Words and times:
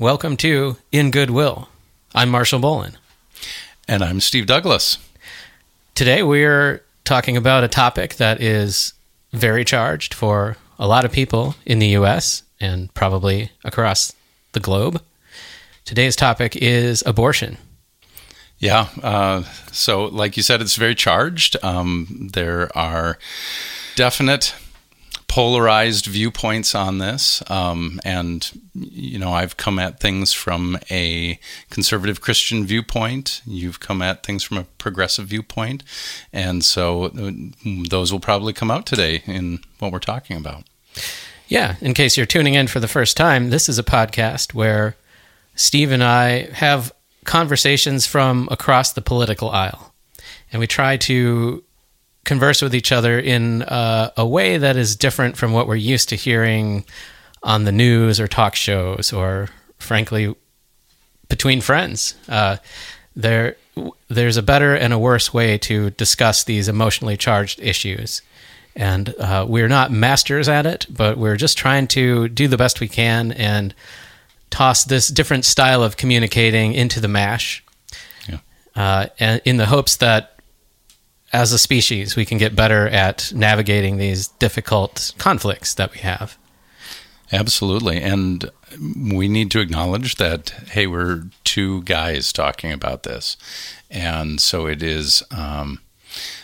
Welcome 0.00 0.36
to 0.38 0.76
In 0.90 1.12
Goodwill. 1.12 1.68
I'm 2.16 2.28
Marshall 2.28 2.58
Bolin. 2.58 2.96
And 3.86 4.02
I'm 4.02 4.18
Steve 4.18 4.44
Douglas. 4.44 4.98
Today 5.94 6.24
we're 6.24 6.82
talking 7.04 7.36
about 7.36 7.62
a 7.62 7.68
topic 7.68 8.16
that 8.16 8.40
is 8.40 8.92
very 9.32 9.64
charged 9.64 10.12
for 10.12 10.56
a 10.80 10.88
lot 10.88 11.04
of 11.04 11.12
people 11.12 11.54
in 11.64 11.78
the 11.78 11.86
US 11.90 12.42
and 12.58 12.92
probably 12.94 13.52
across 13.62 14.12
the 14.50 14.58
globe. 14.58 15.00
Today's 15.84 16.16
topic 16.16 16.56
is 16.56 17.04
abortion. 17.06 17.56
Yeah. 18.58 18.88
Uh, 19.00 19.42
so, 19.70 20.06
like 20.06 20.36
you 20.36 20.42
said, 20.42 20.60
it's 20.60 20.74
very 20.74 20.96
charged. 20.96 21.56
Um, 21.62 22.30
there 22.32 22.76
are 22.76 23.16
definite 23.94 24.56
polarized 25.28 26.06
viewpoints 26.06 26.74
on 26.74 26.98
this. 26.98 27.42
Um, 27.50 28.00
and, 28.04 28.50
you 28.74 29.18
know, 29.18 29.32
I've 29.32 29.56
come 29.56 29.78
at 29.78 30.00
things 30.00 30.32
from 30.32 30.78
a 30.90 31.38
conservative 31.70 32.20
Christian 32.20 32.64
viewpoint. 32.64 33.42
You've 33.44 33.80
come 33.80 34.02
at 34.02 34.22
things 34.22 34.42
from 34.42 34.58
a 34.58 34.64
progressive 34.78 35.26
viewpoint. 35.26 35.82
And 36.32 36.64
so 36.64 37.04
uh, 37.04 37.32
those 37.88 38.12
will 38.12 38.20
probably 38.20 38.52
come 38.52 38.70
out 38.70 38.86
today 38.86 39.22
in 39.26 39.60
what 39.78 39.92
we're 39.92 39.98
talking 39.98 40.36
about. 40.36 40.64
Yeah. 41.48 41.76
In 41.80 41.94
case 41.94 42.16
you're 42.16 42.26
tuning 42.26 42.54
in 42.54 42.68
for 42.68 42.80
the 42.80 42.88
first 42.88 43.16
time, 43.16 43.50
this 43.50 43.68
is 43.68 43.78
a 43.78 43.84
podcast 43.84 44.54
where 44.54 44.96
Steve 45.54 45.92
and 45.92 46.02
I 46.02 46.50
have 46.52 46.92
conversations 47.24 48.06
from 48.06 48.48
across 48.50 48.92
the 48.92 49.02
political 49.02 49.50
aisle. 49.50 49.92
And 50.52 50.60
we 50.60 50.66
try 50.66 50.96
to 50.98 51.64
converse 52.24 52.62
with 52.62 52.74
each 52.74 52.92
other 52.92 53.18
in 53.18 53.62
uh, 53.62 54.10
a 54.16 54.26
way 54.26 54.56
that 54.58 54.76
is 54.76 54.96
different 54.96 55.36
from 55.36 55.52
what 55.52 55.66
we're 55.66 55.74
used 55.76 56.08
to 56.08 56.16
hearing 56.16 56.84
on 57.42 57.64
the 57.64 57.72
news 57.72 58.18
or 58.18 58.26
talk 58.26 58.54
shows 58.54 59.12
or 59.12 59.48
frankly 59.78 60.34
between 61.28 61.60
friends. 61.60 62.14
Uh, 62.28 62.56
there 63.14 63.56
there's 64.08 64.36
a 64.36 64.42
better 64.42 64.74
and 64.74 64.92
a 64.92 64.98
worse 64.98 65.34
way 65.34 65.58
to 65.58 65.90
discuss 65.90 66.44
these 66.44 66.68
emotionally 66.68 67.16
charged 67.16 67.60
issues. 67.60 68.22
And 68.76 69.14
uh, 69.20 69.46
we're 69.48 69.68
not 69.68 69.92
masters 69.92 70.48
at 70.48 70.66
it 70.66 70.86
but 70.90 71.18
we're 71.18 71.36
just 71.36 71.58
trying 71.58 71.86
to 71.88 72.28
do 72.28 72.48
the 72.48 72.56
best 72.56 72.80
we 72.80 72.88
can 72.88 73.32
and 73.32 73.74
toss 74.50 74.84
this 74.84 75.08
different 75.08 75.44
style 75.44 75.82
of 75.82 75.96
communicating 75.96 76.72
into 76.72 77.00
the 77.00 77.08
mash. 77.08 77.62
Yeah. 78.28 78.38
uh, 78.76 79.06
and 79.18 79.42
in 79.44 79.56
the 79.58 79.66
hopes 79.66 79.96
that 79.96 80.33
as 81.34 81.52
a 81.52 81.58
species, 81.58 82.14
we 82.14 82.24
can 82.24 82.38
get 82.38 82.54
better 82.54 82.86
at 82.86 83.32
navigating 83.34 83.96
these 83.96 84.28
difficult 84.28 85.12
conflicts 85.18 85.74
that 85.74 85.92
we 85.92 85.98
have. 85.98 86.38
Absolutely. 87.32 88.00
And 88.00 88.52
we 88.96 89.26
need 89.26 89.50
to 89.50 89.58
acknowledge 89.58 90.14
that, 90.14 90.50
hey, 90.70 90.86
we're 90.86 91.24
two 91.42 91.82
guys 91.82 92.32
talking 92.32 92.70
about 92.72 93.02
this. 93.02 93.36
And 93.90 94.40
so 94.40 94.66
it 94.66 94.80
is, 94.80 95.24
um, 95.32 95.80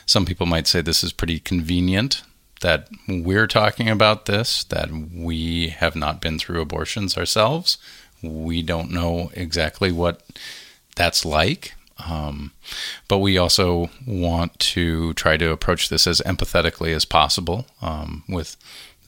some 0.06 0.27
people 0.27 0.46
might 0.46 0.66
say 0.66 0.80
this 0.80 1.05
is 1.05 1.12
pretty 1.12 1.38
convenient 1.38 2.22
that 2.61 2.88
we're 3.06 3.46
talking 3.46 3.88
about 3.88 4.27
this, 4.27 4.64
that 4.64 4.91
we 4.91 5.68
have 5.68 5.94
not 5.94 6.20
been 6.20 6.36
through 6.36 6.61
abortions 6.61 7.16
ourselves. 7.16 7.78
We 8.22 8.61
don't 8.61 8.91
know 8.91 9.30
exactly 9.34 9.92
what 9.92 10.20
that's 10.96 11.24
like. 11.24 11.74
Um, 12.08 12.52
but 13.08 13.18
we 13.18 13.38
also 13.38 13.90
want 14.06 14.58
to 14.60 15.14
try 15.14 15.36
to 15.36 15.50
approach 15.50 15.88
this 15.88 16.06
as 16.06 16.20
empathetically 16.22 16.94
as 16.94 17.04
possible 17.04 17.66
um, 17.82 18.24
with 18.28 18.56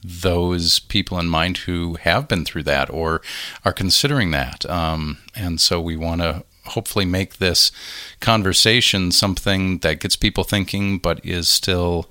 those 0.03 0.79
people 0.79 1.17
in 1.19 1.27
mind 1.27 1.57
who 1.59 1.95
have 1.95 2.27
been 2.27 2.43
through 2.43 2.63
that 2.63 2.89
or 2.89 3.21
are 3.63 3.71
considering 3.71 4.31
that. 4.31 4.65
Um, 4.69 5.19
and 5.35 5.61
so 5.61 5.79
we 5.79 5.95
want 5.95 6.21
to 6.21 6.43
hopefully 6.65 7.05
make 7.05 7.37
this 7.37 7.71
conversation 8.19 9.11
something 9.11 9.79
that 9.79 9.99
gets 9.99 10.15
people 10.15 10.43
thinking 10.43 10.97
but 10.97 11.25
is 11.25 11.47
still 11.47 12.09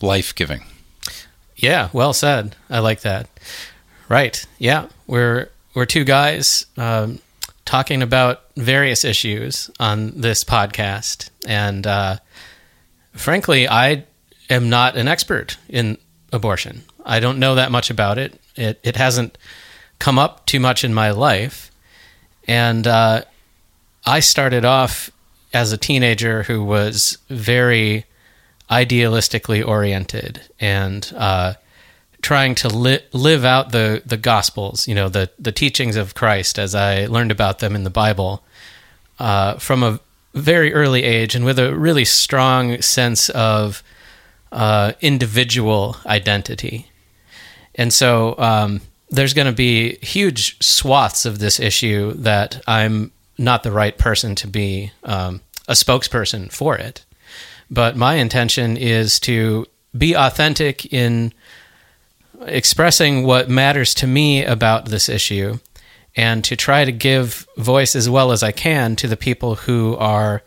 life 0.00 0.34
giving. 0.34 0.62
Yeah, 1.56 1.88
well 1.92 2.12
said. 2.12 2.54
I 2.68 2.80
like 2.80 3.00
that. 3.00 3.28
Right. 4.08 4.44
Yeah, 4.58 4.88
we're 5.06 5.48
we're 5.74 5.86
two 5.86 6.04
guys 6.04 6.66
um, 6.76 7.20
talking 7.66 8.00
about 8.00 8.42
various 8.56 9.04
issues 9.04 9.70
on 9.78 10.12
this 10.18 10.42
podcast. 10.44 11.28
And 11.46 11.86
uh, 11.86 12.16
frankly, 13.12 13.68
I 13.68 14.04
am 14.48 14.70
not 14.70 14.96
an 14.96 15.08
expert 15.08 15.58
in 15.68 15.98
abortion. 16.32 16.84
I 17.04 17.20
don't 17.20 17.38
know 17.38 17.56
that 17.56 17.70
much 17.70 17.90
about 17.90 18.16
it. 18.16 18.40
It, 18.54 18.80
it 18.82 18.96
hasn't 18.96 19.36
come 19.98 20.18
up 20.18 20.46
too 20.46 20.60
much 20.60 20.84
in 20.84 20.94
my 20.94 21.10
life. 21.10 21.70
And 22.48 22.86
uh, 22.86 23.22
I 24.06 24.20
started 24.20 24.64
off 24.64 25.10
as 25.52 25.72
a 25.72 25.78
teenager 25.78 26.44
who 26.44 26.64
was 26.64 27.18
very 27.28 28.04
idealistically 28.70 29.66
oriented 29.66 30.40
and 30.60 31.12
uh, 31.16 31.54
trying 32.26 32.56
to 32.56 32.68
li- 32.68 33.06
live 33.12 33.44
out 33.44 33.70
the 33.70 34.02
the 34.04 34.16
gospels, 34.16 34.88
you 34.88 34.94
know, 34.96 35.08
the 35.08 35.30
the 35.38 35.52
teachings 35.52 35.94
of 35.94 36.14
Christ 36.14 36.58
as 36.58 36.74
I 36.74 37.06
learned 37.06 37.30
about 37.30 37.60
them 37.60 37.76
in 37.76 37.84
the 37.84 37.90
Bible 38.04 38.42
uh, 39.20 39.58
from 39.58 39.84
a 39.84 40.00
very 40.34 40.74
early 40.74 41.04
age, 41.04 41.36
and 41.36 41.44
with 41.44 41.56
a 41.56 41.72
really 41.72 42.04
strong 42.04 42.82
sense 42.82 43.28
of 43.28 43.84
uh, 44.50 44.92
individual 45.00 45.98
identity. 46.04 46.90
And 47.76 47.92
so 47.92 48.34
um, 48.38 48.80
there's 49.08 49.34
going 49.34 49.46
to 49.46 49.52
be 49.52 49.96
huge 50.02 50.60
swaths 50.60 51.26
of 51.26 51.38
this 51.38 51.60
issue 51.60 52.12
that 52.14 52.60
I'm 52.66 53.12
not 53.38 53.62
the 53.62 53.70
right 53.70 53.96
person 53.96 54.34
to 54.34 54.48
be 54.48 54.90
um, 55.04 55.42
a 55.68 55.74
spokesperson 55.74 56.50
for 56.50 56.76
it. 56.76 57.04
But 57.70 57.96
my 57.96 58.14
intention 58.14 58.76
is 58.76 59.20
to 59.20 59.66
be 59.96 60.16
authentic 60.16 60.92
in 60.92 61.32
expressing 62.42 63.24
what 63.24 63.48
matters 63.48 63.94
to 63.94 64.06
me 64.06 64.44
about 64.44 64.86
this 64.86 65.08
issue 65.08 65.58
and 66.14 66.42
to 66.44 66.56
try 66.56 66.84
to 66.84 66.92
give 66.92 67.46
voice 67.56 67.94
as 67.94 68.08
well 68.08 68.32
as 68.32 68.42
I 68.42 68.52
can 68.52 68.96
to 68.96 69.08
the 69.08 69.16
people 69.16 69.54
who 69.54 69.96
are 69.96 70.42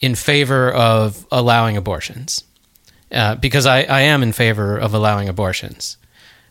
in 0.00 0.14
favor 0.14 0.70
of 0.72 1.26
allowing 1.30 1.76
abortions. 1.76 2.44
Uh, 3.10 3.36
because 3.36 3.66
I, 3.66 3.82
I 3.82 4.00
am 4.00 4.24
in 4.24 4.32
favor 4.32 4.76
of 4.76 4.92
allowing 4.92 5.28
abortions. 5.28 5.96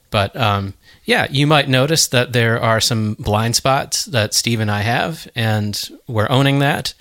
But 0.10 0.34
um, 0.38 0.74
yeah, 1.04 1.28
you 1.30 1.46
might 1.46 1.68
notice 1.68 2.08
that 2.08 2.32
there 2.32 2.62
are 2.62 2.80
some 2.80 3.16
blind 3.16 3.58
spots 3.58 4.06
that 4.06 4.34
Steve 4.34 4.62
and 4.62 4.72
I 4.72 4.82
have, 4.82 5.28
and 5.36 5.78
we're 6.08 6.30
owning 6.30 6.60
that. 6.60 6.94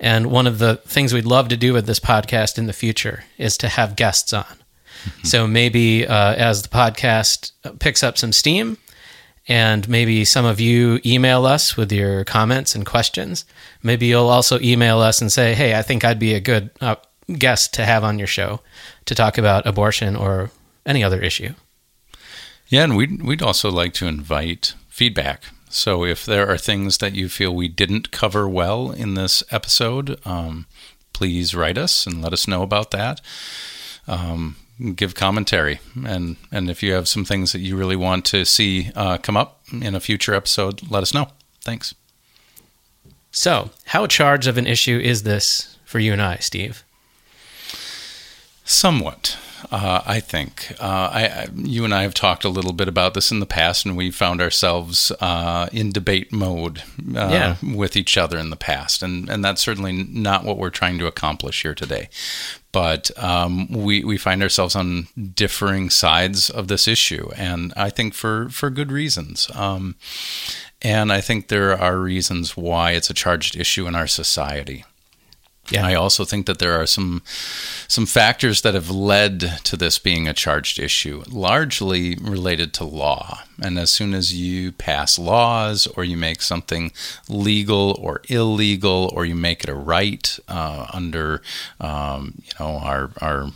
And 0.00 0.30
one 0.30 0.46
of 0.46 0.58
the 0.58 0.76
things 0.76 1.12
we'd 1.12 1.26
love 1.26 1.48
to 1.48 1.56
do 1.56 1.74
with 1.74 1.86
this 1.86 2.00
podcast 2.00 2.56
in 2.56 2.66
the 2.66 2.72
future 2.72 3.24
is 3.36 3.58
to 3.58 3.68
have 3.68 3.94
guests 3.94 4.32
on. 4.32 4.63
So 5.24 5.46
maybe 5.46 6.06
uh, 6.06 6.34
as 6.34 6.62
the 6.62 6.68
podcast 6.68 7.52
picks 7.78 8.02
up 8.02 8.18
some 8.18 8.32
steam, 8.32 8.78
and 9.48 9.88
maybe 9.88 10.24
some 10.24 10.44
of 10.44 10.60
you 10.60 11.00
email 11.04 11.46
us 11.46 11.76
with 11.76 11.92
your 11.92 12.24
comments 12.24 12.74
and 12.74 12.86
questions. 12.86 13.44
Maybe 13.82 14.06
you'll 14.06 14.28
also 14.28 14.58
email 14.60 15.00
us 15.00 15.20
and 15.20 15.30
say, 15.30 15.54
"Hey, 15.54 15.74
I 15.74 15.82
think 15.82 16.04
I'd 16.04 16.18
be 16.18 16.34
a 16.34 16.40
good 16.40 16.70
uh, 16.80 16.96
guest 17.38 17.74
to 17.74 17.84
have 17.84 18.04
on 18.04 18.18
your 18.18 18.28
show 18.28 18.60
to 19.06 19.14
talk 19.14 19.38
about 19.38 19.66
abortion 19.66 20.16
or 20.16 20.50
any 20.86 21.02
other 21.04 21.20
issue." 21.20 21.54
Yeah, 22.68 22.84
and 22.84 22.96
we'd 22.96 23.22
we'd 23.22 23.42
also 23.42 23.70
like 23.70 23.92
to 23.94 24.06
invite 24.06 24.74
feedback. 24.88 25.44
So 25.68 26.04
if 26.04 26.24
there 26.24 26.48
are 26.48 26.56
things 26.56 26.98
that 26.98 27.14
you 27.14 27.28
feel 27.28 27.52
we 27.54 27.68
didn't 27.68 28.12
cover 28.12 28.48
well 28.48 28.92
in 28.92 29.14
this 29.14 29.42
episode, 29.50 30.20
um, 30.24 30.66
please 31.12 31.54
write 31.54 31.76
us 31.76 32.06
and 32.06 32.22
let 32.22 32.32
us 32.32 32.46
know 32.46 32.62
about 32.62 32.92
that. 32.92 33.20
Um, 34.06 34.56
give 34.94 35.14
commentary. 35.14 35.80
And 36.06 36.36
and 36.50 36.70
if 36.70 36.82
you 36.82 36.92
have 36.92 37.08
some 37.08 37.24
things 37.24 37.52
that 37.52 37.60
you 37.60 37.76
really 37.76 37.96
want 37.96 38.24
to 38.26 38.44
see 38.44 38.90
uh, 38.94 39.18
come 39.18 39.36
up 39.36 39.60
in 39.72 39.94
a 39.94 40.00
future 40.00 40.34
episode 40.34 40.90
let 40.90 41.02
us 41.02 41.14
know. 41.14 41.28
Thanks. 41.60 41.94
So 43.30 43.70
how 43.86 44.06
charged 44.06 44.46
of 44.46 44.58
an 44.58 44.66
issue 44.66 44.98
is 44.98 45.22
this 45.22 45.76
for 45.84 45.98
you 45.98 46.12
and 46.12 46.22
i 46.22 46.36
steve? 46.36 46.84
Somewhat 48.64 49.36
uh, 49.70 50.02
I 50.04 50.20
think. 50.20 50.72
Uh, 50.78 51.10
I, 51.12 51.26
I, 51.26 51.46
you 51.54 51.84
and 51.84 51.94
I 51.94 52.02
have 52.02 52.14
talked 52.14 52.44
a 52.44 52.48
little 52.48 52.72
bit 52.74 52.86
about 52.86 53.14
this 53.14 53.30
in 53.30 53.40
the 53.40 53.46
past, 53.46 53.86
and 53.86 53.96
we 53.96 54.10
found 54.10 54.42
ourselves 54.42 55.10
uh, 55.20 55.68
in 55.72 55.90
debate 55.90 56.32
mode 56.32 56.80
uh, 57.16 57.28
yeah. 57.30 57.56
with 57.62 57.96
each 57.96 58.18
other 58.18 58.38
in 58.38 58.50
the 58.50 58.56
past, 58.56 59.02
and 59.02 59.28
and 59.28 59.44
that's 59.44 59.62
certainly 59.62 59.92
not 59.92 60.44
what 60.44 60.58
we're 60.58 60.70
trying 60.70 60.98
to 60.98 61.06
accomplish 61.06 61.62
here 61.62 61.74
today 61.74 62.08
but 62.74 63.16
um, 63.22 63.68
we 63.68 64.02
we 64.02 64.18
find 64.18 64.42
ourselves 64.42 64.74
on 64.74 65.06
differing 65.34 65.90
sides 65.90 66.50
of 66.50 66.66
this 66.66 66.88
issue, 66.88 67.30
and 67.36 67.72
I 67.76 67.88
think 67.88 68.14
for 68.14 68.48
for 68.48 68.68
good 68.68 68.90
reasons. 68.90 69.48
Um, 69.54 69.94
and 70.82 71.12
I 71.12 71.20
think 71.20 71.48
there 71.48 71.80
are 71.80 71.96
reasons 71.96 72.56
why 72.56 72.90
it's 72.90 73.08
a 73.08 73.14
charged 73.14 73.56
issue 73.56 73.86
in 73.86 73.94
our 73.94 74.08
society. 74.08 74.84
Yeah. 75.70 75.86
I 75.86 75.94
also 75.94 76.24
think 76.24 76.46
that 76.46 76.58
there 76.58 76.74
are 76.80 76.86
some 76.86 77.22
some 77.88 78.06
factors 78.06 78.60
that 78.62 78.74
have 78.74 78.90
led 78.90 79.40
to 79.64 79.76
this 79.76 79.98
being 79.98 80.28
a 80.28 80.32
charged 80.34 80.78
issue, 80.78 81.22
largely 81.28 82.16
related 82.20 82.72
to 82.74 82.84
law. 82.84 83.40
And 83.62 83.78
as 83.78 83.90
soon 83.90 84.14
as 84.14 84.34
you 84.34 84.72
pass 84.72 85.18
laws, 85.18 85.86
or 85.96 86.04
you 86.04 86.16
make 86.16 86.42
something 86.42 86.92
legal 87.28 87.96
or 88.00 88.20
illegal, 88.28 89.10
or 89.14 89.24
you 89.24 89.34
make 89.34 89.62
it 89.64 89.70
a 89.70 89.74
right 89.74 90.38
uh, 90.48 90.86
under 90.92 91.40
um, 91.80 92.34
you 92.44 92.52
know 92.60 92.76
our 92.78 93.10
our 93.20 93.50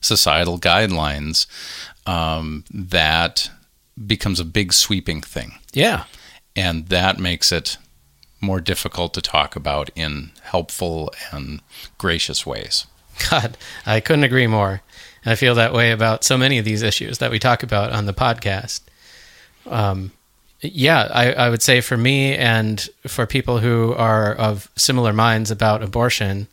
societal 0.00 0.58
guidelines, 0.58 1.46
um, 2.06 2.64
that 2.72 3.50
becomes 4.06 4.40
a 4.40 4.44
big 4.44 4.72
sweeping 4.72 5.20
thing, 5.20 5.52
Yeah. 5.72 6.04
and 6.56 6.88
that 6.88 7.18
makes 7.18 7.52
it 7.52 7.76
more 8.42 8.60
difficult 8.60 9.14
to 9.14 9.22
talk 9.22 9.56
about 9.56 9.90
in 9.94 10.32
helpful 10.42 11.12
and 11.30 11.60
gracious 11.96 12.44
ways. 12.44 12.86
God, 13.30 13.56
I 13.86 14.00
couldn't 14.00 14.24
agree 14.24 14.46
more. 14.46 14.82
I 15.24 15.36
feel 15.36 15.54
that 15.54 15.72
way 15.72 15.92
about 15.92 16.24
so 16.24 16.36
many 16.36 16.58
of 16.58 16.64
these 16.64 16.82
issues 16.82 17.18
that 17.18 17.30
we 17.30 17.38
talk 17.38 17.62
about 17.62 17.92
on 17.92 18.06
the 18.06 18.12
podcast. 18.12 18.80
Um, 19.66 20.10
yeah, 20.60 21.08
I, 21.12 21.32
I 21.32 21.50
would 21.50 21.62
say 21.62 21.80
for 21.80 21.96
me 21.96 22.36
and 22.36 22.88
for 23.06 23.26
people 23.26 23.58
who 23.58 23.94
are 23.94 24.34
of 24.34 24.70
similar 24.76 25.12
minds 25.12 25.50
about 25.50 25.82
abortion, 25.82 26.48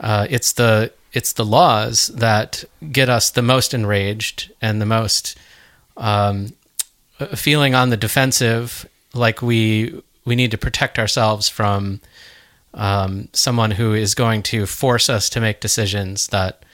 uh, 0.00 0.26
it's 0.28 0.52
the 0.52 0.92
it's 1.12 1.34
the 1.34 1.44
laws 1.44 2.08
that 2.08 2.64
get 2.90 3.08
us 3.08 3.30
the 3.30 3.42
most 3.42 3.74
enraged 3.74 4.50
and 4.60 4.80
the 4.80 4.86
most 4.86 5.36
um, 5.96 6.52
feeling 7.34 7.74
on 7.74 7.90
the 7.90 7.96
defensive, 7.96 8.88
like 9.12 9.42
we 9.42 10.02
we 10.24 10.36
need 10.36 10.50
to 10.50 10.58
protect 10.58 10.98
ourselves 10.98 11.48
from 11.48 12.00
um, 12.74 13.28
someone 13.32 13.72
who 13.72 13.94
is 13.94 14.14
going 14.14 14.42
to 14.44 14.66
force 14.66 15.08
us 15.08 15.28
to 15.30 15.40
make 15.40 15.60
decisions 15.60 16.28
that 16.28 16.64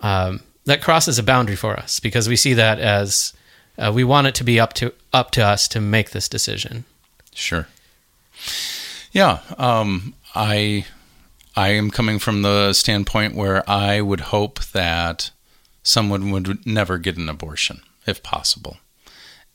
um, 0.00 0.40
that 0.64 0.82
crosses 0.82 1.18
a 1.18 1.22
boundary 1.22 1.56
for 1.56 1.76
us 1.76 2.00
because 2.00 2.28
we 2.28 2.36
see 2.36 2.54
that 2.54 2.78
as 2.78 3.32
uh, 3.78 3.90
we 3.94 4.04
want 4.04 4.26
it 4.26 4.34
to 4.36 4.44
be 4.44 4.60
up 4.60 4.72
to 4.74 4.92
up 5.12 5.30
to 5.32 5.44
us 5.44 5.68
to 5.68 5.80
make 5.80 6.10
this 6.10 6.28
decision. 6.28 6.84
Sure. 7.34 7.68
Yeah, 9.12 9.40
um, 9.58 10.14
I 10.34 10.86
I 11.56 11.70
am 11.70 11.90
coming 11.90 12.18
from 12.18 12.42
the 12.42 12.72
standpoint 12.72 13.34
where 13.34 13.68
I 13.68 14.00
would 14.00 14.20
hope 14.20 14.62
that 14.66 15.30
someone 15.82 16.30
would 16.30 16.66
never 16.66 16.98
get 16.98 17.16
an 17.16 17.28
abortion 17.28 17.82
if 18.06 18.22
possible, 18.22 18.78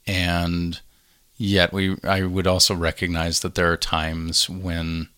and 0.05 0.79
yet 1.37 1.73
we 1.73 1.95
I 2.03 2.23
would 2.23 2.47
also 2.47 2.75
recognize 2.75 3.41
that 3.41 3.55
there 3.55 3.71
are 3.71 3.77
times 3.77 4.49
when 4.49 5.09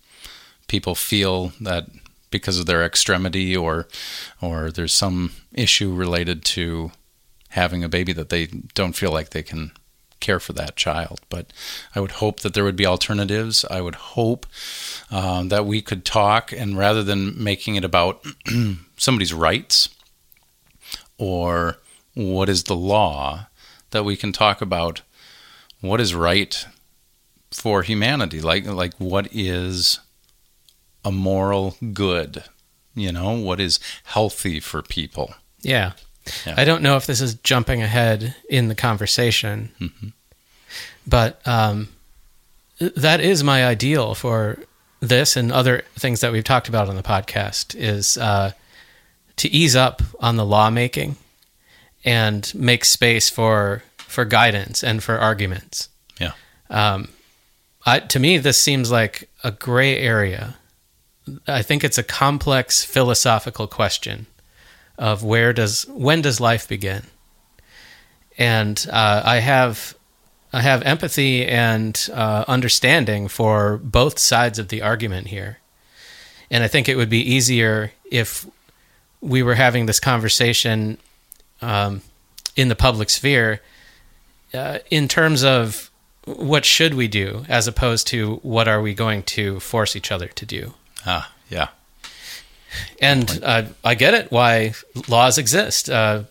people 0.68 0.96
feel 0.96 1.54
that 1.62 1.88
because 2.32 2.60
of 2.60 2.66
their 2.66 2.84
extremity 2.84 3.56
or 3.56 3.88
or 4.42 4.72
there's 4.72 4.94
some 4.94 5.32
issue 5.54 5.94
related 5.94 6.46
to 6.46 6.92
having 7.50 7.84
a 7.84 7.90
baby 7.90 8.14
that 8.14 8.30
they 8.30 8.46
don't 8.76 8.96
feel 8.96 9.12
like 9.12 9.30
they 9.32 9.44
can 9.44 9.72
care 10.20 10.40
for 10.40 10.54
that 10.54 10.76
child. 10.76 11.20
But 11.30 11.52
I 11.96 12.00
would 12.00 12.12
hope 12.12 12.42
that 12.42 12.54
there 12.54 12.64
would 12.64 12.76
be 12.76 12.86
alternatives. 12.86 13.66
I 13.70 13.82
would 13.82 13.96
hope 13.96 14.46
um, 15.10 15.50
that 15.50 15.66
we 15.66 15.82
could 15.82 16.06
talk, 16.06 16.52
and 16.52 16.78
rather 16.78 17.04
than 17.04 17.42
making 17.42 17.76
it 17.76 17.86
about 17.86 18.24
somebody's 18.98 19.34
rights 19.34 19.90
or 21.18 21.78
what 22.14 22.50
is 22.50 22.64
the 22.64 22.76
law, 22.76 23.48
that 23.92 24.06
we 24.06 24.16
can 24.16 24.32
talk 24.32 24.62
about 24.62 25.02
what 25.82 26.02
is 26.02 26.14
right 26.14 26.66
for 27.52 27.82
humanity, 27.84 28.42
like 28.42 28.66
like 28.66 28.94
what 28.98 29.28
is 29.32 30.00
a 31.04 31.12
moral 31.12 31.76
good, 31.94 32.44
you 32.96 33.12
know, 33.12 33.32
what 33.32 33.60
is 33.60 33.80
healthy 34.04 34.60
for 34.60 34.82
people. 34.82 35.34
Yeah. 35.62 35.94
Yeah. 36.46 36.56
I 36.58 36.66
don't 36.66 36.84
know 36.84 36.96
if 36.96 37.08
this 37.08 37.22
is 37.22 37.36
jumping 37.36 37.82
ahead 37.82 38.36
in 38.50 38.68
the 38.68 38.76
conversation, 38.76 39.72
but 41.08 41.46
um, 41.48 41.90
that 42.80 43.20
is 43.20 43.44
my 43.44 43.66
ideal 43.66 44.14
for 44.14 44.60
this 45.00 45.36
and 45.36 45.52
other 45.52 45.84
things 45.96 46.22
that 46.22 46.32
we've 46.32 46.44
talked 46.44 46.70
about 46.70 46.90
on 46.90 46.96
the 46.96 47.04
podcast 47.04 47.74
is 47.76 48.18
uh, 48.18 48.52
to 49.38 49.50
ease 49.50 49.76
up 49.76 50.02
on 50.20 50.36
the 50.36 50.46
lawmaking 50.46 51.16
and 52.04 52.52
make 52.54 52.86
space 52.86 53.30
for 53.30 53.84
for 54.10 54.26
guidance 54.26 54.84
and 54.84 55.04
for 55.04 55.18
arguments. 55.18 55.90
Yeah. 56.20 56.32
Um, 56.70 57.10
I, 57.86 58.00
to 58.00 58.20
me, 58.20 58.38
this 58.38 58.58
seems 58.58 58.92
like 58.92 59.30
a 59.44 59.52
gray 59.52 59.98
area. 59.98 60.58
I 61.48 61.62
think 61.62 61.84
it's 61.84 61.98
a 61.98 62.04
complex 62.04 62.84
philosophical 62.84 63.68
question 63.68 64.26
of 64.98 65.24
where 65.24 65.54
does 65.54 65.86
when 65.88 66.22
does 66.22 66.42
life 66.42 66.68
begin, 66.68 67.04
and 68.38 68.86
uh, 68.92 69.22
I 69.24 69.38
have 69.38 69.96
I 70.52 70.62
have 70.62 70.82
empathy 70.82 71.46
and 71.46 72.10
uh, 72.12 72.46
understanding 72.48 73.28
for 73.28 73.78
both 73.78 74.18
sides 74.18 74.60
of 74.60 74.70
the 74.70 74.82
argument 74.82 75.28
here, 75.28 75.60
and 76.50 76.64
I 76.64 76.68
think 76.68 76.90
it 76.90 76.96
would 76.96 77.10
be 77.10 77.22
easier 77.22 77.92
if 78.12 78.46
we 79.22 79.44
were 79.44 79.56
having 79.56 79.86
this 79.86 80.00
conversation 80.00 80.98
um, 81.62 82.02
in 82.56 82.70
the 82.70 82.76
public 82.76 83.10
sphere 83.10 83.62
uh, 84.54 84.80
in 84.90 85.08
terms 85.08 85.44
of 85.44 85.90
what 86.26 86.66
should 86.66 86.94
we 86.94 87.08
do 87.08 87.46
as 87.50 87.68
opposed 87.68 88.08
to 88.08 88.36
what 88.38 88.68
are 88.68 88.82
we 88.82 88.94
going 88.94 89.24
to 89.24 89.60
force 89.60 89.96
each 89.96 90.12
other 90.12 90.28
to 90.28 90.46
do? 90.46 90.74
Ah, 91.06 91.32
yeah. 91.50 91.70
and 93.02 93.40
uh, 93.44 93.64
i 93.84 93.96
get 93.96 94.14
it 94.14 94.32
why 94.32 94.74
laws 95.08 95.40
exist 95.40 95.90
uh, 95.90 96.22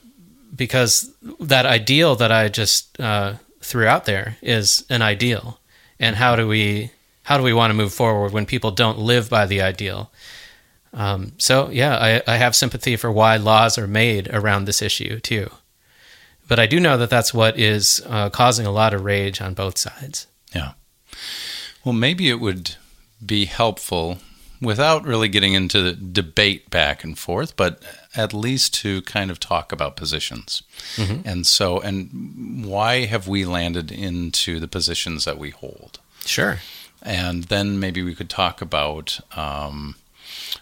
because 0.54 1.12
that 1.40 1.66
ideal 1.66 2.14
that 2.14 2.30
i 2.30 2.48
just 2.48 3.00
uh, 3.00 3.34
threw 3.68 3.86
out 3.86 4.06
there 4.06 4.36
is 4.42 4.84
an 4.88 5.02
ideal. 5.02 5.60
And 6.00 6.16
how 6.16 6.36
do 6.36 6.48
we 6.48 6.90
how 7.24 7.36
do 7.36 7.42
we 7.42 7.52
want 7.52 7.70
to 7.70 7.74
move 7.74 7.92
forward 7.92 8.32
when 8.32 8.46
people 8.46 8.70
don't 8.70 8.98
live 8.98 9.28
by 9.28 9.44
the 9.44 9.60
ideal? 9.60 10.10
Um, 10.94 11.32
so 11.38 11.68
yeah 11.70 11.96
I, 11.96 12.22
I 12.26 12.36
have 12.36 12.56
sympathy 12.56 12.96
for 12.96 13.12
why 13.12 13.36
laws 13.36 13.76
are 13.76 13.86
made 13.86 14.28
around 14.32 14.64
this 14.64 14.80
issue 14.80 15.20
too 15.20 15.50
but 16.48 16.58
i 16.58 16.66
do 16.66 16.80
know 16.80 16.96
that 16.98 17.10
that's 17.10 17.32
what 17.32 17.58
is 17.58 18.02
uh, 18.08 18.28
causing 18.30 18.66
a 18.66 18.72
lot 18.72 18.92
of 18.94 19.04
rage 19.04 19.40
on 19.40 19.54
both 19.54 19.78
sides 19.78 20.26
Yeah. 20.54 20.72
Well, 21.84 21.92
maybe 21.94 22.28
it 22.28 22.40
would 22.40 22.76
be 23.24 23.44
helpful 23.46 24.18
without 24.60 25.04
really 25.04 25.28
getting 25.28 25.54
into 25.54 25.80
the 25.82 25.92
debate 25.92 26.68
back 26.70 27.04
and 27.04 27.16
forth, 27.18 27.56
but 27.56 27.80
at 28.16 28.34
least 28.34 28.74
to 28.82 29.02
kind 29.02 29.30
of 29.30 29.38
talk 29.38 29.72
about 29.72 29.96
positions. 29.96 30.62
And 31.24 31.46
so, 31.46 31.78
and 31.80 32.64
why 32.66 33.06
have 33.06 33.28
we 33.28 33.44
landed 33.44 33.92
into 33.92 34.58
the 34.60 34.68
positions 34.68 35.24
that 35.24 35.38
we 35.38 35.50
hold? 35.50 36.00
sure 36.24 36.58
And 37.02 37.44
then 37.44 37.78
maybe 37.78 38.02
we 38.02 38.14
could 38.14 38.28
talk 38.30 38.60
about 38.60 39.20
um, 39.36 39.94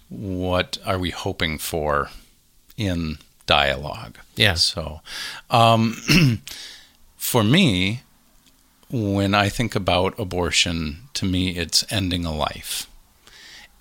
what 0.08 0.78
are 0.84 0.98
we 0.98 1.10
hoping 1.10 1.58
for 1.58 2.10
in 2.76 3.18
dialogue. 3.46 4.18
Yeah. 4.34 4.54
So, 4.54 5.00
um, 5.50 5.94
for 7.16 7.42
me, 7.42 8.02
when 8.90 9.34
I 9.34 9.48
think 9.48 9.74
about 9.74 10.18
abortion, 10.18 11.08
to 11.14 11.24
me, 11.24 11.56
it's 11.56 11.84
ending 11.90 12.24
a 12.24 12.34
life. 12.34 12.88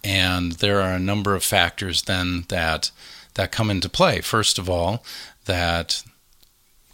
And 0.03 0.53
there 0.53 0.81
are 0.81 0.93
a 0.93 0.99
number 0.99 1.35
of 1.35 1.43
factors 1.43 2.03
then 2.03 2.45
that 2.49 2.91
that 3.33 3.51
come 3.51 3.69
into 3.69 3.89
play. 3.89 4.21
First 4.21 4.57
of 4.57 4.69
all, 4.69 5.03
that 5.45 6.03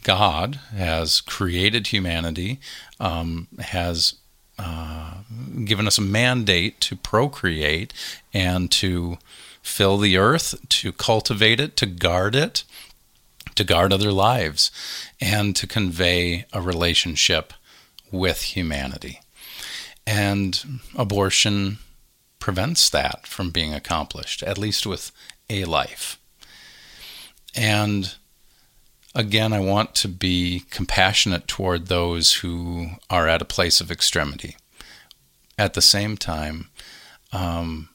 God 0.04 0.56
has 0.76 1.22
created 1.22 1.88
humanity, 1.88 2.60
um, 3.00 3.48
has 3.60 4.16
uh, 4.58 5.16
given 5.66 5.88
us 5.88 5.98
a 5.98 6.02
mandate 6.02 6.80
to 6.82 6.96
procreate 6.96 7.94
and 8.34 8.72
to 8.72 9.18
fill 9.62 9.98
the 9.98 10.18
earth, 10.18 10.56
to 10.70 10.92
cultivate 10.92 11.60
it, 11.60 11.76
to 11.78 11.86
guard 11.86 12.36
it, 12.36 12.64
to 13.56 13.64
guard 13.64 13.94
other 13.94 14.12
lives, 14.12 14.72
and 15.20 15.56
to 15.56 15.68
convey 15.68 16.46
a 16.54 16.62
relationship 16.62 17.54
with 18.12 18.42
humanity. 18.42 19.22
And 20.06 20.82
abortion 20.96 21.78
prevents 22.40 22.90
that 22.90 23.28
from 23.28 23.52
being 23.52 23.74
accomplished, 23.74 24.44
at 24.44 24.58
least 24.58 24.86
with 24.86 25.12
a 25.50 25.66
life. 25.66 26.18
And 27.56 28.16
again, 29.14 29.54
I 29.54 29.60
want 29.60 29.96
to 29.96 30.08
be 30.08 30.64
compassionate 30.70 31.48
toward 31.48 31.88
those 31.88 32.34
who 32.36 32.92
are 33.10 33.28
at 33.28 33.42
a 33.42 33.46
place 33.46 33.80
of 33.80 33.92
extremity. 33.92 34.56
At 35.58 35.74
the 35.74 35.82
same 35.82 36.18
time, 36.18 36.70
um, 37.32 37.90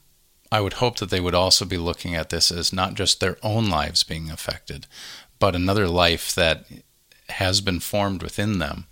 I 0.51 0.61
would 0.61 0.73
hope 0.73 0.97
that 0.97 1.09
they 1.09 1.19
would 1.19 1.35
also 1.35 1.65
be 1.65 1.77
looking 1.77 2.15
at 2.15 2.29
this 2.29 2.51
as 2.51 2.71
not 2.71 2.93
just 2.93 3.19
their 3.19 3.37
own 3.43 3.69
lives 3.69 4.03
being 4.03 4.29
affected, 4.29 4.87
but 5.39 5.55
another 5.55 5.87
life 5.87 6.33
that 6.35 6.65
has 7.29 7.61
been 7.61 7.79
formed 7.79 8.23
within 8.23 8.59
them. 8.59 8.85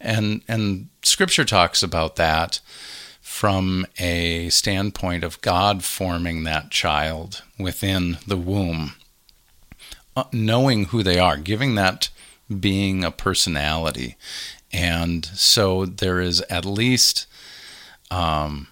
And 0.00 0.42
and 0.48 0.88
scripture 1.02 1.44
talks 1.44 1.82
about 1.82 2.16
that 2.16 2.60
from 3.20 3.86
a 3.98 4.48
standpoint 4.48 5.22
of 5.24 5.40
God 5.40 5.84
forming 5.84 6.44
that 6.44 6.70
child 6.70 7.42
within 7.58 8.18
the 8.26 8.36
womb, 8.36 8.94
uh, 10.16 10.24
knowing 10.32 10.86
who 10.86 11.02
they 11.02 11.18
are, 11.18 11.36
giving 11.36 11.76
that 11.76 12.08
being 12.60 13.04
a 13.04 13.10
personality. 13.10 14.16
And 14.72 15.24
so 15.26 15.86
there 15.86 16.20
is 16.20 16.40
at 16.42 16.64
least, 16.64 17.26
um, 18.10 18.68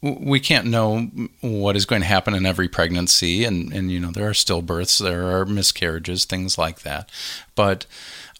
we 0.00 0.38
can't 0.38 0.66
know 0.66 1.10
what 1.40 1.76
is 1.76 1.86
going 1.86 2.02
to 2.02 2.08
happen 2.08 2.34
in 2.34 2.46
every 2.46 2.68
pregnancy. 2.68 3.44
And, 3.44 3.72
and, 3.72 3.90
you 3.90 3.98
know, 3.98 4.10
there 4.10 4.28
are 4.28 4.32
stillbirths, 4.32 5.02
there 5.02 5.36
are 5.36 5.44
miscarriages, 5.44 6.24
things 6.24 6.56
like 6.56 6.80
that. 6.82 7.10
But 7.54 7.86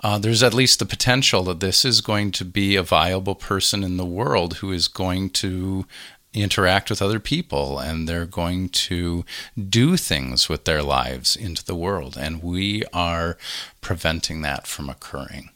uh, 0.03 0.19
there's 0.19 0.43
at 0.43 0.55
least 0.55 0.79
the 0.79 0.87
potential 0.87 1.43
that 1.45 1.61
this 1.61 1.85
is 1.85 2.01
going 2.01 2.31
to 2.33 2.45
be 2.45 2.77
a 2.77 2.83
viable 2.83 3.35
person 3.35 3.83
in 3.83 3.97
the 3.97 4.07
world 4.07 4.59
who 4.59 4.71
is 4.71 4.87
going 4.87 5.31
to 5.31 5.85
interact 6.33 6.91
with 6.91 7.03
other 7.03 7.19
people 7.19 7.79
and 7.79 8.09
they're 8.09 8.27
going 8.27 8.69
to 8.69 9.25
do 9.69 9.97
things 9.97 10.49
with 10.49 10.65
their 10.65 10.83
lives 10.83 11.35
into 11.35 11.65
the 11.65 11.75
world. 11.75 12.17
And 12.17 12.43
we 12.43 12.85
are 12.93 13.37
preventing 13.81 14.43
that 14.43 14.67
from 14.67 14.89
occurring. 14.89 15.51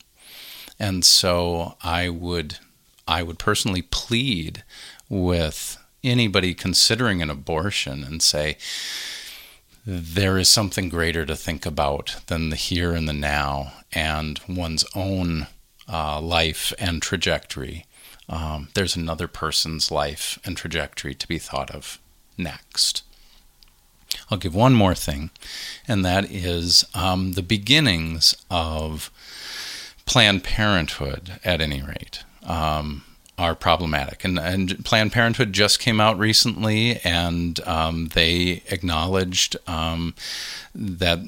And 0.79 1.05
so 1.05 1.77
I 1.83 2.09
would 2.09 2.59
I 3.07 3.23
would 3.23 3.39
personally 3.39 3.83
plead 3.83 4.63
with 5.09 5.77
anybody 6.05 6.55
considering 6.55 7.23
an 7.23 7.31
abortion 7.31 8.05
and 8.05 8.23
say 8.23 8.57
there 9.85 10.39
is 10.39 10.49
something 10.49 10.89
greater 10.89 11.27
to 11.27 11.37
think 11.37 11.67
about 11.67 12.17
than 12.29 12.51
the 12.51 12.57
here 12.57 12.95
and 12.95 13.09
the 13.09 13.13
now 13.13 13.73
and 13.93 14.41
one's 14.49 14.85
own 14.95 15.49
uh, 15.89 16.21
life 16.21 16.73
and 16.79 17.03
trajectory. 17.03 17.87
Um, 18.29 18.69
there's 18.75 18.97
another 18.97 19.29
person's 19.29 19.91
life 19.91 20.39
and 20.45 20.57
trajectory 20.57 21.15
to 21.15 21.29
be 21.29 21.39
thought 21.39 21.71
of 21.71 21.99
next. 22.39 23.03
I'll 24.31 24.39
give 24.39 24.55
one 24.55 24.75
more 24.75 24.95
thing, 24.95 25.31
and 25.89 26.05
that 26.05 26.31
is 26.31 26.85
um, 26.95 27.33
the 27.33 27.43
beginnings 27.43 28.37
of 28.51 29.11
Planned 30.07 30.45
Parenthood, 30.45 31.41
at 31.45 31.61
any 31.61 31.83
rate. 31.83 32.25
Um, 32.43 33.05
are 33.39 33.55
problematic. 33.55 34.25
And, 34.25 34.39
and, 34.39 34.85
Planned 34.85 35.13
Parenthood 35.13 35.53
just 35.53 35.81
came 35.81 36.01
out 36.01 36.19
recently, 36.19 37.01
and 37.03 37.59
um, 37.67 38.09
they 38.09 38.63
acknowledged 38.69 39.57
um, 39.67 40.15
that 40.75 41.21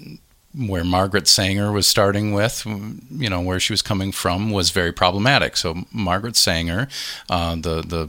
where 0.57 0.85
Margaret 0.85 1.27
Sanger 1.27 1.73
was 1.73 1.87
starting 1.87 2.33
with, 2.33 2.65
you 2.65 3.29
know, 3.29 3.41
where 3.41 3.59
she 3.59 3.73
was 3.73 3.83
coming 3.83 4.13
from 4.13 4.51
was 4.51 4.71
very 4.71 4.93
problematic. 4.93 5.57
So 5.57 5.85
Margaret 5.93 6.37
Sanger, 6.37 6.89
uh, 7.29 7.57
the 7.57 7.83
the 7.83 8.09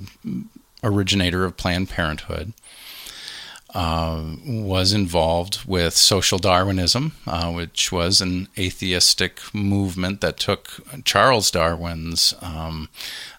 originator 0.84 1.44
of 1.44 1.58
Planned 1.58 1.90
Parenthood, 1.90 2.54
uh, 3.75 4.24
was 4.46 4.94
involved 4.94 5.66
with 5.66 5.94
social 5.96 6.40
Darwinism, 6.40 7.12
uh, 7.28 7.52
which 7.52 7.92
was 7.92 8.22
an 8.22 8.48
atheistic 8.58 9.42
movement 9.54 10.22
that 10.22 10.38
took 10.38 10.80
Charles 11.04 11.52
Darwin's 11.52 12.34
um, 12.42 12.90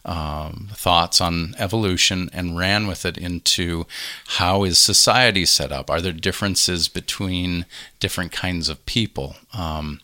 um, 0.07 0.69
thoughts 0.73 1.21
on 1.21 1.55
evolution 1.59 2.31
and 2.33 2.57
ran 2.57 2.87
with 2.87 3.05
it 3.05 3.19
into 3.19 3.87
how 4.27 4.65
is 4.65 4.79
society 4.79 5.45
set 5.45 5.73
up? 5.73 5.91
Are 5.91 6.01
there 6.01 6.13
differences 6.13 6.89
between 6.89 7.67
different 8.01 8.33
kinds 8.33 8.69
of 8.69 8.85
people? 8.87 9.37
Um, 9.53 10.01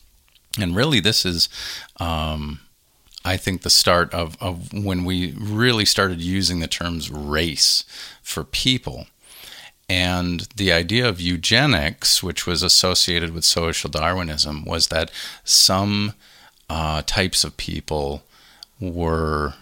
and 0.58 0.76
really, 0.76 1.00
this 1.00 1.24
is. 1.24 1.48
Um, 1.98 2.60
I 3.24 3.36
think 3.36 3.62
the 3.62 3.70
start 3.70 4.12
of, 4.12 4.36
of 4.40 4.72
when 4.72 5.04
we 5.04 5.32
really 5.38 5.84
started 5.84 6.20
using 6.20 6.58
the 6.58 6.66
terms 6.66 7.08
race 7.08 7.84
for 8.20 8.42
people 8.42 9.06
and 9.88 10.48
the 10.56 10.72
idea 10.72 11.08
of 11.08 11.20
eugenics, 11.20 12.22
which 12.22 12.46
was 12.46 12.62
associated 12.62 13.34
with 13.34 13.44
social 13.44 13.90
Darwinism, 13.90 14.64
was 14.64 14.86
that 14.88 15.10
some 15.44 16.14
uh, 16.70 17.02
types 17.04 17.44
of 17.44 17.56
people 17.56 18.22
were 18.80 19.54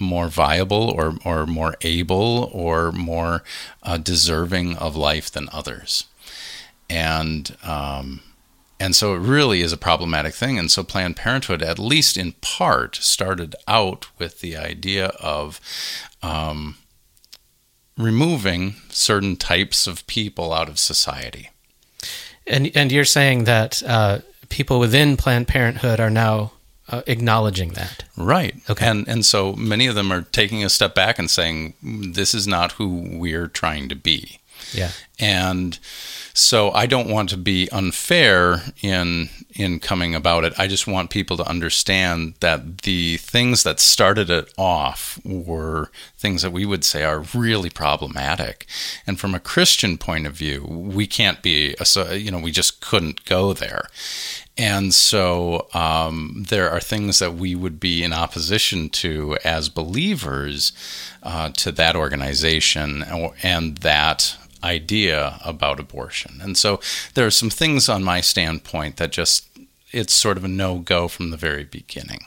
more 0.00 0.28
viable 0.28 0.90
or, 0.90 1.14
or 1.24 1.46
more 1.46 1.74
able 1.82 2.50
or 2.52 2.92
more 2.92 3.42
uh, 3.82 3.98
deserving 3.98 4.76
of 4.76 4.96
life 4.96 5.30
than 5.30 5.48
others. 5.52 6.04
And 6.90 7.56
um, 7.62 8.20
and 8.80 8.94
so 8.94 9.14
it 9.14 9.18
really 9.18 9.60
is 9.60 9.72
a 9.72 9.76
problematic 9.76 10.34
thing. 10.34 10.58
And 10.58 10.70
so 10.70 10.84
Planned 10.84 11.16
Parenthood, 11.16 11.62
at 11.62 11.78
least 11.78 12.16
in 12.16 12.32
part, 12.40 12.96
started 12.96 13.56
out 13.66 14.06
with 14.18 14.40
the 14.40 14.56
idea 14.56 15.08
of 15.20 15.60
um, 16.22 16.76
removing 17.96 18.76
certain 18.88 19.36
types 19.36 19.86
of 19.86 20.06
people 20.06 20.52
out 20.52 20.68
of 20.68 20.78
society. 20.78 21.50
And 22.46 22.70
and 22.74 22.92
you're 22.92 23.04
saying 23.04 23.44
that 23.44 23.82
uh, 23.84 24.20
people 24.48 24.78
within 24.78 25.16
Planned 25.16 25.48
Parenthood 25.48 26.00
are 26.00 26.10
now 26.10 26.52
uh, 26.88 27.02
acknowledging 27.06 27.70
that, 27.70 28.04
right? 28.16 28.56
Okay, 28.68 28.86
and 28.86 29.06
and 29.08 29.24
so 29.24 29.52
many 29.54 29.86
of 29.86 29.94
them 29.94 30.12
are 30.12 30.22
taking 30.22 30.64
a 30.64 30.68
step 30.68 30.94
back 30.94 31.18
and 31.18 31.30
saying, 31.30 31.74
"This 31.82 32.34
is 32.34 32.46
not 32.46 32.72
who 32.72 33.18
we're 33.18 33.48
trying 33.48 33.88
to 33.88 33.96
be." 33.96 34.40
Yeah, 34.72 34.90
and 35.18 35.78
so 36.38 36.70
I 36.70 36.86
don't 36.86 37.10
want 37.10 37.30
to 37.30 37.36
be 37.36 37.68
unfair 37.72 38.62
in 38.80 39.28
in 39.54 39.80
coming 39.80 40.14
about 40.14 40.44
it. 40.44 40.52
I 40.56 40.68
just 40.68 40.86
want 40.86 41.10
people 41.10 41.36
to 41.36 41.48
understand 41.48 42.34
that 42.40 42.82
the 42.82 43.16
things 43.16 43.64
that 43.64 43.80
started 43.80 44.30
it 44.30 44.54
off 44.56 45.18
were 45.24 45.90
things 46.16 46.42
that 46.42 46.52
we 46.52 46.64
would 46.64 46.84
say 46.84 47.02
are 47.02 47.24
really 47.34 47.70
problematic. 47.70 48.66
And 49.04 49.18
from 49.18 49.34
a 49.34 49.40
Christian 49.40 49.98
point 49.98 50.28
of 50.28 50.34
view, 50.34 50.64
we 50.64 51.08
can't 51.08 51.42
be 51.42 51.74
you 52.12 52.30
know 52.30 52.38
we 52.38 52.52
just 52.52 52.80
couldn't 52.80 53.24
go 53.24 53.52
there. 53.52 53.88
And 54.58 54.92
so 54.92 55.68
um, 55.72 56.44
there 56.48 56.68
are 56.68 56.80
things 56.80 57.20
that 57.20 57.34
we 57.34 57.54
would 57.54 57.78
be 57.78 58.02
in 58.02 58.12
opposition 58.12 58.88
to 58.90 59.38
as 59.44 59.68
believers 59.68 60.72
uh, 61.22 61.50
to 61.50 61.70
that 61.72 61.94
organization 61.94 63.04
and 63.44 63.78
that 63.78 64.36
idea 64.64 65.38
about 65.44 65.78
abortion. 65.78 66.40
And 66.42 66.58
so 66.58 66.80
there 67.14 67.24
are 67.24 67.30
some 67.30 67.50
things 67.50 67.88
on 67.88 68.02
my 68.02 68.20
standpoint 68.20 68.96
that 68.96 69.12
just, 69.12 69.46
it's 69.92 70.12
sort 70.12 70.36
of 70.36 70.42
a 70.42 70.48
no 70.48 70.80
go 70.80 71.06
from 71.06 71.30
the 71.30 71.36
very 71.36 71.64
beginning, 71.64 72.22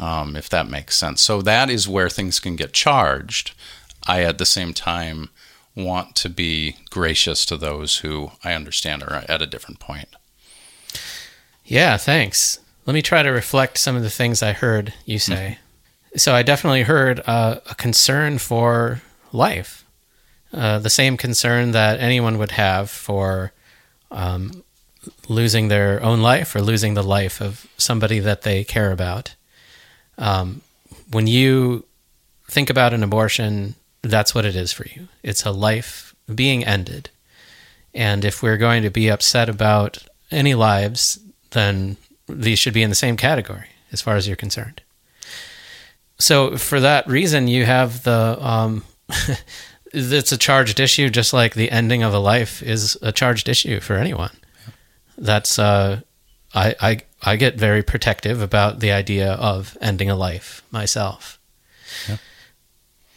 um, 0.00 0.34
if 0.34 0.48
that 0.48 0.68
makes 0.68 0.96
sense. 0.96 1.22
So 1.22 1.40
that 1.42 1.70
is 1.70 1.88
where 1.88 2.10
things 2.10 2.40
can 2.40 2.56
get 2.56 2.72
charged. 2.72 3.52
I, 4.08 4.22
at 4.22 4.38
the 4.38 4.44
same 4.44 4.74
time, 4.74 5.30
want 5.76 6.16
to 6.16 6.28
be 6.28 6.76
gracious 6.90 7.46
to 7.46 7.56
those 7.56 7.98
who 7.98 8.32
I 8.42 8.54
understand 8.54 9.04
are 9.04 9.24
at 9.28 9.40
a 9.40 9.46
different 9.46 9.78
point. 9.78 10.08
Yeah, 11.72 11.96
thanks. 11.96 12.58
Let 12.84 12.94
me 12.94 13.02
try 13.02 13.22
to 13.22 13.30
reflect 13.30 13.78
some 13.78 13.96
of 13.96 14.02
the 14.02 14.10
things 14.10 14.42
I 14.42 14.52
heard 14.52 14.92
you 15.06 15.18
say. 15.18 15.58
Mm-hmm. 15.58 16.18
So 16.18 16.34
I 16.34 16.42
definitely 16.42 16.82
heard 16.82 17.22
uh, 17.26 17.60
a 17.70 17.74
concern 17.74 18.36
for 18.38 19.00
life 19.32 19.82
uh, 20.52 20.78
the 20.78 20.90
same 20.90 21.16
concern 21.16 21.70
that 21.70 21.98
anyone 21.98 22.36
would 22.36 22.50
have 22.50 22.90
for 22.90 23.52
um, 24.10 24.62
losing 25.26 25.68
their 25.68 26.02
own 26.02 26.20
life 26.20 26.54
or 26.54 26.60
losing 26.60 26.92
the 26.92 27.02
life 27.02 27.40
of 27.40 27.66
somebody 27.78 28.18
that 28.18 28.42
they 28.42 28.62
care 28.62 28.92
about. 28.92 29.34
Um, 30.18 30.60
when 31.10 31.26
you 31.26 31.86
think 32.50 32.68
about 32.68 32.92
an 32.92 33.02
abortion, 33.02 33.74
that's 34.02 34.34
what 34.34 34.44
it 34.44 34.54
is 34.54 34.72
for 34.72 34.86
you. 34.94 35.08
It's 35.22 35.46
a 35.46 35.50
life 35.50 36.14
being 36.32 36.64
ended. 36.64 37.08
And 37.94 38.22
if 38.22 38.42
we're 38.42 38.58
going 38.58 38.82
to 38.82 38.90
be 38.90 39.08
upset 39.08 39.48
about 39.48 40.04
any 40.30 40.54
lives, 40.54 41.18
then 41.52 41.96
these 42.28 42.58
should 42.58 42.74
be 42.74 42.82
in 42.82 42.90
the 42.90 42.96
same 42.96 43.16
category 43.16 43.68
as 43.92 44.00
far 44.00 44.16
as 44.16 44.26
you're 44.26 44.36
concerned. 44.36 44.82
So, 46.18 46.56
for 46.56 46.80
that 46.80 47.06
reason, 47.08 47.48
you 47.48 47.64
have 47.64 48.04
the 48.04 48.38
um, 48.40 48.84
it's 49.92 50.32
a 50.32 50.38
charged 50.38 50.80
issue, 50.80 51.10
just 51.10 51.32
like 51.32 51.54
the 51.54 51.70
ending 51.70 52.02
of 52.02 52.14
a 52.14 52.18
life 52.18 52.62
is 52.62 52.96
a 53.02 53.12
charged 53.12 53.48
issue 53.48 53.80
for 53.80 53.94
anyone. 53.94 54.36
That's 55.18 55.58
uh, 55.58 56.00
I 56.54 56.74
I 56.80 57.00
I 57.22 57.36
get 57.36 57.56
very 57.56 57.82
protective 57.82 58.40
about 58.40 58.80
the 58.80 58.92
idea 58.92 59.32
of 59.32 59.76
ending 59.80 60.10
a 60.10 60.16
life 60.16 60.62
myself. 60.70 61.38
Yeah. 62.08 62.16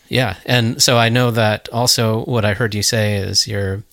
yeah, 0.10 0.38
and 0.46 0.82
so 0.82 0.98
I 0.98 1.10
know 1.10 1.32
that 1.32 1.70
also 1.72 2.24
what 2.26 2.44
I 2.44 2.54
heard 2.54 2.76
you 2.76 2.84
say 2.84 3.18
is 3.18 3.48
your 3.48 3.84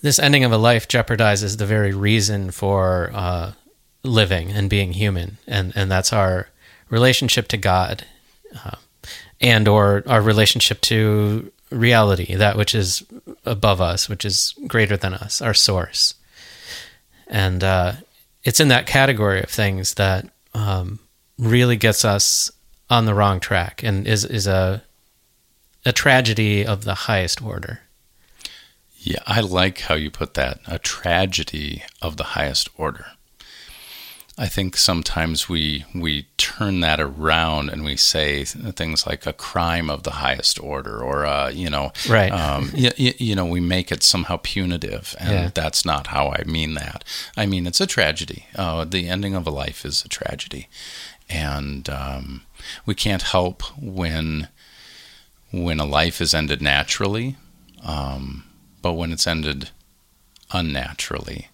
this 0.00 0.18
ending 0.18 0.44
of 0.44 0.52
a 0.52 0.58
life 0.58 0.86
jeopardizes 0.86 1.58
the 1.58 1.66
very 1.66 1.92
reason 1.92 2.50
for 2.50 3.10
uh, 3.14 3.52
living 4.04 4.52
and 4.52 4.70
being 4.70 4.92
human, 4.92 5.38
and 5.46 5.72
and 5.74 5.90
that's 5.90 6.12
our 6.12 6.48
relationship 6.88 7.48
to 7.48 7.56
God, 7.56 8.04
uh, 8.64 8.76
and 9.40 9.66
or 9.66 10.04
our 10.06 10.20
relationship 10.20 10.80
to 10.82 11.50
reality, 11.70 12.36
that 12.36 12.56
which 12.56 12.74
is 12.74 13.02
above 13.44 13.80
us, 13.80 14.08
which 14.08 14.24
is 14.24 14.54
greater 14.66 14.96
than 14.96 15.14
us, 15.14 15.42
our 15.42 15.54
source. 15.54 16.14
And 17.26 17.64
uh, 17.64 17.94
it's 18.44 18.60
in 18.60 18.68
that 18.68 18.86
category 18.86 19.42
of 19.42 19.48
things 19.48 19.94
that 19.94 20.28
um, 20.54 21.00
really 21.38 21.76
gets 21.76 22.04
us 22.04 22.52
on 22.90 23.06
the 23.06 23.14
wrong 23.14 23.40
track 23.40 23.82
and 23.82 24.06
is 24.06 24.24
is 24.24 24.46
a 24.46 24.82
a 25.84 25.92
tragedy 25.92 26.64
of 26.64 26.84
the 26.84 26.94
highest 26.94 27.42
order. 27.42 27.80
Yeah, 28.96 29.20
I 29.26 29.40
like 29.40 29.80
how 29.80 29.96
you 29.96 30.10
put 30.10 30.34
that. 30.34 30.60
A 30.66 30.78
tragedy 30.78 31.82
of 32.00 32.16
the 32.16 32.24
highest 32.24 32.70
order. 32.78 33.06
I 34.36 34.48
think 34.48 34.76
sometimes 34.76 35.48
we 35.48 35.84
we 35.94 36.26
turn 36.38 36.80
that 36.80 36.98
around 37.00 37.70
and 37.70 37.84
we 37.84 37.96
say 37.96 38.44
things 38.44 39.06
like 39.06 39.26
a 39.26 39.32
crime 39.32 39.88
of 39.88 40.02
the 40.02 40.12
highest 40.12 40.58
order, 40.58 41.00
or 41.00 41.24
uh, 41.24 41.50
you 41.50 41.70
know, 41.70 41.92
right? 42.08 42.32
Um, 42.32 42.70
you, 42.74 42.90
you, 42.96 43.36
know, 43.36 43.46
we 43.46 43.60
make 43.60 43.92
it 43.92 44.02
somehow 44.02 44.38
punitive, 44.42 45.14
and 45.20 45.30
Yeah. 45.30 45.50
that's 45.54 45.84
not 45.84 46.08
how 46.08 46.30
I 46.30 46.42
mean 46.44 46.74
that. 46.74 47.04
I 47.36 47.46
mean 47.46 47.66
it's 47.66 47.80
a 47.80 47.86
tragedy. 47.86 48.46
Uh, 48.56 48.84
the 48.84 49.08
ending 49.08 49.36
of 49.36 49.46
a 49.46 49.50
life 49.50 49.84
is 49.84 50.04
a 50.04 50.08
tragedy, 50.08 50.68
and 51.30 51.88
um, 51.88 52.42
we 52.86 52.94
can't 52.96 53.22
help 53.22 53.62
when 53.78 54.48
when 55.52 55.78
a 55.78 55.84
life 55.84 56.20
is 56.20 56.34
ended 56.34 56.60
naturally, 56.60 57.36
um, 57.84 58.42
but 58.82 58.94
when 58.94 59.12
it's 59.12 59.28
ended 59.28 59.70
unnaturally, 60.50 61.48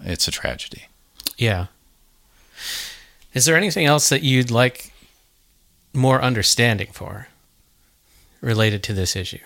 it's 0.00 0.28
a 0.28 0.30
tragedy. 0.30 0.88
Yeah. 1.38 1.66
Is 3.32 3.44
there 3.44 3.56
anything 3.56 3.86
else 3.86 4.08
that 4.08 4.22
you'd 4.22 4.50
like 4.50 4.92
more 5.92 6.22
understanding 6.22 6.88
for 6.92 7.28
related 8.40 8.82
to 8.84 8.92
this 8.92 9.14
issue? 9.16 9.38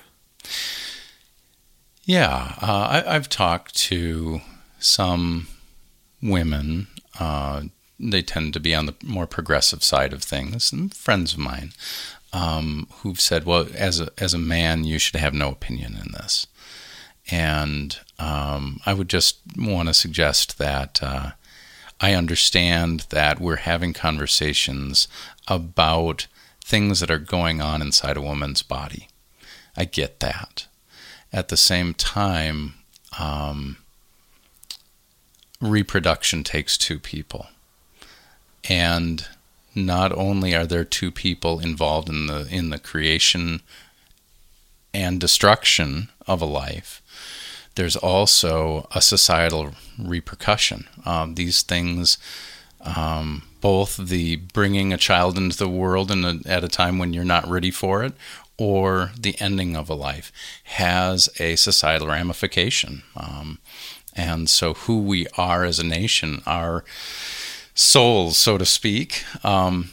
Yeah, 2.05 2.55
uh, 2.61 3.03
I, 3.07 3.14
I've 3.14 3.29
talked 3.29 3.75
to 3.76 4.41
some 4.79 5.49
women. 6.23 6.88
Uh, 7.19 7.62
they 7.99 8.23
tend 8.23 8.53
to 8.55 8.61
be 8.61 8.75
on 8.75 8.87
the 8.87 8.95
more 9.03 9.26
progressive 9.26 9.83
side 9.83 10.12
of 10.12 10.23
things, 10.23 10.73
and 10.73 10.93
friends 10.95 11.33
of 11.33 11.38
mine 11.38 11.73
um, 12.35 12.88
who've 12.99 13.21
said, 13.21 13.45
"Well, 13.45 13.69
as 13.75 14.00
a 14.00 14.11
as 14.19 14.35
a 14.35 14.38
man, 14.38 14.85
you 14.85 14.99
should 14.99 15.17
have 15.17 15.33
no 15.33 15.50
opinion 15.50 15.95
in 15.95 16.12
this." 16.12 16.47
And 17.31 17.99
um, 18.19 18.81
I 18.85 18.93
would 18.93 19.09
just 19.09 19.38
want 19.57 19.88
to 19.88 19.95
suggest 19.95 20.59
that 20.59 21.03
uh, 21.03 21.31
I 22.04 22.12
understand 22.12 23.06
that 23.08 23.40
we're 23.40 23.64
having 23.73 23.94
conversations 23.94 25.08
about 25.49 26.26
things 26.62 27.00
that 27.00 27.11
are 27.11 27.18
going 27.18 27.62
on 27.62 27.80
inside 27.80 28.18
a 28.18 28.20
woman's 28.20 28.61
body. 28.61 29.08
I 29.75 29.87
get 29.87 30.20
that 30.20 30.66
at 31.32 31.49
the 31.49 31.56
same 31.56 31.94
time, 31.94 32.75
um, 33.18 33.78
reproduction 35.62 36.44
takes 36.44 36.76
two 36.76 36.99
people. 36.99 37.46
And 38.68 39.26
not 39.75 40.12
only 40.12 40.54
are 40.54 40.66
there 40.66 40.84
two 40.84 41.11
people 41.11 41.58
involved 41.58 42.11
in 42.11 42.26
the 42.26 42.46
in 42.50 42.68
the 42.68 42.78
creation 42.78 43.62
and 44.92 45.18
destruction 45.18 46.11
of 46.26 46.42
a 46.42 46.52
life, 46.62 47.00
there's 47.75 47.97
also 47.97 48.88
a 48.95 49.00
societal 49.00 49.75
repercussion. 49.99 50.87
Um, 51.04 51.35
these 51.35 51.62
things, 51.62 52.19
um, 52.81 53.43
both 53.61 53.97
the 53.97 54.37
bringing 54.37 54.93
a 54.93 54.99
child 54.99 55.37
into 55.37 55.57
the 55.57 55.69
world 55.69 56.11
a, 56.11 56.40
at 56.47 56.64
a 56.64 56.69
time 56.69 56.99
when 56.99 57.12
you're 57.12 57.25
not 57.25 57.49
ready 57.49 57.71
for 57.71 58.04
it, 58.04 58.12
or 58.57 59.11
the 59.19 59.35
ending 59.40 59.76
of 59.76 59.90
a 59.90 59.95
life, 59.95 60.31
has 60.64 61.28
a 61.40 61.57
societal 61.57 62.09
ramification. 62.09 63.02
Um, 63.16 63.59
and 64.14 64.49
so, 64.49 64.75
who 64.75 65.00
we 65.00 65.26
are 65.37 65.64
as 65.64 65.81
a 65.81 65.85
nation, 65.85 66.43
our 66.47 66.85
souls, 67.75 68.37
so 68.37 68.57
to 68.57 68.64
speak, 68.64 69.25
um, 69.43 69.90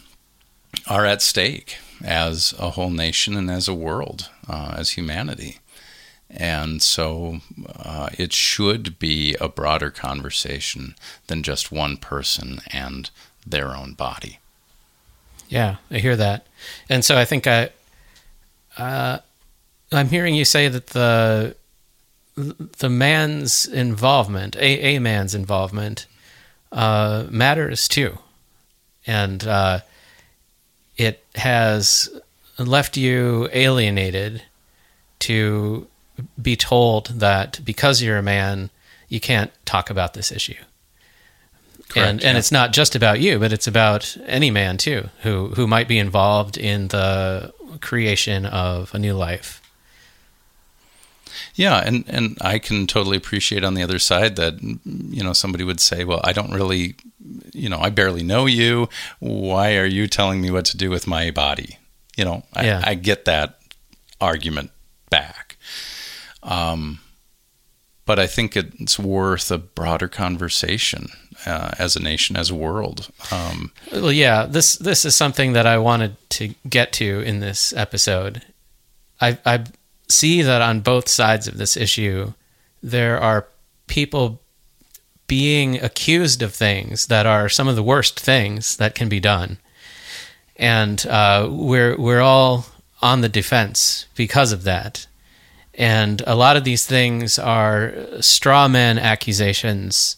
are 0.87 1.05
at 1.05 1.23
stake 1.23 1.77
as 2.03 2.53
a 2.59 2.71
whole 2.71 2.89
nation 2.89 3.35
and 3.35 3.49
as 3.49 3.67
a 3.67 3.73
world, 3.73 4.29
uh, 4.47 4.75
as 4.77 4.91
humanity. 4.91 5.57
And 6.33 6.81
so 6.81 7.41
uh, 7.75 8.09
it 8.17 8.31
should 8.31 8.97
be 8.99 9.35
a 9.41 9.49
broader 9.49 9.91
conversation 9.91 10.95
than 11.27 11.43
just 11.43 11.71
one 11.71 11.97
person 11.97 12.61
and 12.71 13.09
their 13.45 13.75
own 13.75 13.93
body. 13.93 14.39
Yeah, 15.49 15.77
I 15.89 15.97
hear 15.97 16.15
that. 16.15 16.47
And 16.89 17.03
so 17.03 17.17
I 17.17 17.25
think 17.25 17.45
I 17.47 17.69
uh, 18.77 19.19
I'm 19.91 20.07
hearing 20.07 20.35
you 20.35 20.45
say 20.45 20.69
that 20.69 20.87
the 20.87 21.55
the 22.35 22.89
man's 22.89 23.65
involvement, 23.65 24.55
a, 24.55 24.95
a 24.95 24.99
man's 24.99 25.35
involvement, 25.35 26.05
uh, 26.71 27.25
matters 27.29 27.89
too, 27.89 28.17
and 29.05 29.45
uh, 29.45 29.81
it 30.95 31.23
has 31.35 32.09
left 32.57 32.95
you 32.95 33.49
alienated 33.51 34.43
to 35.19 35.87
be 36.41 36.55
told 36.55 37.07
that 37.07 37.59
because 37.63 38.01
you're 38.01 38.17
a 38.17 38.23
man, 38.23 38.69
you 39.09 39.19
can't 39.19 39.51
talk 39.65 39.89
about 39.89 40.13
this 40.13 40.31
issue. 40.31 40.55
Correct, 41.89 41.97
and 42.09 42.23
and 42.23 42.37
it's 42.37 42.51
not 42.51 42.71
just 42.71 42.95
about 42.95 43.19
you, 43.19 43.37
but 43.39 43.51
it's 43.51 43.67
about 43.67 44.15
any 44.25 44.49
man 44.49 44.77
too 44.77 45.09
who 45.23 45.49
who 45.49 45.67
might 45.67 45.87
be 45.87 45.99
involved 45.99 46.57
in 46.57 46.87
the 46.87 47.53
creation 47.81 48.45
of 48.45 48.93
a 48.93 48.99
new 48.99 49.13
life. 49.13 49.61
Yeah, 51.55 51.79
and, 51.85 52.05
and 52.07 52.37
I 52.41 52.59
can 52.59 52.87
totally 52.87 53.17
appreciate 53.17 53.63
on 53.63 53.73
the 53.73 53.83
other 53.83 53.99
side 53.99 54.35
that 54.37 54.61
you 54.61 55.23
know 55.23 55.33
somebody 55.33 55.63
would 55.63 55.79
say, 55.81 56.03
"Well, 56.05 56.21
I 56.23 56.31
don't 56.33 56.51
really, 56.51 56.95
you 57.53 57.67
know, 57.67 57.79
I 57.79 57.89
barely 57.89 58.23
know 58.23 58.45
you. 58.45 58.87
Why 59.19 59.75
are 59.75 59.85
you 59.85 60.07
telling 60.07 60.41
me 60.41 60.49
what 60.49 60.65
to 60.65 60.77
do 60.77 60.89
with 60.89 61.07
my 61.07 61.31
body?" 61.31 61.77
You 62.15 62.25
know, 62.25 62.43
I, 62.53 62.65
Yeah. 62.65 62.81
I 62.85 62.95
get 62.95 63.25
that 63.25 63.59
argument 64.19 64.71
back, 65.09 65.40
um, 66.43 66.99
but 68.05 68.19
I 68.19 68.27
think 68.27 68.55
it's 68.57 68.99
worth 68.99 69.51
a 69.51 69.57
broader 69.57 70.07
conversation 70.07 71.09
uh, 71.45 71.71
as 71.77 71.95
a 71.95 72.01
nation, 72.01 72.35
as 72.35 72.49
a 72.49 72.55
world. 72.55 73.09
Um, 73.31 73.71
Well, 73.91 74.11
yeah, 74.11 74.45
this 74.45 74.75
this 74.75 75.05
is 75.05 75.15
something 75.15 75.53
that 75.53 75.65
I 75.65 75.77
wanted 75.77 76.17
to 76.31 76.55
get 76.67 76.91
to 76.93 77.21
in 77.21 77.39
this 77.39 77.73
episode. 77.73 78.41
I 79.19 79.37
I 79.45 79.65
see 80.09 80.41
that 80.41 80.61
on 80.61 80.81
both 80.81 81.07
sides 81.07 81.47
of 81.47 81.57
this 81.57 81.77
issue, 81.77 82.33
there 82.83 83.19
are 83.19 83.47
people 83.87 84.41
being 85.27 85.81
accused 85.81 86.41
of 86.41 86.53
things 86.53 87.07
that 87.07 87.25
are 87.25 87.47
some 87.47 87.69
of 87.69 87.75
the 87.77 87.83
worst 87.83 88.19
things 88.19 88.75
that 88.77 88.95
can 88.95 89.07
be 89.07 89.19
done, 89.19 89.57
and 90.57 91.05
uh, 91.05 91.47
we're 91.49 91.95
we're 91.97 92.19
all 92.21 92.65
on 93.01 93.21
the 93.21 93.29
defense 93.29 94.07
because 94.15 94.51
of 94.51 94.63
that. 94.63 95.07
And 95.73 96.21
a 96.27 96.35
lot 96.35 96.57
of 96.57 96.63
these 96.63 96.85
things 96.85 97.39
are 97.39 97.93
straw 98.19 98.67
man 98.67 98.99
accusations 98.99 100.17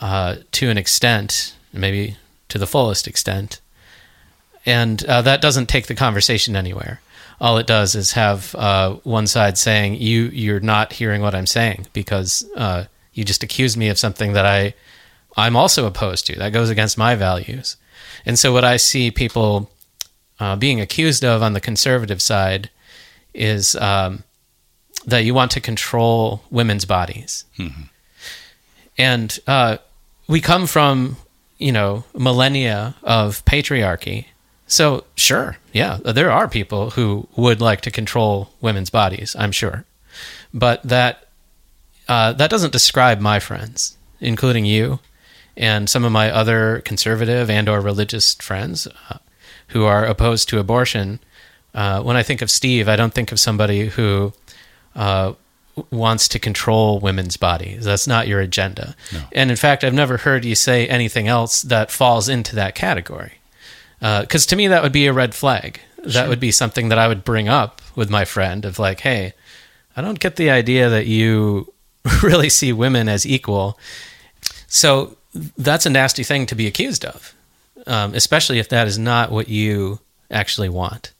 uh, 0.00 0.36
to 0.52 0.70
an 0.70 0.78
extent, 0.78 1.54
maybe 1.72 2.16
to 2.48 2.58
the 2.58 2.66
fullest 2.66 3.08
extent. 3.08 3.60
And 4.64 5.04
uh, 5.04 5.22
that 5.22 5.40
doesn't 5.40 5.68
take 5.68 5.86
the 5.86 5.94
conversation 5.94 6.54
anywhere. 6.54 7.00
All 7.40 7.56
it 7.56 7.66
does 7.66 7.94
is 7.94 8.12
have 8.12 8.54
uh, 8.54 8.96
one 9.02 9.26
side 9.26 9.56
saying, 9.56 9.94
"You, 9.94 10.24
you're 10.24 10.60
not 10.60 10.92
hearing 10.92 11.22
what 11.22 11.34
I'm 11.34 11.46
saying 11.46 11.86
because 11.94 12.44
uh, 12.54 12.84
you 13.14 13.24
just 13.24 13.42
accused 13.42 13.78
me 13.78 13.88
of 13.88 13.98
something 13.98 14.34
that 14.34 14.44
I, 14.44 14.74
I'm 15.36 15.56
also 15.56 15.86
opposed 15.86 16.26
to. 16.26 16.36
That 16.36 16.52
goes 16.52 16.68
against 16.68 16.98
my 16.98 17.14
values." 17.14 17.76
And 18.26 18.38
so, 18.38 18.52
what 18.52 18.64
I 18.64 18.76
see 18.76 19.10
people 19.10 19.70
uh, 20.38 20.56
being 20.56 20.82
accused 20.82 21.24
of 21.24 21.42
on 21.42 21.54
the 21.54 21.60
conservative 21.60 22.20
side 22.20 22.68
is 23.32 23.74
um, 23.76 24.24
that 25.06 25.24
you 25.24 25.34
want 25.34 25.50
to 25.52 25.60
control 25.60 26.42
women's 26.50 26.84
bodies. 26.84 27.44
And 28.98 29.38
uh, 29.46 29.78
we 30.28 30.40
come 30.40 30.66
from 30.66 31.16
you 31.58 31.72
know 31.72 32.04
millennia 32.14 32.94
of 33.02 33.44
patriarchy. 33.44 34.26
So 34.66 35.04
sure. 35.16 35.56
Yeah 35.72 35.98
there 36.04 36.30
are 36.30 36.48
people 36.48 36.90
who 36.90 37.26
would 37.36 37.60
like 37.60 37.80
to 37.82 37.90
control 37.90 38.50
women's 38.60 38.90
bodies 38.90 39.36
i'm 39.38 39.52
sure. 39.52 39.84
But 40.52 40.82
that 40.82 41.26
uh, 42.08 42.32
that 42.32 42.50
doesn't 42.50 42.72
describe 42.72 43.20
my 43.20 43.38
friends 43.40 43.96
including 44.20 44.64
you 44.64 44.98
and 45.56 45.88
some 45.88 46.04
of 46.04 46.12
my 46.12 46.30
other 46.30 46.80
conservative 46.84 47.48
and 47.50 47.68
or 47.68 47.80
religious 47.80 48.34
friends 48.34 48.86
uh, 48.86 49.18
who 49.68 49.84
are 49.84 50.04
opposed 50.04 50.48
to 50.48 50.58
abortion. 50.58 51.20
Uh, 51.72 52.02
when 52.02 52.16
i 52.16 52.22
think 52.24 52.42
of 52.42 52.50
steve 52.50 52.88
i 52.88 52.96
don't 52.96 53.14
think 53.14 53.30
of 53.30 53.38
somebody 53.38 53.86
who 53.86 54.32
uh, 54.94 55.34
wants 55.90 56.28
to 56.28 56.38
control 56.38 57.00
women's 57.00 57.36
bodies. 57.36 57.84
That's 57.84 58.06
not 58.06 58.28
your 58.28 58.40
agenda. 58.40 58.94
No. 59.12 59.22
And 59.32 59.50
in 59.50 59.56
fact, 59.56 59.84
I've 59.84 59.94
never 59.94 60.18
heard 60.18 60.44
you 60.44 60.54
say 60.54 60.86
anything 60.86 61.28
else 61.28 61.62
that 61.62 61.90
falls 61.90 62.28
into 62.28 62.54
that 62.56 62.74
category. 62.74 63.32
Because 64.00 64.46
to 64.46 64.56
me, 64.56 64.68
that 64.68 64.82
would 64.82 64.92
be 64.92 65.06
a 65.06 65.12
red 65.12 65.34
flag. 65.34 65.80
That 66.04 66.28
would 66.28 66.40
be 66.40 66.50
something 66.50 66.88
that 66.88 66.98
I 66.98 67.06
would 67.06 67.24
bring 67.24 67.48
up 67.48 67.82
with 67.94 68.10
my 68.10 68.24
friend 68.24 68.64
of 68.64 68.78
like, 68.78 69.00
hey, 69.00 69.34
I 69.96 70.00
don't 70.00 70.18
get 70.18 70.36
the 70.36 70.50
idea 70.50 70.88
that 70.88 71.06
you 71.06 71.72
really 72.22 72.48
see 72.48 72.72
women 72.72 73.08
as 73.08 73.26
equal. 73.26 73.78
So 74.66 75.16
that's 75.58 75.86
a 75.86 75.90
nasty 75.90 76.24
thing 76.24 76.46
to 76.46 76.54
be 76.54 76.66
accused 76.66 77.04
of, 77.04 77.34
um, 77.86 78.14
especially 78.14 78.58
if 78.58 78.68
that 78.70 78.88
is 78.88 78.98
not 78.98 79.30
what 79.30 79.48
you 79.48 80.00
actually 80.30 80.68
want. 80.68 81.12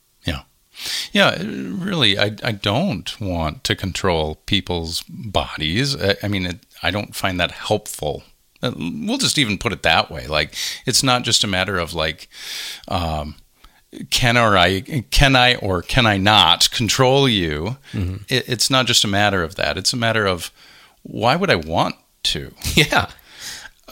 Yeah. 1.13 1.35
Yeah, 1.37 1.37
really, 1.43 2.17
I, 2.17 2.35
I 2.43 2.51
don't 2.53 3.19
want 3.19 3.63
to 3.65 3.75
control 3.75 4.35
people's 4.45 5.03
bodies. 5.09 5.95
I, 6.01 6.15
I 6.23 6.27
mean, 6.27 6.45
it, 6.45 6.59
I 6.81 6.91
don't 6.91 7.15
find 7.15 7.39
that 7.39 7.51
helpful. 7.51 8.23
Uh, 8.63 8.71
We'll 8.77 9.17
just 9.17 9.37
even 9.37 9.57
put 9.57 9.73
it 9.73 9.83
that 9.83 10.09
way. 10.09 10.27
Like, 10.27 10.55
it's 10.85 11.03
not 11.03 11.23
just 11.23 11.43
a 11.43 11.47
matter 11.47 11.77
of 11.77 11.93
like, 11.93 12.29
um, 12.87 13.35
can 14.09 14.37
or 14.37 14.57
I 14.57 14.81
can 15.11 15.35
I 15.35 15.55
or 15.55 15.81
can 15.81 16.05
I 16.05 16.17
not 16.17 16.71
control 16.71 17.27
you? 17.27 17.77
It, 18.29 18.47
it's 18.47 18.69
not 18.69 18.85
just 18.85 19.03
a 19.03 19.07
matter 19.09 19.43
of 19.43 19.55
that. 19.55 19.77
It's 19.77 19.91
a 19.93 19.97
matter 19.97 20.25
of 20.25 20.49
why 21.03 21.35
would 21.35 21.49
I 21.49 21.55
want 21.55 21.95
to? 22.23 22.53
Yeah. 22.75 23.09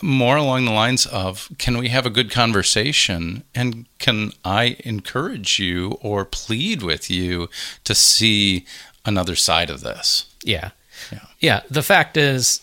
More 0.02 0.38
along 0.38 0.66
the 0.66 0.72
lines 0.72 1.06
of 1.06 1.50
can 1.58 1.78
we 1.78 1.90
have 1.90 2.06
a 2.06 2.10
good 2.10 2.32
conversation 2.32 3.44
and 3.54 3.86
can 3.98 4.32
I 4.44 4.78
encourage 4.80 5.60
you 5.60 5.98
or 6.02 6.26
plead 6.26 6.82
with 6.82 7.10
you 7.10 7.50
to 7.84 7.96
see 7.96 8.66
another 9.06 9.36
side 9.36 9.70
of 9.70 9.82
this? 9.82 10.26
Yeah. 10.44 10.72
Yeah. 11.12 11.26
Yeah. 11.40 11.62
The 11.70 11.84
fact 11.84 12.18
is, 12.18 12.62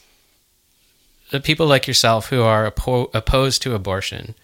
the 1.31 1.41
people 1.41 1.67
like 1.67 1.87
yourself 1.87 2.29
who 2.29 2.43
are 2.43 2.71
oppo- 2.71 3.11
opposed 3.13 3.63
to 3.63 3.75
abortion, 3.75 4.35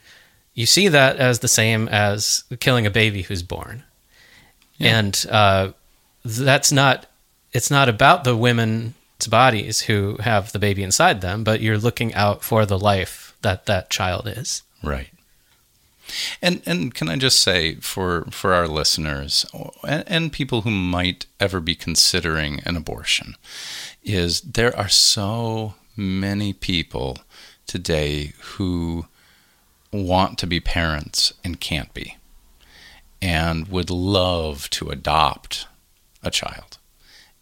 you 0.54 0.66
see 0.66 0.88
that 0.88 1.16
as 1.16 1.38
the 1.38 1.48
same 1.48 1.88
as 1.88 2.44
killing 2.60 2.86
a 2.86 2.90
baby 2.90 3.22
who's 3.22 3.42
born. 3.42 3.84
Yeah. 4.76 4.98
And 4.98 5.26
uh, 5.30 5.72
that's 6.24 6.72
not, 6.72 7.06
it's 7.52 7.70
not 7.70 7.88
about 7.88 8.24
the 8.24 8.36
women's 8.36 8.94
bodies 9.26 9.82
who 9.82 10.16
have 10.20 10.52
the 10.52 10.58
baby 10.58 10.82
inside 10.82 11.20
them, 11.20 11.44
but 11.44 11.60
you're 11.60 11.78
looking 11.78 12.14
out 12.14 12.42
for 12.42 12.66
the 12.66 12.78
life 12.78 13.36
that 13.42 13.66
that 13.66 13.90
child 13.90 14.26
is. 14.26 14.62
Right. 14.82 15.08
And 16.40 16.62
and 16.66 16.94
can 16.94 17.08
I 17.08 17.16
just 17.16 17.40
say 17.40 17.76
for 17.76 18.24
for 18.30 18.52
our 18.52 18.68
listeners 18.68 19.46
and, 19.86 20.04
and 20.06 20.32
people 20.32 20.62
who 20.62 20.70
might 20.70 21.26
ever 21.40 21.60
be 21.60 21.74
considering 21.74 22.60
an 22.66 22.76
abortion 22.76 23.36
is 24.02 24.40
there 24.42 24.76
are 24.76 24.88
so 24.88 25.74
many 25.96 26.52
people 26.52 27.18
today 27.66 28.32
who 28.40 29.06
want 29.92 30.38
to 30.38 30.46
be 30.46 30.60
parents 30.60 31.32
and 31.44 31.60
can't 31.60 31.92
be 31.94 32.16
and 33.20 33.68
would 33.68 33.90
love 33.90 34.68
to 34.70 34.88
adopt 34.90 35.66
a 36.22 36.30
child. 36.30 36.71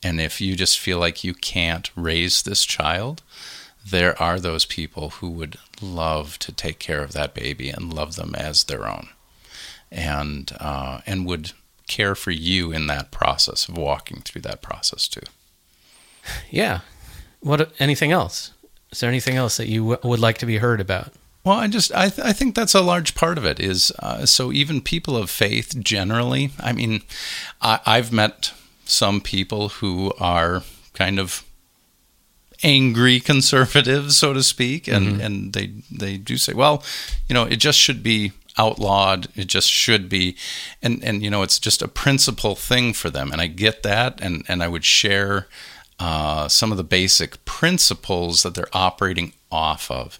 And 0.02 0.20
if 0.20 0.40
you 0.40 0.56
just 0.56 0.78
feel 0.78 0.98
like 0.98 1.24
you 1.24 1.34
can't 1.34 1.90
raise 1.94 2.42
this 2.42 2.64
child, 2.64 3.22
there 3.88 4.20
are 4.20 4.40
those 4.40 4.64
people 4.64 5.10
who 5.10 5.30
would 5.30 5.56
love 5.82 6.38
to 6.40 6.52
take 6.52 6.78
care 6.78 7.02
of 7.02 7.12
that 7.12 7.34
baby 7.34 7.68
and 7.70 7.92
love 7.92 8.16
them 8.16 8.34
as 8.34 8.64
their 8.64 8.86
own, 8.86 9.08
and 9.90 10.52
uh, 10.60 11.00
and 11.06 11.26
would 11.26 11.52
care 11.86 12.14
for 12.14 12.30
you 12.30 12.72
in 12.72 12.86
that 12.86 13.10
process 13.10 13.68
of 13.68 13.76
walking 13.76 14.20
through 14.22 14.42
that 14.42 14.62
process 14.62 15.08
too. 15.08 15.20
Yeah. 16.50 16.80
What? 17.40 17.72
Anything 17.80 18.12
else? 18.12 18.52
Is 18.92 19.00
there 19.00 19.08
anything 19.08 19.36
else 19.36 19.56
that 19.56 19.68
you 19.68 19.80
w- 19.90 20.08
would 20.10 20.20
like 20.20 20.36
to 20.38 20.46
be 20.46 20.58
heard 20.58 20.80
about? 20.80 21.12
Well, 21.44 21.56
I 21.56 21.66
just 21.68 21.92
I, 21.94 22.10
th- 22.10 22.26
I 22.26 22.34
think 22.34 22.54
that's 22.54 22.74
a 22.74 22.82
large 22.82 23.14
part 23.14 23.38
of 23.38 23.46
it 23.46 23.58
is 23.58 23.90
uh, 24.00 24.26
so 24.26 24.52
even 24.52 24.82
people 24.82 25.16
of 25.16 25.30
faith 25.30 25.80
generally. 25.82 26.50
I 26.60 26.72
mean, 26.72 27.02
I, 27.62 27.80
I've 27.86 28.12
met 28.12 28.52
some 28.90 29.20
people 29.20 29.68
who 29.68 30.12
are 30.18 30.62
kind 30.94 31.18
of 31.18 31.44
angry 32.62 33.20
conservatives, 33.20 34.18
so 34.18 34.32
to 34.32 34.42
speak, 34.42 34.88
and 34.88 35.20
and 35.20 35.52
they 35.52 35.72
they 35.90 36.16
do 36.16 36.36
say, 36.36 36.52
well, 36.52 36.82
you 37.28 37.34
know, 37.34 37.44
it 37.44 37.56
just 37.56 37.78
should 37.78 38.02
be 38.02 38.32
outlawed. 38.58 39.28
It 39.34 39.46
just 39.46 39.70
should 39.70 40.08
be, 40.08 40.36
and 40.82 41.02
and 41.04 41.22
you 41.22 41.30
know, 41.30 41.42
it's 41.42 41.58
just 41.58 41.82
a 41.82 41.88
principle 41.88 42.54
thing 42.54 42.92
for 42.92 43.10
them, 43.10 43.32
and 43.32 43.40
I 43.40 43.46
get 43.46 43.82
that, 43.82 44.20
and 44.20 44.44
and 44.48 44.62
I 44.62 44.68
would 44.68 44.84
share. 44.84 45.48
Uh, 46.02 46.48
some 46.48 46.70
of 46.70 46.78
the 46.78 46.82
basic 46.82 47.44
principles 47.44 48.42
that 48.42 48.54
they're 48.54 48.70
operating 48.72 49.34
off 49.52 49.90
of. 49.90 50.18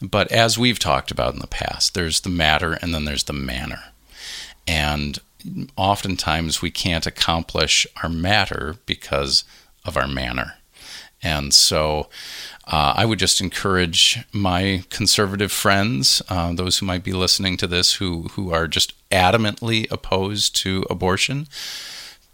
But 0.00 0.32
as 0.32 0.58
we've 0.58 0.80
talked 0.80 1.12
about 1.12 1.32
in 1.32 1.38
the 1.38 1.46
past, 1.46 1.94
there's 1.94 2.22
the 2.22 2.28
matter 2.28 2.72
and 2.72 2.92
then 2.92 3.04
there's 3.04 3.22
the 3.22 3.32
manner. 3.32 3.92
And 4.66 5.20
oftentimes 5.76 6.62
we 6.62 6.70
can't 6.70 7.06
accomplish 7.06 7.86
our 8.02 8.08
matter 8.08 8.76
because 8.86 9.44
of 9.84 9.96
our 9.96 10.08
manner. 10.08 10.54
And 11.22 11.54
so 11.54 12.08
uh, 12.66 12.94
I 12.96 13.04
would 13.04 13.18
just 13.18 13.40
encourage 13.40 14.24
my 14.32 14.82
conservative 14.90 15.52
friends, 15.52 16.20
uh, 16.28 16.52
those 16.52 16.78
who 16.78 16.86
might 16.86 17.04
be 17.04 17.12
listening 17.12 17.56
to 17.58 17.66
this, 17.66 17.94
who, 17.94 18.24
who 18.32 18.52
are 18.52 18.66
just 18.66 18.94
adamantly 19.10 19.90
opposed 19.90 20.56
to 20.56 20.84
abortion, 20.90 21.46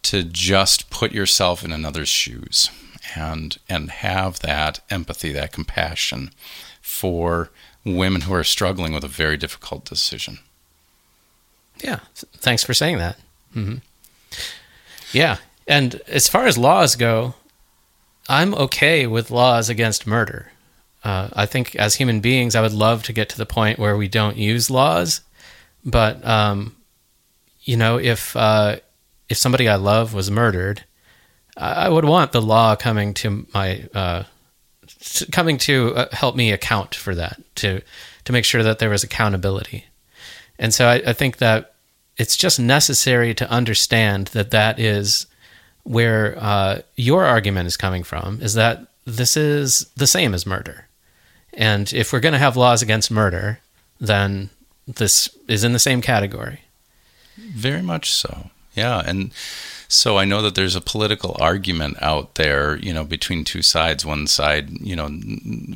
to 0.03 0.23
just 0.23 0.91
put 0.91 1.13
yourself 1.13 1.65
in 1.65 1.73
another's 1.73 2.09
shoes 2.09 2.71
and 3.15 3.59
and 3.69 3.91
have 3.91 4.41
that 4.41 4.81
empathy, 4.91 5.33
that 5.33 5.53
compassion 5.53 6.31
for 6.81 7.51
women 7.85 8.23
who 8.23 8.35
are 8.35 8.45
struggling 8.45 8.93
with 8.93 9.05
a 9.05 9.09
very 9.09 9.37
difficult 9.37 9.85
decision. 9.85 10.39
Yeah. 11.83 12.01
Thanks 12.15 12.65
for 12.65 12.75
saying 12.75 12.99
that. 12.99 13.17
hmm 13.53 13.77
Yeah. 15.13 15.39
And 15.67 16.01
as 16.07 16.29
far 16.29 16.47
as 16.47 16.57
laws 16.59 16.97
go, 16.97 17.35
I'm 18.29 18.55
okay 18.55 19.07
with 19.07 19.31
laws 19.31 19.69
against 19.69 20.07
murder. 20.07 20.53
Uh, 21.05 21.29
I 21.33 21.47
think 21.47 21.77
as 21.77 21.95
human 21.95 22.21
beings, 22.21 22.55
I 22.55 22.61
would 22.61 22.73
love 22.73 23.03
to 23.05 23.13
get 23.13 23.29
to 23.31 23.39
the 23.39 23.47
point 23.47 23.79
where 23.79 23.97
we 23.97 24.09
don't 24.09 24.37
use 24.37 24.71
laws. 24.71 25.21
But, 25.85 26.25
um, 26.27 26.77
you 27.63 27.77
know, 27.77 27.99
if, 27.99 28.35
uh, 28.37 28.77
if 29.29 29.37
somebody 29.37 29.69
I 29.69 29.77
love 29.77 30.13
was 30.15 30.31
murdered, 30.31 30.85
I 31.57 31.87
I 31.87 31.89
would 31.89 32.05
want 32.05 32.33
the 32.33 32.43
law 32.43 32.75
coming 32.77 33.15
to 33.15 33.47
my, 33.55 33.87
uh, 33.95 34.25
coming 35.33 35.59
to 35.59 35.95
uh, 35.95 36.09
help 36.13 36.35
me 36.35 36.51
account 36.51 36.95
for 36.95 37.15
that, 37.15 37.41
to, 37.57 37.81
to 38.25 38.33
make 38.33 38.45
sure 38.45 38.63
that 38.63 38.79
there 38.79 38.91
was 38.91 39.05
accountability. 39.05 39.85
And 40.59 40.75
so 40.75 40.87
I, 40.87 41.03
I 41.07 41.13
think 41.13 41.39
that 41.39 41.75
it's 42.17 42.37
just 42.37 42.59
necessary 42.59 43.35
to 43.35 43.51
understand 43.51 44.29
that 44.29 44.51
that 44.51 44.79
is 44.79 45.27
where 45.85 46.37
uh, 46.39 46.81
your 46.97 47.25
argument 47.25 47.67
is 47.67 47.77
coming 47.77 48.03
from 48.03 48.41
is 48.43 48.55
that 48.55 48.87
this 49.07 49.37
is 49.37 49.87
the 49.97 50.07
same 50.07 50.35
as 50.35 50.47
murder. 50.47 50.87
And 51.55 51.93
if 51.93 52.13
we're 52.13 52.21
going 52.21 52.33
to 52.33 52.39
have 52.39 52.57
laws 52.57 52.83
against 52.83 53.11
murder, 53.11 53.61
then 54.01 54.51
this 54.87 55.29
is 55.49 55.65
in 55.65 55.73
the 55.73 55.79
same 55.79 56.03
category. 56.03 56.61
Very 57.37 57.83
much 57.83 58.13
so. 58.13 58.51
Yeah, 58.75 59.03
and 59.05 59.33
so 59.89 60.19
I 60.19 60.25
know 60.25 60.43
that 60.43 60.55
there's 60.55 60.77
a 60.77 60.81
political 60.81 61.37
argument 61.41 61.97
out 62.01 62.35
there, 62.35 62.77
you 62.77 62.93
know, 62.93 63.05
between 63.05 63.43
two 63.43 63.63
sides. 63.63 64.05
One 64.05 64.27
side, 64.27 64.71
you 64.81 64.95
know, 64.95 65.09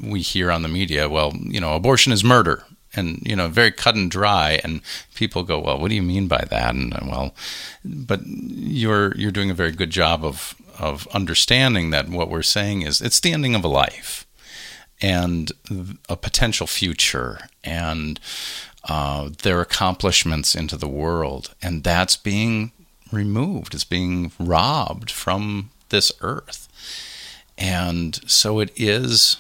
we 0.03 0.21
hear 0.21 0.53
on 0.53 0.63
the 0.63 0.69
media, 0.69 1.09
well, 1.09 1.33
you 1.35 1.61
know, 1.61 1.75
abortion 1.75 2.13
is 2.13 2.23
murder, 2.23 2.63
and 2.95 3.23
you 3.25 3.37
know, 3.37 3.49
very 3.49 3.73
cut 3.73 3.95
and 3.95 4.11
dry. 4.11 4.61
And 4.65 4.81
people 5.15 5.43
go, 5.43 5.59
well, 5.59 5.79
what 5.79 5.89
do 5.89 5.95
you 5.95 6.03
mean 6.03 6.29
by 6.29 6.45
that? 6.51 6.75
And 6.75 6.93
well, 7.03 7.35
but 7.85 8.21
you're 8.27 9.15
you're 9.17 9.31
doing 9.31 9.51
a 9.51 9.55
very 9.55 9.73
good 9.73 9.91
job 9.91 10.25
of 10.25 10.55
of 10.79 11.07
understanding 11.09 11.91
that 11.91 12.09
what 12.09 12.31
we're 12.31 12.43
saying 12.43 12.83
is 12.83 13.01
it's 13.01 13.21
the 13.21 13.33
ending 13.33 13.55
of 13.55 13.65
a 13.65 13.69
life 13.69 14.27
and 15.01 15.53
a 16.09 16.17
potential 16.17 16.67
future 16.67 17.41
and 17.65 18.21
uh, 18.89 19.31
their 19.43 19.61
accomplishments 19.61 20.55
into 20.55 20.77
the 20.77 20.89
world, 20.89 21.55
and 21.63 21.85
that's 21.85 22.17
being 22.17 22.73
removed. 23.11 23.75
It's 23.75 23.85
being 23.85 24.33
robbed 24.39 25.11
from 25.11 25.71
this 25.91 26.11
earth, 26.21 26.69
and 27.59 28.19
so 28.29 28.61
it 28.61 28.73
is 28.77 29.37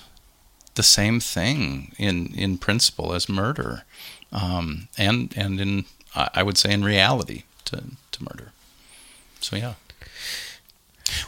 the 0.74 0.82
same 0.82 1.20
thing 1.20 1.92
in 1.98 2.34
in 2.34 2.58
principle 2.58 3.12
as 3.14 3.28
murder, 3.28 3.84
um, 4.32 4.88
and 4.96 5.32
and 5.36 5.60
in 5.60 5.84
I 6.14 6.42
would 6.42 6.58
say 6.58 6.72
in 6.72 6.84
reality 6.84 7.44
to 7.66 7.82
to 8.10 8.22
murder. 8.22 8.52
So 9.40 9.56
yeah. 9.56 9.74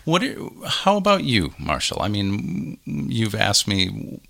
What? 0.04 0.22
Are, 0.22 0.36
how 0.66 0.96
about 0.96 1.24
you, 1.24 1.54
Marshall? 1.58 2.00
I 2.00 2.08
mean, 2.08 2.78
you've 2.84 3.34
asked 3.34 3.68
me, 3.68 4.20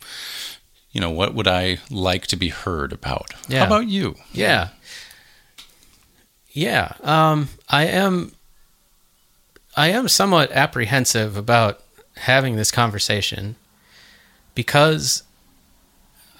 you 0.93 1.01
know, 1.01 1.11
what 1.11 1.35
would 1.35 1.47
I 1.49 1.79
like 1.91 2.27
to 2.29 2.37
be 2.37 2.49
heard 2.49 2.93
about? 2.93 3.31
Yeah. 3.49 3.61
How 3.61 3.67
about 3.67 3.89
you? 3.89 4.17
Yeah. 4.33 4.69
Yeah. 6.51 6.95
Um, 7.03 7.49
I 7.69 7.87
am 7.87 8.33
I 9.77 9.89
am 9.89 10.09
somewhat 10.09 10.53
apprehensive 10.53 11.37
about 11.37 11.81
having 12.17 12.57
this 12.57 12.71
conversation 12.71 13.57
because 14.55 15.23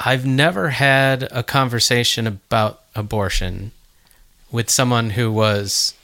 I've 0.01 0.27
never 0.27 0.71
had 0.71 1.29
a 1.31 1.43
conversation 1.43 2.27
about 2.27 2.81
abortion 2.95 3.73
with 4.51 4.71
someone 4.71 5.11
who 5.11 5.33
was 5.33 5.95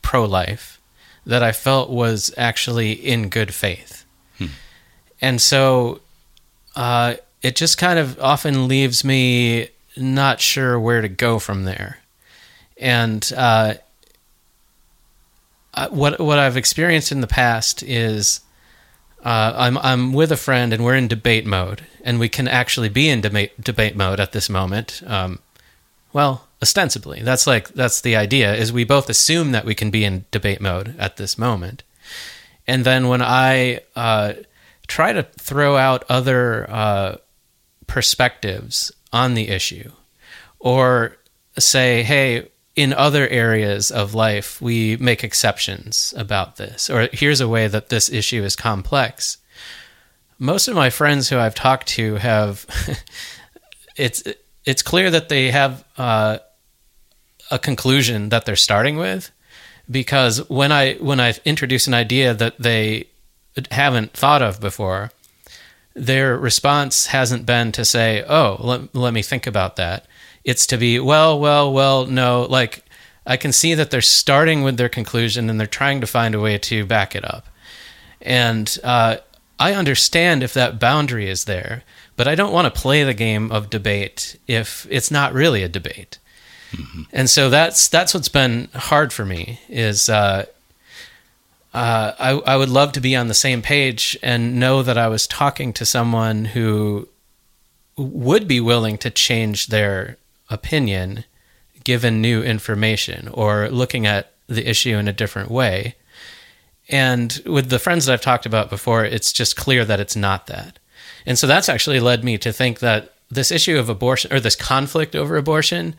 pro 0.00 0.24
life 0.24 0.80
that 1.26 1.42
I 1.42 1.52
felt 1.52 1.90
was 1.90 2.32
actually 2.36 2.92
in 2.92 3.28
good 3.28 3.54
faith. 3.54 4.04
And 5.20 5.40
so 5.40 6.00
uh, 6.74 7.14
it 7.42 7.54
just 7.54 7.78
kind 7.78 7.98
of 7.98 8.18
often 8.20 8.66
leaves 8.66 9.04
me 9.04 9.68
not 9.96 10.40
sure 10.40 10.80
where 10.80 11.00
to 11.00 11.08
go 11.08 11.38
from 11.38 11.64
there. 11.64 11.98
And 12.76 13.30
uh, 13.36 13.74
uh, 15.74 15.88
what 15.90 16.18
what 16.18 16.38
I've 16.38 16.56
experienced 16.56 17.12
in 17.12 17.20
the 17.20 17.26
past 17.28 17.82
is 17.84 18.40
uh, 19.22 19.52
I'm 19.56 19.78
I'm 19.78 20.12
with 20.12 20.32
a 20.32 20.36
friend 20.36 20.72
and 20.72 20.84
we're 20.84 20.96
in 20.96 21.08
debate 21.08 21.46
mode, 21.46 21.86
and 22.02 22.18
we 22.18 22.28
can 22.28 22.48
actually 22.48 22.88
be 22.88 23.08
in 23.08 23.20
debate 23.20 23.60
debate 23.60 23.96
mode 23.96 24.20
at 24.20 24.32
this 24.32 24.50
moment. 24.50 25.02
Um, 25.06 25.38
well, 26.12 26.48
ostensibly, 26.60 27.22
that's 27.22 27.46
like 27.46 27.68
that's 27.68 28.00
the 28.00 28.16
idea. 28.16 28.54
Is 28.54 28.72
we 28.72 28.84
both 28.84 29.08
assume 29.08 29.52
that 29.52 29.64
we 29.64 29.74
can 29.74 29.90
be 29.90 30.04
in 30.04 30.24
debate 30.30 30.60
mode 30.60 30.94
at 30.98 31.16
this 31.16 31.38
moment, 31.38 31.84
and 32.66 32.84
then 32.84 33.08
when 33.08 33.22
I 33.22 33.80
uh, 33.94 34.34
try 34.86 35.12
to 35.12 35.22
throw 35.22 35.76
out 35.76 36.04
other 36.08 36.68
uh, 36.68 37.16
perspectives 37.86 38.92
on 39.12 39.34
the 39.34 39.48
issue, 39.48 39.92
or 40.58 41.16
say, 41.58 42.02
hey, 42.02 42.48
in 42.74 42.92
other 42.92 43.28
areas 43.28 43.90
of 43.90 44.14
life, 44.14 44.60
we 44.60 44.96
make 44.96 45.22
exceptions 45.22 46.14
about 46.16 46.56
this, 46.56 46.88
or 46.88 47.08
here's 47.12 47.40
a 47.40 47.48
way 47.48 47.68
that 47.68 47.90
this 47.90 48.10
issue 48.10 48.42
is 48.42 48.56
complex. 48.56 49.38
Most 50.38 50.68
of 50.68 50.74
my 50.74 50.90
friends 50.90 51.28
who 51.28 51.38
I've 51.38 51.54
talked 51.54 51.86
to 51.88 52.16
have, 52.16 52.66
it's 53.96 54.22
it's 54.64 54.82
clear 54.82 55.10
that 55.10 55.28
they 55.28 55.50
have 55.50 55.84
uh, 55.98 56.38
a 57.50 57.58
conclusion 57.58 58.30
that 58.30 58.46
they're 58.46 58.56
starting 58.56 58.96
with, 58.96 59.30
because 59.90 60.48
when 60.48 60.72
I 60.72 60.94
when 60.94 61.20
I 61.20 61.34
introduce 61.44 61.86
an 61.86 61.94
idea 61.94 62.32
that 62.32 62.58
they 62.58 63.08
haven't 63.70 64.12
thought 64.12 64.40
of 64.40 64.60
before, 64.60 65.10
their 65.94 66.38
response 66.38 67.06
hasn't 67.06 67.44
been 67.44 67.70
to 67.72 67.84
say, 67.84 68.24
"Oh, 68.26 68.56
let, 68.60 68.94
let 68.94 69.12
me 69.12 69.22
think 69.22 69.46
about 69.46 69.76
that." 69.76 70.06
It's 70.44 70.66
to 70.66 70.76
be 70.76 70.98
well 70.98 71.38
well 71.38 71.72
well 71.72 72.06
no 72.06 72.46
like 72.48 72.84
i 73.26 73.36
can 73.36 73.52
see 73.52 73.74
that 73.74 73.90
they're 73.90 74.00
starting 74.00 74.62
with 74.62 74.76
their 74.76 74.88
conclusion 74.88 75.48
and 75.48 75.58
they're 75.58 75.66
trying 75.66 76.00
to 76.00 76.06
find 76.06 76.34
a 76.34 76.40
way 76.40 76.58
to 76.58 76.84
back 76.84 77.14
it 77.14 77.24
up 77.24 77.46
and 78.20 78.78
uh, 78.84 79.16
i 79.58 79.74
understand 79.74 80.42
if 80.42 80.54
that 80.54 80.80
boundary 80.80 81.28
is 81.28 81.44
there 81.44 81.82
but 82.16 82.28
i 82.28 82.34
don't 82.34 82.52
want 82.52 82.72
to 82.72 82.80
play 82.80 83.04
the 83.04 83.14
game 83.14 83.50
of 83.50 83.70
debate 83.70 84.38
if 84.46 84.86
it's 84.90 85.10
not 85.10 85.32
really 85.32 85.62
a 85.62 85.68
debate 85.68 86.18
mm-hmm. 86.72 87.02
and 87.12 87.28
so 87.30 87.48
that's 87.48 87.88
that's 87.88 88.14
what's 88.14 88.28
been 88.28 88.68
hard 88.74 89.12
for 89.12 89.24
me 89.24 89.60
is 89.68 90.08
uh, 90.08 90.44
uh, 91.74 92.12
I, 92.18 92.30
I 92.52 92.56
would 92.56 92.68
love 92.68 92.92
to 92.92 93.00
be 93.00 93.16
on 93.16 93.28
the 93.28 93.34
same 93.34 93.62
page 93.62 94.18
and 94.22 94.60
know 94.60 94.82
that 94.82 94.98
I 94.98 95.08
was 95.08 95.26
talking 95.26 95.72
to 95.74 95.86
someone 95.86 96.44
who 96.44 97.08
would 97.96 98.46
be 98.46 98.60
willing 98.60 98.98
to 98.98 99.10
change 99.10 99.68
their 99.68 100.18
opinion 100.52 101.24
given 101.84 102.20
new 102.20 102.42
information 102.42 103.28
or 103.28 103.68
looking 103.68 104.06
at 104.06 104.32
the 104.46 104.68
issue 104.68 104.96
in 104.96 105.08
a 105.08 105.12
different 105.12 105.50
way. 105.50 105.96
And 106.88 107.40
with 107.46 107.70
the 107.70 107.78
friends 107.78 108.06
that 108.06 108.12
I've 108.12 108.20
talked 108.20 108.46
about 108.46 108.70
before, 108.70 109.04
it's 109.04 109.32
just 109.32 109.56
clear 109.56 109.84
that 109.84 110.00
it's 110.00 110.16
not 110.16 110.46
that. 110.46 110.78
And 111.24 111.38
so 111.38 111.46
that's 111.46 111.68
actually 111.68 112.00
led 112.00 112.24
me 112.24 112.38
to 112.38 112.52
think 112.52 112.80
that 112.80 113.14
this 113.30 113.50
issue 113.50 113.78
of 113.78 113.88
abortion 113.88 114.32
or 114.32 114.40
this 114.40 114.56
conflict 114.56 115.16
over 115.16 115.36
abortion, 115.36 115.94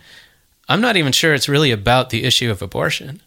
I'm 0.70 0.82
not 0.82 0.98
even 0.98 1.12
sure 1.12 1.34
it's 1.34 1.50
really 1.50 1.72
about 1.72 2.10
the 2.10 2.24
issue 2.24 2.52
of 2.52 2.62
abortion. 2.62 3.22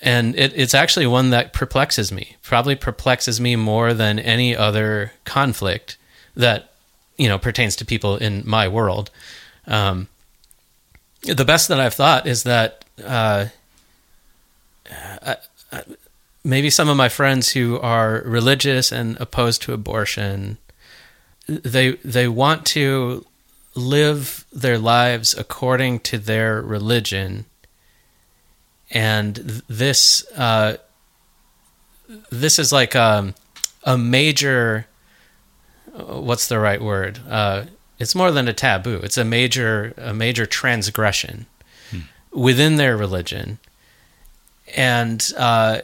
And 0.00 0.36
it, 0.36 0.52
it's 0.54 0.74
actually 0.74 1.06
one 1.06 1.30
that 1.30 1.52
perplexes 1.52 2.12
me, 2.12 2.36
probably 2.42 2.76
perplexes 2.76 3.40
me 3.40 3.56
more 3.56 3.92
than 3.92 4.18
any 4.18 4.56
other 4.56 5.12
conflict 5.24 5.98
that, 6.36 6.72
you 7.16 7.28
know, 7.28 7.38
pertains 7.38 7.74
to 7.76 7.84
people 7.84 8.16
in 8.16 8.44
my 8.46 8.68
world. 8.68 9.10
Um, 9.66 10.08
the 11.22 11.44
best 11.44 11.68
that 11.68 11.80
I've 11.80 11.94
thought 11.94 12.26
is 12.26 12.44
that 12.44 12.84
uh, 13.04 13.46
I, 14.90 15.36
maybe 16.44 16.70
some 16.70 16.88
of 16.88 16.96
my 16.96 17.08
friends 17.08 17.50
who 17.50 17.78
are 17.80 18.22
religious 18.24 18.92
and 18.92 19.16
opposed 19.20 19.62
to 19.62 19.72
abortion, 19.72 20.58
they 21.46 21.92
they 22.04 22.28
want 22.28 22.64
to 22.66 23.24
live 23.74 24.44
their 24.52 24.78
lives 24.78 25.34
according 25.34 26.00
to 26.00 26.18
their 26.18 26.60
religion, 26.62 27.44
and 28.90 29.62
this 29.68 30.24
uh, 30.36 30.76
this 32.30 32.58
is 32.58 32.72
like 32.72 32.94
a, 32.94 33.02
um, 33.02 33.34
a 33.84 33.98
major. 33.98 34.86
What's 35.92 36.46
the 36.46 36.60
right 36.60 36.80
word? 36.80 37.18
Uh, 37.28 37.64
it's 37.98 38.14
more 38.14 38.30
than 38.30 38.48
a 38.48 38.52
taboo. 38.52 39.00
It's 39.02 39.18
a 39.18 39.24
major 39.24 39.94
a 39.96 40.14
major 40.14 40.46
transgression 40.46 41.46
hmm. 41.90 42.00
within 42.32 42.76
their 42.76 42.96
religion. 42.96 43.58
And 44.76 45.26
uh, 45.36 45.80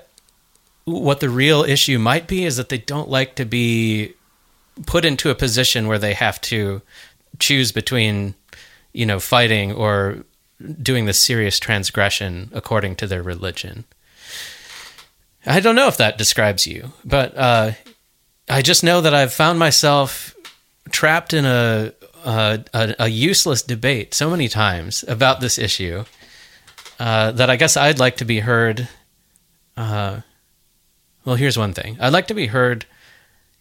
what 0.85 1.21
the 1.21 1.31
real 1.31 1.65
issue 1.65 1.99
might 1.99 2.27
be 2.27 2.45
is 2.45 2.57
that 2.57 2.69
they 2.69 2.79
don't 2.79 3.09
like 3.09 3.35
to 3.37 3.45
be 3.45 4.15
put 4.87 5.05
into 5.05 5.31
a 5.31 5.35
position 5.35 5.87
where 5.87 5.99
they 5.99 6.15
have 6.15 6.41
to 6.43 6.83
choose 7.39 7.73
between, 7.73 8.35
you 8.93 9.07
know, 9.07 9.19
fighting 9.19 9.73
or 9.73 10.25
doing 10.83 11.07
the 11.07 11.13
serious 11.13 11.59
transgression 11.59 12.51
according 12.53 12.97
to 12.97 13.07
their 13.07 13.23
religion. 13.23 13.85
I 15.47 15.61
don't 15.61 15.77
know 15.77 15.89
if 15.89 15.97
that 15.99 16.19
describes 16.19 16.67
you, 16.67 16.93
but 17.05 17.37
uh, 17.37 17.73
I 18.49 18.63
just 18.63 18.85
know 18.85 19.01
that 19.01 19.15
I've 19.15 19.33
found 19.33 19.59
myself 19.59 20.35
trapped 20.91 21.35
in 21.35 21.45
a 21.45 21.93
uh, 22.25 22.59
a, 22.73 22.95
a, 23.01 23.09
useless 23.09 23.63
debate 23.63 24.15
so 24.15 24.31
many 24.31 24.49
times 24.49 25.05
about 25.07 25.41
this 25.41 25.59
issue 25.59 26.05
uh, 26.99 27.31
that 27.33 27.51
I 27.51 27.57
guess 27.57 27.77
I'd 27.77 27.99
like 27.99 28.17
to 28.17 28.25
be 28.25 28.41
heard. 28.41 28.89
Uh, 29.77 30.21
well, 31.25 31.37
here's 31.37 31.59
one 31.59 31.73
thing 31.73 31.99
I'd 32.01 32.13
like 32.13 32.27
to 32.29 32.35
be 32.35 32.47
heard, 32.47 32.87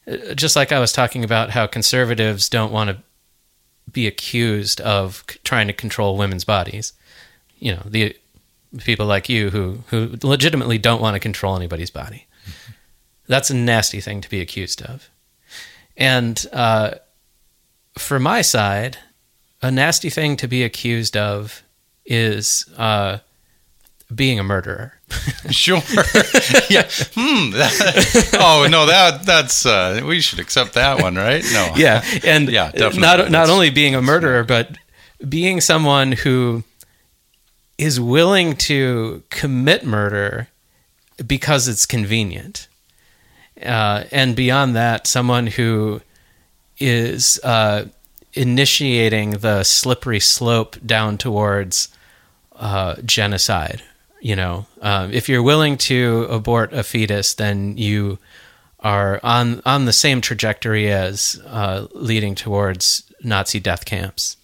uh, 0.07 0.33
just 0.33 0.55
like 0.55 0.71
I 0.71 0.79
was 0.79 0.91
talking 0.91 1.23
about 1.23 1.49
how 1.49 1.67
conservatives 1.67 2.49
don't 2.49 2.71
want 2.71 2.89
to 2.89 2.97
be 3.91 4.07
accused 4.07 4.79
of 4.81 5.23
c- 5.29 5.39
trying 5.43 5.67
to 5.67 5.73
control 5.73 6.17
women's 6.17 6.45
bodies. 6.45 6.93
You 7.59 7.73
know, 7.73 7.83
the 7.85 8.15
people 8.79 9.05
like 9.05 9.29
you 9.29 9.49
who, 9.49 9.79
who 9.87 10.17
legitimately 10.23 10.77
don't 10.77 11.01
want 11.01 11.15
to 11.15 11.19
control 11.19 11.55
anybody's 11.55 11.91
body. 11.91 12.27
Mm-hmm. 12.43 12.71
That's 13.27 13.49
a 13.49 13.55
nasty 13.55 13.99
thing 13.99 14.21
to 14.21 14.29
be 14.29 14.41
accused 14.41 14.81
of. 14.81 15.09
And 15.95 16.45
uh, 16.51 16.95
for 17.97 18.19
my 18.19 18.41
side, 18.41 18.97
a 19.61 19.71
nasty 19.71 20.09
thing 20.09 20.35
to 20.37 20.47
be 20.47 20.63
accused 20.63 21.15
of 21.15 21.63
is 22.05 22.65
uh, 22.77 23.19
being 24.13 24.39
a 24.39 24.43
murderer. 24.43 24.93
sure. 25.49 25.77
yeah. 26.69 26.87
Hmm. 27.15 27.51
That, 27.51 28.37
oh 28.39 28.67
no, 28.69 28.85
that 28.85 29.25
that's 29.25 29.65
uh, 29.65 30.01
we 30.05 30.21
should 30.21 30.39
accept 30.39 30.73
that 30.73 31.01
one, 31.01 31.15
right? 31.15 31.43
No. 31.51 31.73
Yeah, 31.75 32.03
and 32.23 32.49
yeah, 32.49 32.71
definitely. 32.71 33.01
Not 33.01 33.31
not 33.31 33.49
only 33.49 33.69
being 33.69 33.95
a 33.95 34.01
murderer, 34.01 34.43
but 34.43 34.77
being 35.27 35.61
someone 35.61 36.11
who 36.11 36.63
is 37.77 37.99
willing 37.99 38.55
to 38.55 39.23
commit 39.29 39.85
murder 39.85 40.47
because 41.25 41.67
it's 41.67 41.85
convenient, 41.85 42.67
uh, 43.63 44.03
and 44.11 44.35
beyond 44.35 44.75
that, 44.75 45.07
someone 45.07 45.47
who 45.47 46.01
is 46.83 47.39
uh, 47.43 47.85
initiating 48.33 49.31
the 49.31 49.63
slippery 49.63 50.19
slope 50.19 50.75
down 50.85 51.17
towards 51.17 51.87
uh, 52.57 52.95
genocide. 53.05 53.81
You 54.19 54.35
know, 54.35 54.65
um, 54.81 55.11
if 55.11 55.29
you're 55.29 55.43
willing 55.43 55.77
to 55.89 56.27
abort 56.29 56.73
a 56.73 56.83
fetus, 56.83 57.33
then 57.33 57.77
you 57.77 58.19
are 58.79 59.19
on 59.23 59.61
on 59.65 59.85
the 59.85 59.93
same 59.93 60.21
trajectory 60.21 60.91
as 60.91 61.41
uh, 61.45 61.87
leading 61.93 62.35
towards 62.35 63.03
Nazi 63.23 63.59
death 63.59 63.85
camps. 63.85 64.37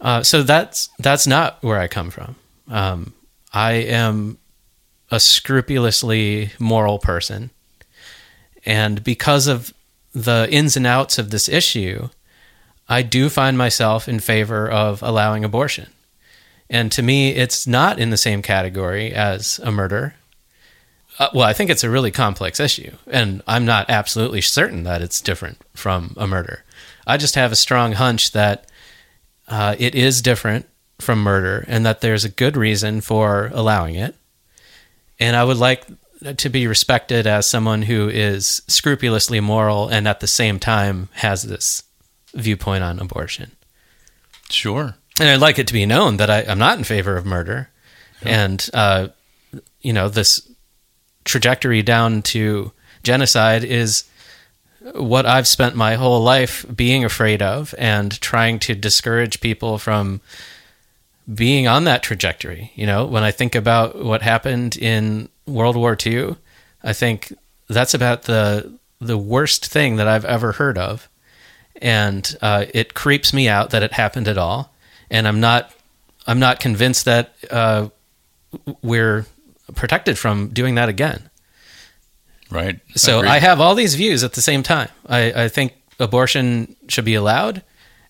Uh, 0.00 0.22
so 0.22 0.42
that's 0.42 0.90
that's 0.98 1.26
not 1.26 1.62
where 1.62 1.78
I 1.78 1.88
come 1.88 2.10
from. 2.10 2.36
Um, 2.68 3.14
I 3.52 3.72
am 3.72 4.38
a 5.10 5.20
scrupulously 5.20 6.52
moral 6.58 6.98
person, 6.98 7.50
and 8.64 9.02
because 9.02 9.46
of 9.46 9.72
the 10.24 10.48
ins 10.50 10.76
and 10.76 10.86
outs 10.86 11.18
of 11.18 11.30
this 11.30 11.48
issue, 11.48 12.08
I 12.88 13.02
do 13.02 13.28
find 13.28 13.58
myself 13.58 14.08
in 14.08 14.20
favor 14.20 14.68
of 14.70 15.02
allowing 15.02 15.44
abortion. 15.44 15.88
And 16.70 16.92
to 16.92 17.02
me, 17.02 17.30
it's 17.30 17.66
not 17.66 17.98
in 17.98 18.10
the 18.10 18.16
same 18.16 18.42
category 18.42 19.12
as 19.12 19.58
a 19.60 19.70
murder. 19.70 20.14
Uh, 21.18 21.28
well, 21.34 21.44
I 21.46 21.52
think 21.52 21.70
it's 21.70 21.84
a 21.84 21.90
really 21.90 22.10
complex 22.10 22.60
issue, 22.60 22.92
and 23.06 23.42
I'm 23.46 23.64
not 23.64 23.90
absolutely 23.90 24.40
certain 24.40 24.84
that 24.84 25.02
it's 25.02 25.20
different 25.20 25.58
from 25.74 26.14
a 26.16 26.26
murder. 26.26 26.64
I 27.06 27.16
just 27.16 27.34
have 27.34 27.50
a 27.50 27.56
strong 27.56 27.92
hunch 27.92 28.32
that 28.32 28.70
uh, 29.48 29.74
it 29.78 29.94
is 29.94 30.22
different 30.22 30.66
from 31.00 31.22
murder 31.22 31.64
and 31.68 31.86
that 31.86 32.00
there's 32.00 32.24
a 32.24 32.28
good 32.28 32.56
reason 32.56 33.00
for 33.00 33.50
allowing 33.52 33.94
it. 33.94 34.14
And 35.18 35.34
I 35.34 35.44
would 35.44 35.56
like 35.56 35.84
to 36.36 36.48
be 36.48 36.66
respected 36.66 37.26
as 37.26 37.48
someone 37.48 37.82
who 37.82 38.08
is 38.08 38.62
scrupulously 38.66 39.40
moral 39.40 39.88
and 39.88 40.08
at 40.08 40.20
the 40.20 40.26
same 40.26 40.58
time 40.58 41.08
has 41.12 41.42
this 41.42 41.84
viewpoint 42.34 42.82
on 42.82 42.98
abortion. 42.98 43.52
Sure. 44.50 44.94
And 45.20 45.28
I'd 45.28 45.40
like 45.40 45.58
it 45.58 45.66
to 45.68 45.72
be 45.72 45.86
known 45.86 46.16
that 46.18 46.30
I, 46.30 46.40
am 46.40 46.58
not 46.58 46.78
in 46.78 46.84
favor 46.84 47.16
of 47.16 47.26
murder. 47.26 47.70
Yeah. 48.22 48.44
And 48.44 48.70
uh, 48.74 49.08
you 49.80 49.92
know, 49.92 50.08
this 50.08 50.48
trajectory 51.24 51.82
down 51.82 52.22
to 52.22 52.72
genocide 53.02 53.64
is 53.64 54.04
what 54.94 55.26
I've 55.26 55.48
spent 55.48 55.76
my 55.76 55.94
whole 55.94 56.22
life 56.22 56.64
being 56.74 57.04
afraid 57.04 57.42
of 57.42 57.74
and 57.78 58.18
trying 58.20 58.58
to 58.60 58.74
discourage 58.74 59.40
people 59.40 59.78
from 59.78 60.20
being 61.32 61.66
on 61.66 61.84
that 61.84 62.02
trajectory. 62.02 62.72
You 62.74 62.86
know, 62.86 63.04
when 63.04 63.22
I 63.22 63.30
think 63.30 63.54
about 63.54 64.02
what 64.02 64.22
happened 64.22 64.76
in 64.76 65.28
World 65.46 65.76
War 65.76 65.96
II, 66.04 66.36
I 66.82 66.92
think 66.92 67.32
that's 67.68 67.94
about 67.94 68.22
the 68.22 68.72
the 69.00 69.18
worst 69.18 69.66
thing 69.66 69.96
that 69.96 70.08
I've 70.08 70.24
ever 70.24 70.52
heard 70.52 70.76
of, 70.78 71.08
and 71.80 72.36
uh, 72.42 72.66
it 72.74 72.94
creeps 72.94 73.32
me 73.32 73.48
out 73.48 73.70
that 73.70 73.82
it 73.82 73.92
happened 73.92 74.26
at 74.26 74.38
all. 74.38 74.72
And 75.10 75.28
I'm 75.28 75.40
not 75.40 75.72
I'm 76.26 76.38
not 76.38 76.60
convinced 76.60 77.04
that 77.04 77.34
uh, 77.50 77.88
we're 78.82 79.26
protected 79.74 80.18
from 80.18 80.48
doing 80.48 80.74
that 80.76 80.88
again. 80.88 81.30
Right. 82.50 82.80
So 82.94 83.18
Agreed. 83.18 83.30
I 83.30 83.38
have 83.40 83.60
all 83.60 83.74
these 83.74 83.94
views 83.94 84.24
at 84.24 84.32
the 84.32 84.42
same 84.42 84.62
time. 84.62 84.88
I, 85.06 85.44
I 85.44 85.48
think 85.48 85.74
abortion 86.00 86.76
should 86.88 87.04
be 87.04 87.14
allowed, 87.14 87.62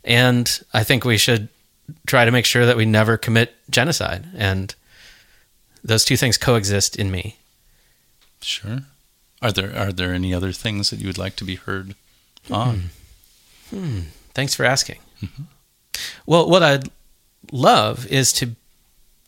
and 0.05 0.61
I 0.73 0.85
think 0.85 1.05
we 1.05 1.19
should 1.19 1.49
try 2.07 2.25
to 2.25 2.31
make 2.31 2.45
sure 2.45 2.67
that 2.67 2.77
we 2.77 2.85
never 2.85 3.17
commit 3.17 3.55
genocide. 3.71 4.27
And 4.37 4.75
those 5.83 6.05
two 6.05 6.17
things 6.17 6.37
coexist 6.37 6.97
in 6.97 7.11
me. 7.11 7.37
Sure. 8.41 8.81
Are 9.41 9.53
there 9.53 9.77
are 9.77 9.93
there 9.93 10.13
any 10.13 10.35
other 10.35 10.53
things 10.53 10.91
that 10.91 11.01
you 11.01 11.07
would 11.07 11.19
like 11.19 11.37
to 11.37 11.45
be 11.45 11.57
heard 11.57 11.95
on? 12.51 12.91
Hmm. 13.71 14.01
Thanks 14.35 14.55
for 14.55 14.65
asking. 14.65 14.99
Well, 16.27 16.49
what 16.49 16.63
I'd 16.63 16.91
love 17.53 18.07
is 18.07 18.33
to 18.35 18.55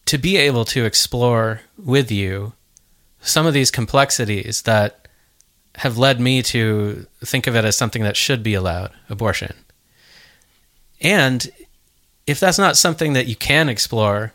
to 0.07 0.18
be 0.18 0.37
able 0.37 0.64
to 0.66 0.85
explore 0.85 1.61
with 1.79 2.11
you 2.11 2.53
some 3.20 3.46
of 3.46 3.55
these 3.55 3.70
complexities 3.70 4.62
that 4.62 5.09
have 5.77 5.99
led 5.99 6.20
me 6.20 6.42
to 6.42 7.07
think 7.25 7.46
of 7.46 7.55
it 7.55 7.64
as 7.64 7.77
something 7.77 8.03
that 8.03 8.16
should 8.16 8.42
be 8.42 8.55
allowed, 8.55 8.92
abortion. 9.09 9.55
And 11.01 11.51
if 12.31 12.40
that's 12.40 12.59
not 12.59 12.77
something 12.77 13.14
that 13.14 13.27
you 13.27 13.37
can 13.37 13.69
explore, 13.69 14.33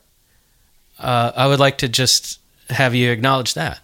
uh, 1.00 1.32
I 1.36 1.48
would 1.48 1.60
like 1.60 1.78
to 1.80 1.88
just 1.88 2.40
have 2.70 2.94
you 2.96 3.12
acknowledge 3.12 3.54
that 3.54 3.80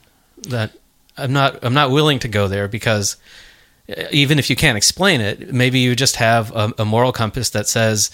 that 0.49 0.71
I'm 1.17 1.33
not 1.33 1.63
I'm 1.63 1.73
not 1.73 1.91
willing 1.91 2.19
to 2.19 2.27
go 2.27 2.47
there 2.47 2.67
because 2.67 3.17
even 4.11 4.39
if 4.39 4.49
you 4.49 4.55
can't 4.55 4.77
explain 4.77 5.21
it, 5.21 5.53
maybe 5.53 5.79
you 5.79 5.95
just 5.95 6.17
have 6.17 6.51
a, 6.55 6.73
a 6.79 6.85
moral 6.85 7.11
compass 7.11 7.49
that 7.51 7.67
says, 7.67 8.11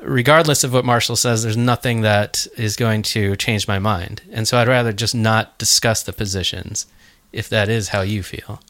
regardless 0.00 0.64
of 0.64 0.72
what 0.72 0.84
Marshall 0.84 1.16
says, 1.16 1.42
there's 1.42 1.56
nothing 1.56 2.02
that 2.02 2.46
is 2.56 2.76
going 2.76 3.02
to 3.02 3.36
change 3.36 3.68
my 3.68 3.78
mind. 3.78 4.22
And 4.32 4.48
so 4.48 4.58
I'd 4.58 4.68
rather 4.68 4.92
just 4.92 5.14
not 5.14 5.58
discuss 5.58 6.02
the 6.02 6.12
positions 6.12 6.86
if 7.32 7.48
that 7.48 7.68
is 7.68 7.88
how 7.88 8.02
you 8.02 8.22
feel. 8.22 8.60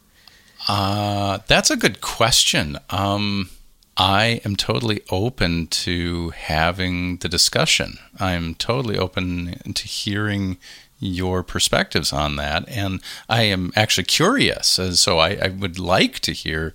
Uh, 0.67 1.39
that's 1.47 1.69
a 1.69 1.77
good 1.77 1.99
question. 2.01 2.77
Um, 2.89 3.49
I 3.95 4.41
am 4.43 4.55
totally 4.55 5.01
open 5.11 5.67
to 5.67 6.31
having 6.31 7.17
the 7.17 7.29
discussion. 7.29 7.99
I'm 8.19 8.55
totally 8.55 8.97
open 8.97 9.55
to 9.73 9.87
hearing 9.87 10.57
your 10.99 11.43
perspectives 11.43 12.11
on 12.13 12.35
that, 12.37 12.67
and 12.69 13.01
I 13.29 13.43
am 13.43 13.71
actually 13.75 14.05
curious. 14.05 14.79
And 14.79 14.97
so 14.97 15.19
I, 15.19 15.37
I 15.41 15.47
would 15.49 15.77
like 15.77 16.19
to 16.21 16.31
hear 16.31 16.73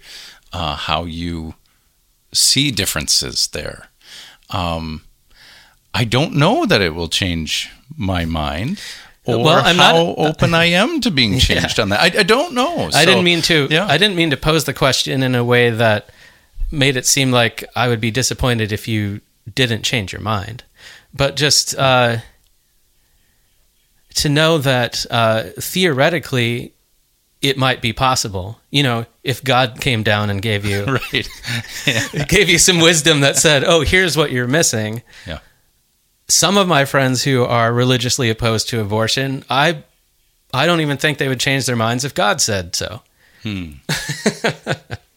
uh, 0.53 0.77
how 0.77 1.05
you 1.05 1.55
see 2.33 2.71
differences 2.71 3.49
there. 3.49 3.89
Um, 4.51 5.03
I 5.95 6.05
don't 6.05 6.35
know 6.35 6.67
that 6.67 6.81
it 6.83 6.95
will 6.95 7.09
change 7.09 7.71
my 7.97 8.25
mind. 8.27 8.81
Or 9.25 9.43
Well, 9.43 9.65
I'm 9.65 9.77
how 9.77 9.93
not- 9.93 10.15
open 10.19 10.55
I 10.55 10.67
am 10.67 11.01
to 11.01 11.11
being 11.11 11.39
changed 11.41 11.81
on 11.81 11.89
that. 11.89 12.01
I, 12.01 12.21
I 12.21 12.23
don't 12.23 12.55
know. 12.55 12.91
I 12.95 13.05
didn't 13.05 13.25
mean 13.25 13.43
to. 13.43 13.67
yeah. 13.71 13.87
I 13.87 13.99
didn't 13.99 14.17
mean 14.17 14.31
to 14.31 14.37
pose 14.37 14.65
the 14.65 14.75
question 14.75 15.23
in 15.23 15.35
a 15.35 15.43
way 15.45 15.71
that 15.71 16.11
made 16.71 16.97
it 16.97 17.07
seem 17.07 17.31
like 17.31 17.65
I 17.75 17.89
would 17.89 18.01
be 18.01 18.11
disappointed 18.11 18.73
if 18.73 18.89
you 18.89 19.21
didn't 19.55 19.83
change 19.83 20.13
your 20.13 20.21
mind, 20.21 20.65
but 21.15 21.37
just 21.37 21.75
uh, 21.77 22.19
to 24.17 24.29
know 24.29 24.59
that 24.59 25.07
uh, 25.11 25.45
theoretically 25.59 26.75
it 27.41 27.57
might 27.57 27.81
be 27.81 27.93
possible. 27.93 28.61
You 28.71 28.83
know, 28.83 29.07
if 29.23 29.43
God 29.45 29.81
came 29.81 30.03
down 30.03 30.31
and 30.31 30.43
gave 30.43 30.65
you 30.65 30.85
right. 31.13 31.29
Yeah. 31.87 32.25
gave 32.29 32.49
you 32.49 32.59
some 32.59 32.81
wisdom 32.81 33.21
that 33.21 33.37
said, 33.37 33.65
"Oh, 33.65 33.83
here's 33.83 34.17
what 34.17 34.33
you're 34.33 34.49
missing." 34.49 35.03
Yeah. 35.27 35.39
Some 36.29 36.59
of 36.59 36.69
my 36.69 36.85
friends 36.85 37.25
who 37.25 37.45
are 37.45 37.73
religiously 37.73 38.29
opposed 38.29 38.69
to 38.71 38.81
abortion, 38.81 39.45
I 39.49 39.85
I 40.53 40.67
don't 40.67 40.81
even 40.81 40.97
think 40.97 41.19
they 41.19 41.29
would 41.29 41.41
change 41.41 41.67
their 41.67 41.77
minds 41.77 42.05
if 42.05 42.15
God 42.15 42.41
said 42.41 42.75
so. 42.75 43.03
Hmm. 43.43 43.73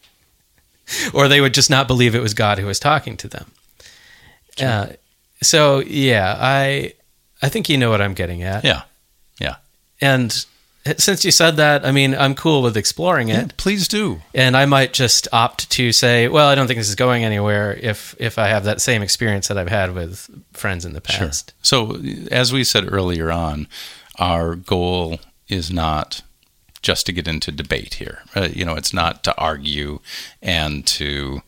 or 1.14 1.28
they 1.28 1.42
would 1.42 1.54
just 1.54 1.70
not 1.70 1.88
believe 1.88 2.16
it 2.16 2.22
was 2.22 2.34
God 2.34 2.60
who 2.60 2.66
was 2.66 2.80
talking 2.80 3.18
to 3.18 3.28
them. 3.28 3.52
Uh, 4.62 4.88
so 5.42 5.80
yeah, 5.80 6.36
I 6.40 6.94
I 7.42 7.50
think 7.50 7.70
you 7.70 7.78
know 7.78 7.90
what 7.90 8.02
I'm 8.02 8.14
getting 8.14 8.44
at. 8.44 8.64
Yeah. 8.64 8.84
Yeah. 9.40 9.56
And 10.00 10.46
since 10.98 11.24
you 11.24 11.32
said 11.32 11.58
that, 11.58 11.86
I 11.86 11.92
mean, 11.92 12.16
I'm 12.16 12.34
cool 12.34 12.64
with 12.64 12.76
exploring 12.76 13.30
it. 13.30 13.34
Yeah, 13.34 13.48
please 13.58 13.88
do. 13.88 14.22
and 14.34 14.58
I 14.58 14.66
might 14.66 14.94
just 14.94 15.28
opt 15.32 15.70
to 15.72 15.92
say, 15.92 16.28
well, 16.28 16.48
I 16.48 16.56
don't 16.56 16.68
think 16.68 16.80
this 16.80 16.90
is 16.90 16.96
going 16.96 17.24
anywhere 17.24 17.78
if 17.80 18.16
if 18.20 18.40
I 18.40 18.48
have 18.48 18.64
that 18.64 18.82
same 18.82 19.02
experience 19.04 19.48
that 19.48 19.58
I've 19.58 19.70
had 19.70 19.94
with 19.94 20.30
friends 20.54 20.86
in 20.86 20.94
the 20.94 21.02
past. 21.02 21.54
So, 21.62 22.02
as 22.32 22.52
we 22.52 22.64
said 22.64 22.92
earlier 22.92 23.32
on, 23.32 23.68
our 24.18 24.56
goal 24.56 25.20
is 25.48 25.72
not 25.72 26.22
just 26.82 27.06
to 27.06 27.14
get 27.14 27.28
into 27.28 27.52
debate 27.52 27.96
here. 27.96 28.24
Uh, 28.36 28.50
you 28.52 28.66
know, 28.66 28.76
it's 28.76 28.94
not 28.94 29.24
to 29.24 29.36
argue 29.38 30.00
and 30.42 30.86
to, 30.88 31.42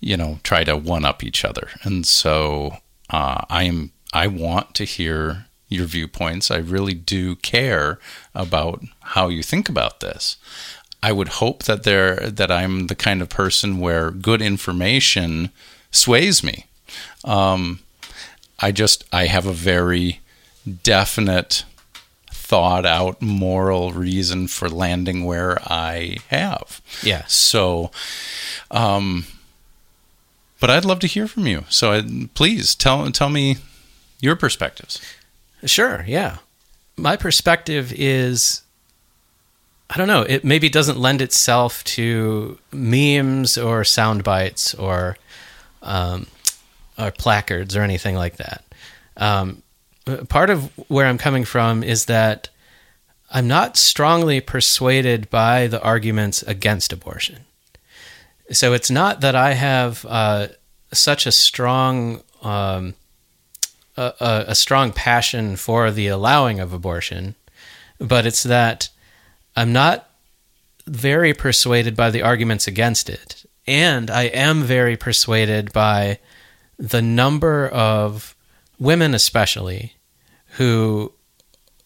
you 0.00 0.16
know, 0.16 0.38
try 0.42 0.64
to 0.64 0.76
one 0.76 1.04
up 1.04 1.22
each 1.22 1.44
other. 1.44 1.68
And 1.82 2.06
so, 2.06 2.78
uh, 3.10 3.44
I 3.48 3.64
am. 3.64 3.92
I 4.14 4.26
want 4.26 4.74
to 4.74 4.84
hear 4.84 5.46
your 5.68 5.86
viewpoints. 5.86 6.50
I 6.50 6.58
really 6.58 6.94
do 6.94 7.36
care 7.36 7.98
about 8.34 8.82
how 9.00 9.28
you 9.28 9.42
think 9.42 9.68
about 9.68 10.00
this. 10.00 10.36
I 11.02 11.12
would 11.12 11.28
hope 11.28 11.64
that 11.64 11.82
there 11.82 12.16
that 12.16 12.50
I'm 12.50 12.86
the 12.86 12.94
kind 12.94 13.22
of 13.22 13.28
person 13.28 13.78
where 13.78 14.10
good 14.10 14.40
information 14.40 15.50
sways 15.90 16.44
me. 16.44 16.66
Um, 17.24 17.80
I 18.60 18.70
just 18.70 19.04
I 19.12 19.26
have 19.26 19.46
a 19.46 19.52
very 19.52 20.20
definite 20.84 21.64
thought 22.52 22.84
out 22.84 23.22
moral 23.22 23.92
reason 23.92 24.46
for 24.46 24.68
landing 24.68 25.24
where 25.24 25.58
I 25.62 26.18
have. 26.28 26.82
Yeah. 27.02 27.24
So 27.26 27.90
um 28.70 29.24
but 30.60 30.68
I'd 30.68 30.84
love 30.84 31.00
to 31.00 31.06
hear 31.06 31.26
from 31.26 31.46
you. 31.46 31.64
So 31.70 31.92
I, 31.92 32.02
please 32.34 32.74
tell 32.74 33.10
tell 33.10 33.30
me 33.30 33.56
your 34.20 34.36
perspectives. 34.36 35.00
Sure, 35.64 36.04
yeah. 36.06 36.36
My 36.98 37.16
perspective 37.16 37.90
is 37.96 38.60
I 39.88 39.96
don't 39.96 40.08
know, 40.08 40.22
it 40.22 40.44
maybe 40.44 40.68
doesn't 40.68 40.98
lend 40.98 41.22
itself 41.22 41.82
to 41.84 42.58
memes 42.70 43.56
or 43.56 43.82
sound 43.82 44.24
bites 44.24 44.74
or 44.74 45.16
um, 45.80 46.26
or 46.98 47.10
placards 47.12 47.74
or 47.74 47.80
anything 47.80 48.14
like 48.14 48.36
that. 48.36 48.62
Um, 49.16 49.62
part 50.28 50.50
of 50.50 50.70
where 50.88 51.06
I'm 51.06 51.18
coming 51.18 51.44
from 51.44 51.82
is 51.82 52.06
that 52.06 52.48
I'm 53.30 53.48
not 53.48 53.76
strongly 53.76 54.40
persuaded 54.40 55.30
by 55.30 55.66
the 55.66 55.82
arguments 55.82 56.42
against 56.42 56.92
abortion. 56.92 57.44
So 58.50 58.74
it's 58.74 58.90
not 58.90 59.20
that 59.22 59.34
I 59.34 59.54
have 59.54 60.04
uh, 60.08 60.48
such 60.92 61.26
a 61.26 61.32
strong 61.32 62.22
um, 62.42 62.94
a, 63.96 64.44
a 64.48 64.54
strong 64.54 64.92
passion 64.92 65.56
for 65.56 65.90
the 65.90 66.08
allowing 66.08 66.60
of 66.60 66.72
abortion, 66.72 67.34
but 67.98 68.26
it's 68.26 68.42
that 68.42 68.88
I'm 69.54 69.72
not 69.72 70.08
very 70.86 71.34
persuaded 71.34 71.94
by 71.94 72.10
the 72.10 72.22
arguments 72.22 72.66
against 72.66 73.08
it. 73.08 73.44
And 73.66 74.10
I 74.10 74.24
am 74.24 74.62
very 74.62 74.96
persuaded 74.96 75.72
by 75.72 76.18
the 76.78 77.02
number 77.02 77.68
of 77.68 78.34
women, 78.82 79.14
especially, 79.14 79.94
who 80.56 81.12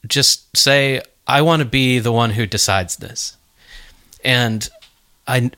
just 0.06 0.56
say, 0.56 1.02
I 1.26 1.42
want 1.42 1.60
to 1.60 1.68
be 1.68 1.98
the 1.98 2.12
one 2.12 2.30
who 2.30 2.46
decides 2.46 2.96
this. 2.96 3.36
And 4.24 4.68
I, 5.26 5.50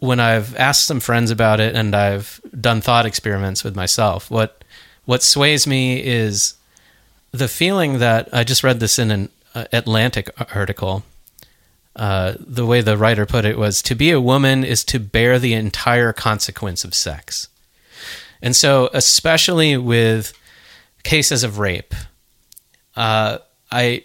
when 0.00 0.20
I've 0.20 0.56
asked 0.56 0.86
some 0.86 1.00
friends 1.00 1.30
about 1.30 1.60
it 1.60 1.74
and 1.74 1.94
I've 1.94 2.40
done 2.58 2.80
thought 2.80 3.06
experiments 3.06 3.62
with 3.62 3.76
myself, 3.76 4.30
what 4.30 4.64
what 5.04 5.22
sways 5.22 5.66
me 5.66 6.04
is 6.04 6.54
the 7.32 7.48
feeling 7.48 7.98
that 7.98 8.28
I 8.32 8.44
just 8.44 8.62
read 8.62 8.78
this 8.78 8.98
in 8.98 9.10
an 9.10 9.28
uh, 9.54 9.64
Atlantic 9.72 10.30
article. 10.54 11.02
Uh, 11.96 12.34
the 12.38 12.66
way 12.66 12.80
the 12.80 12.96
writer 12.96 13.26
put 13.26 13.44
it 13.44 13.58
was 13.58 13.82
to 13.82 13.94
be 13.94 14.10
a 14.10 14.20
woman 14.20 14.62
is 14.62 14.84
to 14.84 15.00
bear 15.00 15.38
the 15.38 15.54
entire 15.54 16.12
consequence 16.12 16.84
of 16.84 16.94
sex. 16.94 17.48
And 18.40 18.54
so, 18.54 18.88
especially 18.92 19.76
with 19.76 20.32
cases 21.02 21.44
of 21.44 21.58
rape, 21.58 21.94
uh, 22.96 23.38
I 23.70 24.04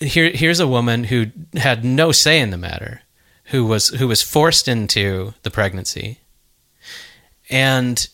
here 0.00 0.30
here's 0.30 0.60
a 0.60 0.68
woman 0.68 1.04
who 1.04 1.26
had 1.54 1.84
no 1.84 2.12
say 2.12 2.40
in 2.40 2.50
the 2.50 2.58
matter, 2.58 3.02
who 3.46 3.64
was 3.66 3.88
who 3.88 4.08
was 4.08 4.22
forced 4.22 4.68
into 4.68 5.34
the 5.42 5.50
pregnancy. 5.50 6.18
And 7.50 8.06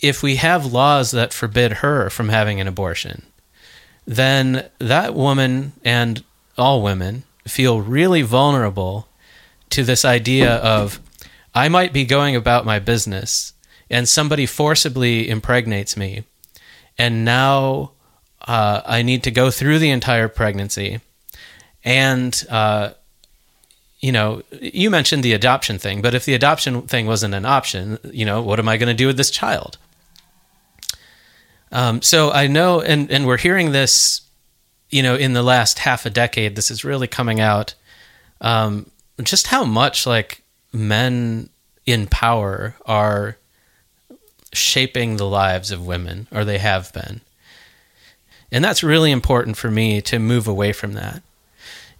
if 0.00 0.22
we 0.22 0.36
have 0.36 0.72
laws 0.72 1.10
that 1.12 1.32
forbid 1.32 1.72
her 1.72 2.10
from 2.10 2.28
having 2.28 2.60
an 2.60 2.68
abortion, 2.68 3.22
then 4.06 4.68
that 4.78 5.14
woman 5.14 5.72
and 5.84 6.22
all 6.56 6.82
women 6.82 7.24
feel 7.46 7.80
really 7.80 8.22
vulnerable 8.22 9.08
to 9.70 9.82
this 9.82 10.04
idea 10.04 10.56
of 10.56 11.00
I 11.54 11.68
might 11.68 11.92
be 11.92 12.04
going 12.04 12.36
about 12.36 12.64
my 12.64 12.78
business 12.78 13.52
and 13.90 14.08
somebody 14.08 14.46
forcibly 14.46 15.28
impregnates 15.28 15.96
me, 15.96 16.24
and 16.98 17.24
now 17.24 17.92
uh, 18.46 18.82
I 18.84 19.02
need 19.02 19.22
to 19.24 19.30
go 19.30 19.50
through 19.50 19.78
the 19.78 19.90
entire 19.90 20.28
pregnancy. 20.28 21.00
And, 21.84 22.42
uh, 22.48 22.90
you 24.00 24.12
know, 24.12 24.42
you 24.60 24.90
mentioned 24.90 25.22
the 25.22 25.32
adoption 25.32 25.78
thing, 25.78 26.02
but 26.02 26.14
if 26.14 26.24
the 26.24 26.34
adoption 26.34 26.82
thing 26.82 27.06
wasn't 27.06 27.34
an 27.34 27.46
option, 27.46 27.98
you 28.04 28.24
know, 28.24 28.42
what 28.42 28.58
am 28.58 28.68
I 28.68 28.76
going 28.76 28.88
to 28.88 28.94
do 28.94 29.06
with 29.06 29.16
this 29.16 29.30
child? 29.30 29.78
Um, 31.72 32.02
so 32.02 32.30
I 32.30 32.46
know, 32.46 32.80
and, 32.80 33.10
and 33.10 33.26
we're 33.26 33.38
hearing 33.38 33.72
this, 33.72 34.22
you 34.90 35.02
know, 35.02 35.16
in 35.16 35.32
the 35.32 35.42
last 35.42 35.80
half 35.80 36.06
a 36.06 36.10
decade, 36.10 36.54
this 36.54 36.70
is 36.70 36.84
really 36.84 37.08
coming 37.08 37.40
out. 37.40 37.74
Um, 38.40 38.90
just 39.22 39.48
how 39.48 39.64
much 39.64 40.06
like 40.06 40.42
men 40.72 41.48
in 41.86 42.06
power 42.06 42.76
are 42.86 43.36
shaping 44.54 45.16
the 45.16 45.26
lives 45.26 45.70
of 45.70 45.86
women, 45.86 46.26
or 46.32 46.44
they 46.44 46.58
have 46.58 46.92
been. 46.92 47.20
And 48.50 48.64
that's 48.64 48.82
really 48.82 49.10
important 49.10 49.56
for 49.56 49.70
me 49.70 50.00
to 50.02 50.18
move 50.18 50.46
away 50.46 50.72
from 50.72 50.92
that. 50.92 51.22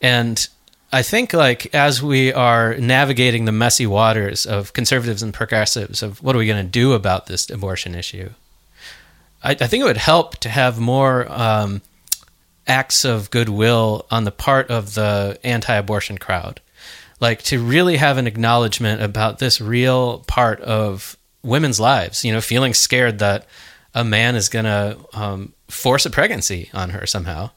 And 0.00 0.46
I 0.92 1.02
think 1.02 1.32
like 1.32 1.74
as 1.74 2.00
we 2.00 2.32
are 2.32 2.76
navigating 2.76 3.44
the 3.44 3.52
messy 3.52 3.86
waters 3.86 4.46
of 4.46 4.72
conservatives 4.72 5.22
and 5.22 5.34
progressives 5.34 6.02
of 6.02 6.22
what 6.22 6.36
are 6.36 6.38
we 6.38 6.46
going 6.46 6.64
to 6.64 6.70
do 6.70 6.92
about 6.92 7.26
this 7.26 7.50
abortion 7.50 7.96
issue, 7.96 8.30
I, 9.42 9.52
I 9.52 9.66
think 9.66 9.82
it 9.82 9.86
would 9.86 9.96
help 9.96 10.36
to 10.38 10.48
have 10.48 10.78
more 10.78 11.30
um, 11.32 11.82
acts 12.66 13.04
of 13.04 13.30
goodwill 13.30 14.06
on 14.10 14.24
the 14.24 14.30
part 14.30 14.70
of 14.70 14.94
the 14.94 15.38
anti-abortion 15.42 16.18
crowd, 16.18 16.60
like 17.18 17.42
to 17.42 17.58
really 17.58 17.96
have 17.96 18.16
an 18.16 18.26
acknowledgement 18.26 19.02
about 19.02 19.40
this 19.40 19.60
real 19.60 20.20
part 20.28 20.60
of 20.60 21.16
women's 21.44 21.78
lives. 21.78 22.24
You 22.24 22.32
know, 22.32 22.40
feeling 22.40 22.74
scared 22.74 23.20
that 23.20 23.46
a 23.94 24.02
man 24.04 24.34
is 24.34 24.48
going 24.48 24.64
to 24.64 24.98
um, 25.12 25.52
force 25.68 26.06
a 26.06 26.10
pregnancy 26.10 26.70
on 26.74 26.90
her 26.90 27.06
somehow, 27.06 27.50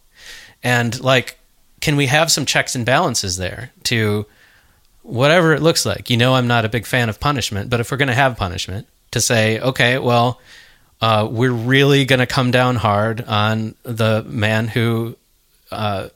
and 0.62 1.00
like, 1.02 1.40
can 1.80 1.96
we 1.96 2.08
have 2.08 2.32
some 2.32 2.46
checks 2.46 2.76
and 2.76 2.86
balances 2.86 3.38
there 3.38 3.72
to 3.84 4.26
whatever 5.02 5.54
it 5.54 5.62
looks 5.62 5.86
like? 5.86 6.10
You 6.10 6.18
know, 6.18 6.36
I'm 6.36 6.48
not 6.48 6.66
a 6.66 6.70
big 6.70 6.86
fan 6.86 7.10
of 7.10 7.20
punishment, 7.20 7.70
but 7.70 7.80
if 7.80 7.90
we're 7.92 7.98
going 7.98 8.08
to 8.10 8.14
have 8.14 8.38
punishment, 8.38 8.88
to 9.12 9.22
say, 9.22 9.60
okay, 9.60 9.98
well, 9.98 10.40
uh, 11.02 11.28
we're 11.30 11.52
really 11.52 12.06
going 12.06 12.20
to 12.20 12.26
come 12.26 12.52
down 12.52 12.76
hard 12.76 13.22
on 13.22 13.76
the 13.84 14.26
man 14.28 14.68
who 14.68 15.16
uh, 15.72 16.10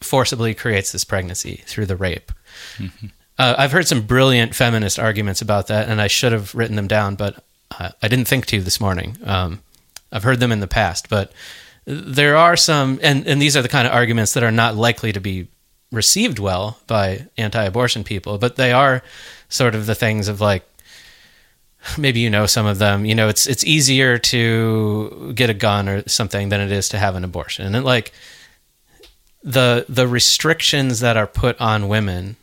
forcibly 0.00 0.54
creates 0.54 0.92
this 0.92 1.04
pregnancy 1.04 1.62
through 1.66 1.86
the 1.86 1.96
rape. 1.96 2.32
Mm-hmm. 2.78 3.06
Uh, 3.38 3.54
I've 3.58 3.72
heard 3.72 3.86
some 3.86 4.02
brilliant 4.02 4.54
feminist 4.54 4.98
arguments 4.98 5.42
about 5.42 5.66
that, 5.66 5.88
and 5.88 6.00
I 6.00 6.06
should 6.06 6.32
have 6.32 6.54
written 6.54 6.76
them 6.76 6.88
down, 6.88 7.16
but 7.16 7.42
uh, 7.78 7.90
I 8.02 8.08
didn't 8.08 8.28
think 8.28 8.46
to 8.46 8.60
this 8.60 8.80
morning. 8.80 9.16
Um, 9.24 9.62
I've 10.10 10.22
heard 10.22 10.40
them 10.40 10.52
in 10.52 10.60
the 10.60 10.66
past, 10.66 11.08
but 11.08 11.32
there 11.84 12.36
are 12.36 12.56
some, 12.56 12.98
and, 13.02 13.26
and 13.26 13.40
these 13.40 13.56
are 13.56 13.62
the 13.62 13.68
kind 13.68 13.86
of 13.86 13.92
arguments 13.92 14.34
that 14.34 14.42
are 14.42 14.52
not 14.52 14.74
likely 14.74 15.12
to 15.12 15.20
be 15.20 15.48
received 15.92 16.38
well 16.38 16.78
by 16.86 17.26
anti 17.36 17.62
abortion 17.62 18.04
people, 18.04 18.38
but 18.38 18.56
they 18.56 18.72
are 18.72 19.02
sort 19.48 19.74
of 19.74 19.86
the 19.86 19.94
things 19.94 20.28
of 20.28 20.40
like, 20.40 20.64
maybe 21.98 22.20
you 22.20 22.30
know 22.30 22.46
some 22.46 22.66
of 22.66 22.78
them. 22.78 23.04
You 23.04 23.14
know, 23.14 23.28
it's 23.28 23.46
it's 23.46 23.64
easier 23.64 24.18
to 24.18 25.32
get 25.34 25.50
a 25.50 25.54
gun 25.54 25.88
or 25.88 26.08
something 26.08 26.48
than 26.48 26.60
it 26.60 26.72
is 26.72 26.88
to 26.90 26.98
have 26.98 27.14
an 27.14 27.24
abortion, 27.24 27.74
and 27.74 27.84
like 27.84 28.12
the 29.42 29.84
the 29.88 30.08
restrictions 30.08 31.00
that 31.00 31.16
are 31.16 31.26
put 31.26 31.60
on 31.60 31.88
women 31.88 32.36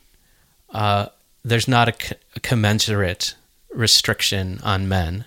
uh, 0.74 1.07
there's 1.45 1.67
not 1.67 1.89
a, 1.89 2.39
commensurate 2.41 3.36
restriction 3.74 4.59
on 4.63 4.89
men, 4.89 5.26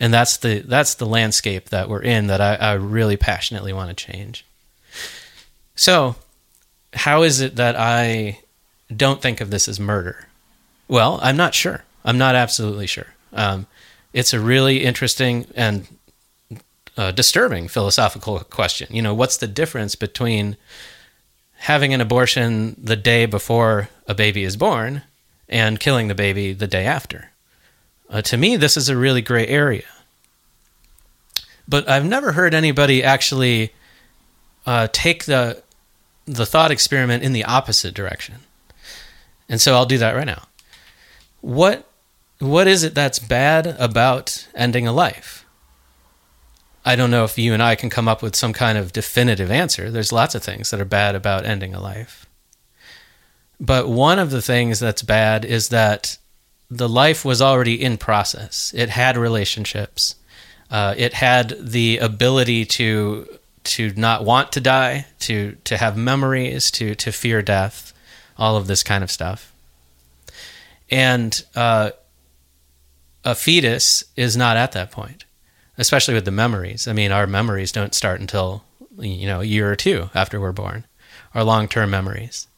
and 0.00 0.12
that's 0.12 0.36
the 0.38 0.60
that's 0.60 0.94
the 0.94 1.06
landscape 1.06 1.68
that 1.68 1.88
we're 1.88 2.02
in 2.02 2.26
that 2.28 2.40
I, 2.40 2.54
I 2.54 2.72
really 2.74 3.16
passionately 3.16 3.72
want 3.72 3.96
to 3.96 4.06
change. 4.12 4.44
So, 5.74 6.16
how 6.94 7.22
is 7.22 7.40
it 7.40 7.56
that 7.56 7.76
I 7.76 8.40
don't 8.94 9.20
think 9.20 9.40
of 9.40 9.50
this 9.50 9.68
as 9.68 9.78
murder? 9.78 10.26
Well, 10.88 11.20
I'm 11.22 11.36
not 11.36 11.54
sure. 11.54 11.84
I'm 12.04 12.18
not 12.18 12.34
absolutely 12.34 12.86
sure. 12.86 13.08
Um, 13.32 13.66
it's 14.12 14.32
a 14.32 14.40
really 14.40 14.84
interesting 14.84 15.46
and 15.54 15.86
uh, 16.96 17.12
disturbing 17.12 17.68
philosophical 17.68 18.40
question. 18.40 18.88
You 18.90 19.02
know, 19.02 19.14
what's 19.14 19.36
the 19.36 19.46
difference 19.46 19.94
between 19.94 20.56
having 21.58 21.92
an 21.92 22.00
abortion 22.00 22.76
the 22.82 22.96
day 22.96 23.26
before 23.26 23.88
a 24.06 24.14
baby 24.14 24.44
is 24.44 24.56
born 24.56 25.02
and 25.48 25.80
killing 25.80 26.08
the 26.08 26.14
baby 26.14 26.52
the 26.52 26.66
day 26.66 26.86
after. 26.86 27.30
Uh, 28.08 28.22
to 28.22 28.36
me, 28.36 28.56
this 28.56 28.76
is 28.76 28.88
a 28.88 28.96
really 28.96 29.20
gray 29.20 29.46
area. 29.46 29.84
But 31.68 31.88
I've 31.88 32.06
never 32.06 32.32
heard 32.32 32.54
anybody 32.54 33.02
actually 33.02 33.72
uh, 34.66 34.88
take 34.92 35.24
the 35.24 35.62
the 36.24 36.46
thought 36.46 36.70
experiment 36.70 37.22
in 37.22 37.32
the 37.32 37.44
opposite 37.44 37.94
direction. 37.94 38.36
And 39.48 39.60
so 39.60 39.74
I'll 39.74 39.86
do 39.86 39.98
that 39.98 40.14
right 40.14 40.26
now. 40.26 40.44
What 41.40 41.86
what 42.38 42.66
is 42.68 42.84
it 42.84 42.94
that's 42.94 43.18
bad 43.18 43.66
about 43.78 44.46
ending 44.54 44.86
a 44.86 44.92
life? 44.92 45.44
I 46.88 46.96
don't 46.96 47.10
know 47.10 47.24
if 47.24 47.36
you 47.36 47.52
and 47.52 47.62
I 47.62 47.74
can 47.74 47.90
come 47.90 48.08
up 48.08 48.22
with 48.22 48.34
some 48.34 48.54
kind 48.54 48.78
of 48.78 48.94
definitive 48.94 49.50
answer. 49.50 49.90
There's 49.90 50.10
lots 50.10 50.34
of 50.34 50.42
things 50.42 50.70
that 50.70 50.80
are 50.80 50.86
bad 50.86 51.14
about 51.14 51.44
ending 51.44 51.74
a 51.74 51.80
life. 51.82 52.24
But 53.60 53.90
one 53.90 54.18
of 54.18 54.30
the 54.30 54.40
things 54.40 54.80
that's 54.80 55.02
bad 55.02 55.44
is 55.44 55.68
that 55.68 56.16
the 56.70 56.88
life 56.88 57.26
was 57.26 57.42
already 57.42 57.74
in 57.74 57.98
process. 57.98 58.72
It 58.74 58.88
had 58.88 59.18
relationships. 59.18 60.14
Uh, 60.70 60.94
it 60.96 61.12
had 61.12 61.58
the 61.60 61.98
ability 61.98 62.64
to 62.64 63.38
to 63.64 63.92
not 63.94 64.24
want 64.24 64.52
to 64.52 64.60
die, 64.62 65.04
to 65.20 65.58
to 65.64 65.76
have 65.76 65.94
memories, 65.94 66.70
to 66.70 66.94
to 66.94 67.12
fear 67.12 67.42
death, 67.42 67.92
all 68.38 68.56
of 68.56 68.66
this 68.66 68.82
kind 68.82 69.04
of 69.04 69.10
stuff. 69.10 69.52
And 70.90 71.44
uh, 71.54 71.90
a 73.26 73.34
fetus 73.34 74.04
is 74.16 74.38
not 74.38 74.56
at 74.56 74.72
that 74.72 74.90
point 74.90 75.26
especially 75.78 76.14
with 76.14 76.24
the 76.24 76.30
memories. 76.30 76.86
I 76.86 76.92
mean, 76.92 77.12
our 77.12 77.26
memories 77.26 77.72
don't 77.72 77.94
start 77.94 78.20
until 78.20 78.64
you 78.98 79.26
know 79.26 79.40
a 79.40 79.44
year 79.44 79.70
or 79.70 79.76
two 79.76 80.10
after 80.14 80.40
we're 80.40 80.52
born, 80.52 80.84
our 81.34 81.44
long-term 81.44 81.88
memories. 81.88 82.48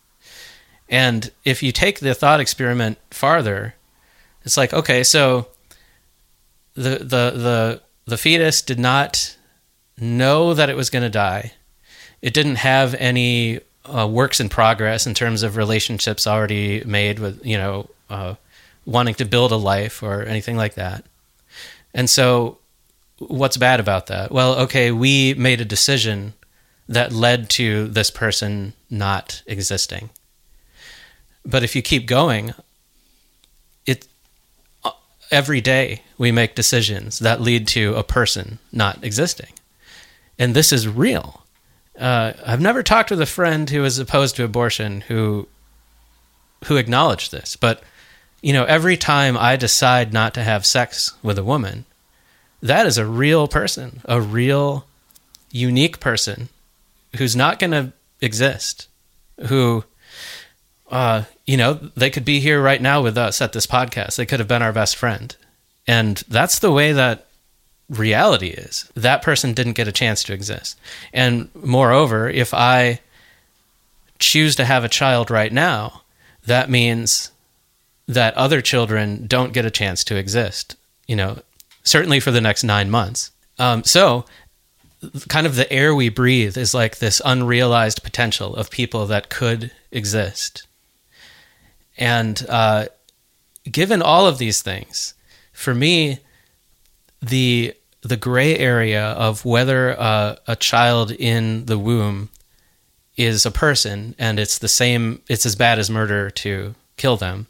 And 0.88 1.30
if 1.44 1.62
you 1.62 1.70
take 1.70 2.00
the 2.00 2.14
thought 2.14 2.40
experiment 2.40 2.98
farther, 3.10 3.74
it's 4.42 4.56
like 4.56 4.72
okay, 4.72 5.04
so 5.04 5.48
the 6.74 6.98
the 6.98 7.30
the 7.36 7.82
the 8.06 8.18
fetus 8.18 8.62
did 8.62 8.78
not 8.78 9.36
know 9.98 10.54
that 10.54 10.70
it 10.70 10.76
was 10.76 10.90
going 10.90 11.02
to 11.02 11.10
die. 11.10 11.52
It 12.22 12.34
didn't 12.34 12.56
have 12.56 12.94
any 12.94 13.60
uh, 13.84 14.08
works 14.10 14.40
in 14.40 14.48
progress 14.48 15.06
in 15.06 15.14
terms 15.14 15.42
of 15.42 15.56
relationships 15.56 16.26
already 16.26 16.82
made 16.84 17.18
with 17.18 17.44
you 17.44 17.58
know 17.58 17.90
uh, 18.08 18.34
wanting 18.86 19.14
to 19.14 19.24
build 19.24 19.52
a 19.52 19.56
life 19.56 20.02
or 20.02 20.22
anything 20.22 20.56
like 20.56 20.74
that. 20.74 21.04
And 21.92 22.08
so 22.08 22.58
what's 23.20 23.56
bad 23.56 23.80
about 23.80 24.06
that? 24.06 24.32
Well, 24.32 24.54
okay, 24.60 24.90
we 24.90 25.34
made 25.34 25.60
a 25.60 25.64
decision 25.64 26.34
that 26.88 27.12
led 27.12 27.48
to 27.50 27.86
this 27.88 28.10
person 28.10 28.72
not 28.88 29.42
existing. 29.46 30.10
But 31.44 31.62
if 31.62 31.76
you 31.76 31.82
keep 31.82 32.06
going, 32.06 32.52
it 33.86 34.08
every 35.30 35.60
day 35.60 36.02
we 36.18 36.32
make 36.32 36.54
decisions 36.54 37.20
that 37.20 37.40
lead 37.40 37.68
to 37.68 37.94
a 37.94 38.02
person 38.02 38.58
not 38.72 39.04
existing. 39.04 39.52
And 40.38 40.54
this 40.54 40.72
is 40.72 40.88
real. 40.88 41.44
Uh, 41.98 42.32
I've 42.44 42.60
never 42.60 42.82
talked 42.82 43.10
with 43.10 43.20
a 43.20 43.26
friend 43.26 43.68
who 43.68 43.84
is 43.84 43.98
opposed 43.98 44.36
to 44.36 44.44
abortion 44.44 45.02
who 45.02 45.46
who 46.66 46.76
acknowledged 46.76 47.32
this, 47.32 47.56
but 47.56 47.82
you 48.42 48.52
know, 48.52 48.64
every 48.64 48.96
time 48.96 49.36
I 49.36 49.56
decide 49.56 50.12
not 50.12 50.34
to 50.34 50.42
have 50.42 50.64
sex 50.64 51.12
with 51.22 51.38
a 51.38 51.44
woman, 51.44 51.84
that 52.62 52.86
is 52.86 52.98
a 52.98 53.06
real 53.06 53.48
person, 53.48 54.00
a 54.04 54.20
real 54.20 54.86
unique 55.50 56.00
person 56.00 56.48
who's 57.16 57.34
not 57.34 57.58
going 57.58 57.70
to 57.70 57.92
exist, 58.20 58.88
who, 59.48 59.84
uh, 60.90 61.24
you 61.46 61.56
know, 61.56 61.74
they 61.74 62.10
could 62.10 62.24
be 62.24 62.40
here 62.40 62.62
right 62.62 62.80
now 62.80 63.02
with 63.02 63.16
us 63.18 63.40
at 63.40 63.52
this 63.52 63.66
podcast. 63.66 64.16
They 64.16 64.26
could 64.26 64.40
have 64.40 64.48
been 64.48 64.62
our 64.62 64.72
best 64.72 64.96
friend. 64.96 65.34
And 65.86 66.18
that's 66.28 66.58
the 66.58 66.70
way 66.70 66.92
that 66.92 67.26
reality 67.88 68.48
is. 68.48 68.90
That 68.94 69.22
person 69.22 69.54
didn't 69.54 69.72
get 69.72 69.88
a 69.88 69.92
chance 69.92 70.22
to 70.24 70.32
exist. 70.32 70.78
And 71.12 71.48
moreover, 71.54 72.28
if 72.28 72.54
I 72.54 73.00
choose 74.18 74.54
to 74.56 74.64
have 74.64 74.84
a 74.84 74.88
child 74.88 75.30
right 75.30 75.52
now, 75.52 76.02
that 76.46 76.70
means 76.70 77.32
that 78.06 78.34
other 78.34 78.60
children 78.60 79.26
don't 79.26 79.52
get 79.52 79.64
a 79.64 79.70
chance 79.70 80.04
to 80.04 80.16
exist, 80.16 80.76
you 81.06 81.16
know, 81.16 81.40
certainly 81.82 82.20
for 82.20 82.30
the 82.30 82.40
next 82.40 82.64
nine 82.64 82.90
months. 82.90 83.30
Um, 83.58 83.84
so, 83.84 84.24
kind 85.28 85.46
of 85.46 85.56
the 85.56 85.70
air 85.72 85.94
we 85.94 86.08
breathe 86.08 86.56
is 86.56 86.74
like 86.74 86.98
this 86.98 87.20
unrealized 87.24 88.02
potential 88.02 88.54
of 88.56 88.70
people 88.70 89.06
that 89.06 89.30
could 89.30 89.70
exist. 89.90 90.66
And 91.96 92.44
uh, 92.48 92.86
given 93.70 94.02
all 94.02 94.26
of 94.26 94.38
these 94.38 94.62
things, 94.62 95.14
for 95.52 95.74
me, 95.74 96.20
the 97.20 97.74
the 98.02 98.16
gray 98.16 98.56
area 98.56 99.08
of 99.08 99.44
whether 99.44 99.98
uh, 100.00 100.36
a 100.46 100.56
child 100.56 101.10
in 101.10 101.66
the 101.66 101.78
womb 101.78 102.30
is 103.16 103.44
a 103.44 103.50
person 103.50 104.14
and 104.18 104.38
it's 104.38 104.58
the 104.58 104.68
same, 104.68 105.20
it's 105.28 105.44
as 105.44 105.54
bad 105.54 105.78
as 105.78 105.90
murder 105.90 106.30
to 106.30 106.74
kill 106.96 107.18
them. 107.18 107.46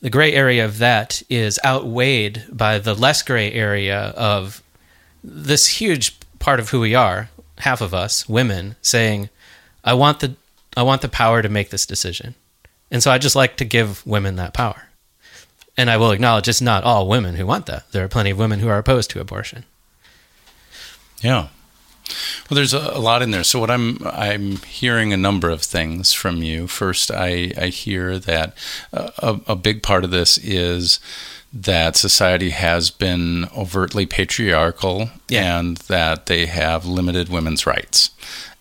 The 0.00 0.10
gray 0.10 0.32
area 0.32 0.64
of 0.64 0.78
that 0.78 1.22
is 1.28 1.58
outweighed 1.64 2.44
by 2.52 2.78
the 2.78 2.94
less 2.94 3.22
gray 3.22 3.52
area 3.52 3.98
of 4.16 4.62
this 5.24 5.66
huge 5.66 6.16
part 6.38 6.60
of 6.60 6.70
who 6.70 6.80
we 6.80 6.94
are, 6.94 7.30
half 7.58 7.80
of 7.80 7.92
us, 7.92 8.28
women, 8.28 8.76
saying, 8.80 9.28
I 9.84 9.94
want 9.94 10.20
the 10.20 10.34
I 10.76 10.82
want 10.82 11.02
the 11.02 11.08
power 11.08 11.42
to 11.42 11.48
make 11.48 11.70
this 11.70 11.86
decision. 11.86 12.36
And 12.90 13.02
so 13.02 13.10
I 13.10 13.18
just 13.18 13.34
like 13.34 13.56
to 13.56 13.64
give 13.64 14.06
women 14.06 14.36
that 14.36 14.54
power. 14.54 14.88
And 15.76 15.90
I 15.90 15.96
will 15.96 16.12
acknowledge 16.12 16.48
it's 16.48 16.60
not 16.60 16.84
all 16.84 17.08
women 17.08 17.34
who 17.34 17.46
want 17.46 17.66
that. 17.66 17.90
There 17.90 18.04
are 18.04 18.08
plenty 18.08 18.30
of 18.30 18.38
women 18.38 18.60
who 18.60 18.68
are 18.68 18.78
opposed 18.78 19.10
to 19.10 19.20
abortion. 19.20 19.64
Yeah. 21.20 21.48
Well, 22.48 22.56
there's 22.56 22.74
a, 22.74 22.98
lot 22.98 23.22
in 23.22 23.30
there. 23.30 23.44
So 23.44 23.60
what 23.60 23.70
I'm 23.70 23.98
I'm 24.04 24.56
hearing 24.58 25.12
a 25.12 25.16
number 25.16 25.50
of 25.50 25.62
things 25.62 26.12
from 26.12 26.42
you. 26.42 26.66
First, 26.66 27.10
I 27.10 27.52
I 27.56 27.68
hear 27.68 28.18
that 28.18 28.54
a, 28.92 29.40
a 29.46 29.56
big 29.56 29.82
part 29.82 30.04
of 30.04 30.10
this 30.10 30.38
is 30.38 31.00
that 31.52 31.96
society 31.96 32.50
has 32.50 32.90
been 32.90 33.46
overtly 33.56 34.04
patriarchal 34.04 35.10
yeah. 35.28 35.58
and 35.58 35.78
that 35.88 36.26
they 36.26 36.46
have 36.46 36.84
limited 36.84 37.28
women's 37.28 37.66
rights, 37.66 38.10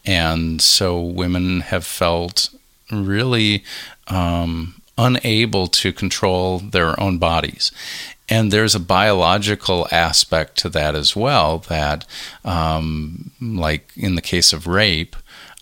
and 0.06 0.62
so 0.62 1.00
women 1.02 1.62
have 1.62 1.86
felt 1.86 2.50
really 2.91 3.64
um, 4.08 4.82
unable 4.98 5.68
to 5.68 5.93
control 5.93 6.60
their 6.60 7.00
own 7.00 7.18
bodies. 7.18 7.72
And 8.30 8.51
there's 8.51 8.75
a 8.75 8.80
biological 8.80 9.88
aspect 9.91 10.57
to 10.59 10.69
that 10.69 10.95
as 10.95 11.15
well, 11.15 11.59
that, 11.69 12.05
um, 12.43 13.32
like 13.41 13.91
in 13.95 14.15
the 14.15 14.21
case 14.21 14.51
of 14.51 14.67
rape, 14.67 15.15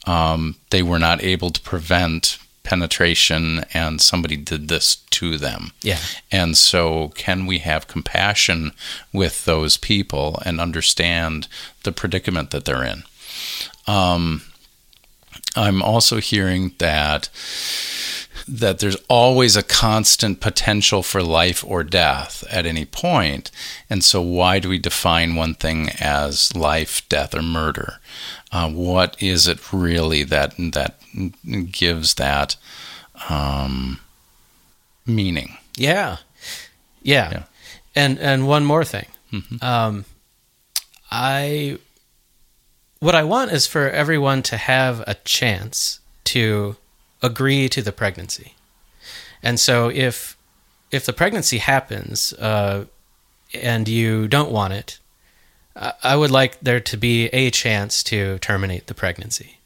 um, 0.07 0.55
they 0.71 0.81
were 0.81 0.99
not 0.99 1.23
able 1.23 1.51
to 1.51 1.61
prevent 1.61 2.39
penetration 2.63 3.63
and 3.73 4.01
somebody 4.01 4.35
did 4.35 4.67
this 4.67 4.95
to 4.95 5.37
them. 5.37 5.71
Yeah. 5.81 5.99
And 6.31 6.57
so, 6.57 7.09
can 7.09 7.45
we 7.45 7.59
have 7.59 7.87
compassion 7.87 8.71
with 9.13 9.45
those 9.45 9.77
people 9.77 10.39
and 10.43 10.59
understand 10.59 11.47
the 11.83 11.91
predicament 11.91 12.51
that 12.51 12.65
they're 12.65 12.83
in? 12.83 13.03
Um, 13.87 14.41
I'm 15.55 15.81
also 15.81 16.17
hearing 16.17 16.73
that 16.79 17.29
that 18.47 18.79
there's 18.79 18.97
always 19.07 19.55
a 19.55 19.63
constant 19.63 20.39
potential 20.39 21.01
for 21.01 21.23
life 21.23 21.63
or 21.65 21.83
death 21.83 22.43
at 22.49 22.65
any 22.65 22.85
point. 22.85 23.51
And 23.89 24.03
so, 24.03 24.21
why 24.21 24.59
do 24.59 24.69
we 24.69 24.77
define 24.77 25.35
one 25.35 25.55
thing 25.55 25.89
as 25.99 26.55
life, 26.55 27.07
death, 27.09 27.33
or 27.33 27.41
murder? 27.41 27.99
Uh, 28.51 28.69
what 28.69 29.21
is 29.21 29.47
it 29.47 29.73
really 29.73 30.23
that 30.23 30.55
that 30.57 30.99
gives 31.71 32.15
that 32.15 32.55
um, 33.29 33.99
meaning? 35.05 35.57
Yeah. 35.77 36.17
yeah, 37.01 37.31
yeah, 37.31 37.43
And 37.95 38.19
and 38.19 38.47
one 38.47 38.65
more 38.65 38.85
thing, 38.85 39.07
mm-hmm. 39.31 39.63
um, 39.63 40.05
I 41.11 41.79
what 42.99 43.15
I 43.15 43.23
want 43.23 43.51
is 43.51 43.67
for 43.67 43.89
everyone 43.89 44.41
to 44.43 44.57
have 44.57 45.01
a 45.05 45.15
chance 45.25 45.99
to 46.25 46.75
agree 47.25 47.69
to 47.69 47.81
the 47.81 47.91
pregnancy. 47.91 48.53
And 49.41 49.59
so 49.59 49.89
if 49.89 50.37
if 50.91 51.05
the 51.05 51.13
pregnancy 51.13 51.57
happens 51.57 52.33
uh, 52.33 52.85
and 53.53 53.87
you 53.87 54.27
don't 54.27 54.51
want 54.51 54.73
it, 54.73 54.99
I 56.03 56.15
would 56.15 56.31
like 56.31 56.59
there 56.61 56.79
to 56.79 56.97
be 56.97 57.25
a 57.27 57.51
chance 57.51 58.03
to 58.03 58.39
terminate 58.39 58.87
the 58.87 58.93
pregnancy. 58.93 59.57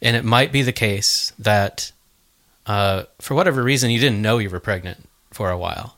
And 0.00 0.14
it 0.14 0.24
might 0.24 0.52
be 0.52 0.62
the 0.62 0.72
case 0.72 1.32
that 1.38 1.90
uh, 2.66 3.04
for 3.18 3.34
whatever 3.34 3.62
reason 3.62 3.90
you 3.90 3.98
didn't 3.98 4.22
know 4.22 4.38
you 4.38 4.50
were 4.50 4.60
pregnant 4.60 5.08
for 5.32 5.50
a 5.50 5.58
while. 5.58 5.96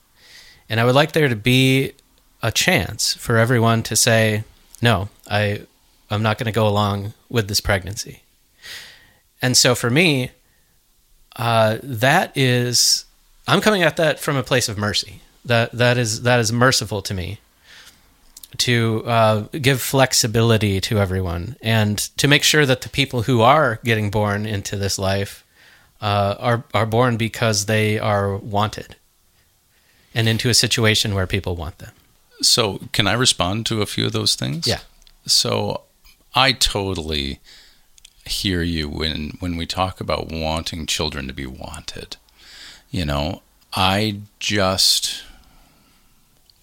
And 0.68 0.80
I 0.80 0.84
would 0.84 0.94
like 0.94 1.12
there 1.12 1.28
to 1.28 1.36
be 1.36 1.92
a 2.42 2.50
chance 2.50 3.12
for 3.14 3.36
everyone 3.36 3.82
to 3.82 3.96
say, 3.96 4.44
no, 4.80 5.10
I, 5.28 5.66
I'm 6.08 6.22
not 6.22 6.38
going 6.38 6.46
to 6.46 6.52
go 6.52 6.66
along 6.66 7.12
with 7.28 7.48
this 7.48 7.60
pregnancy. 7.60 8.22
And 9.42 9.56
so 9.56 9.74
for 9.74 9.90
me, 9.90 10.30
uh, 11.36 11.78
that 11.82 12.36
is 12.36 13.04
I'm 13.46 13.60
coming 13.60 13.82
at 13.82 13.96
that 13.96 14.18
from 14.18 14.36
a 14.36 14.42
place 14.42 14.68
of 14.68 14.78
mercy. 14.78 15.22
That 15.44 15.72
that 15.72 15.98
is 15.98 16.22
that 16.22 16.40
is 16.40 16.52
merciful 16.52 17.02
to 17.02 17.14
me 17.14 17.40
to 18.58 19.02
uh, 19.06 19.40
give 19.60 19.80
flexibility 19.80 20.80
to 20.80 20.98
everyone 20.98 21.56
and 21.62 21.98
to 22.16 22.26
make 22.28 22.42
sure 22.42 22.66
that 22.66 22.82
the 22.82 22.88
people 22.88 23.22
who 23.22 23.40
are 23.40 23.78
getting 23.84 24.10
born 24.10 24.44
into 24.44 24.76
this 24.76 24.98
life 24.98 25.44
uh, 26.00 26.34
are 26.38 26.64
are 26.74 26.86
born 26.86 27.16
because 27.16 27.66
they 27.66 27.98
are 27.98 28.36
wanted 28.36 28.96
and 30.14 30.28
into 30.28 30.48
a 30.48 30.54
situation 30.54 31.14
where 31.14 31.26
people 31.26 31.56
want 31.56 31.78
them. 31.78 31.92
So, 32.42 32.80
can 32.92 33.06
I 33.06 33.12
respond 33.12 33.66
to 33.66 33.82
a 33.82 33.86
few 33.86 34.06
of 34.06 34.12
those 34.12 34.34
things? 34.34 34.66
Yeah. 34.66 34.80
So, 35.26 35.82
I 36.34 36.52
totally 36.52 37.38
hear 38.30 38.62
you 38.62 38.88
when 38.88 39.36
when 39.40 39.56
we 39.56 39.66
talk 39.66 40.00
about 40.00 40.30
wanting 40.30 40.86
children 40.86 41.26
to 41.26 41.32
be 41.32 41.46
wanted. 41.46 42.16
You 42.90 43.04
know, 43.04 43.42
I 43.74 44.20
just 44.38 45.22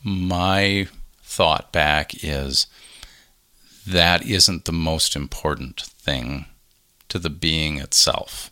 my 0.04 0.88
thought 1.22 1.72
back 1.72 2.24
is 2.24 2.68
that 3.86 4.26
isn't 4.26 4.66
the 4.66 4.74
most 4.74 5.16
important 5.16 5.82
thing 5.82 6.46
to 7.10 7.20
the 7.20 7.30
being 7.30 7.78
itself. 7.78 8.52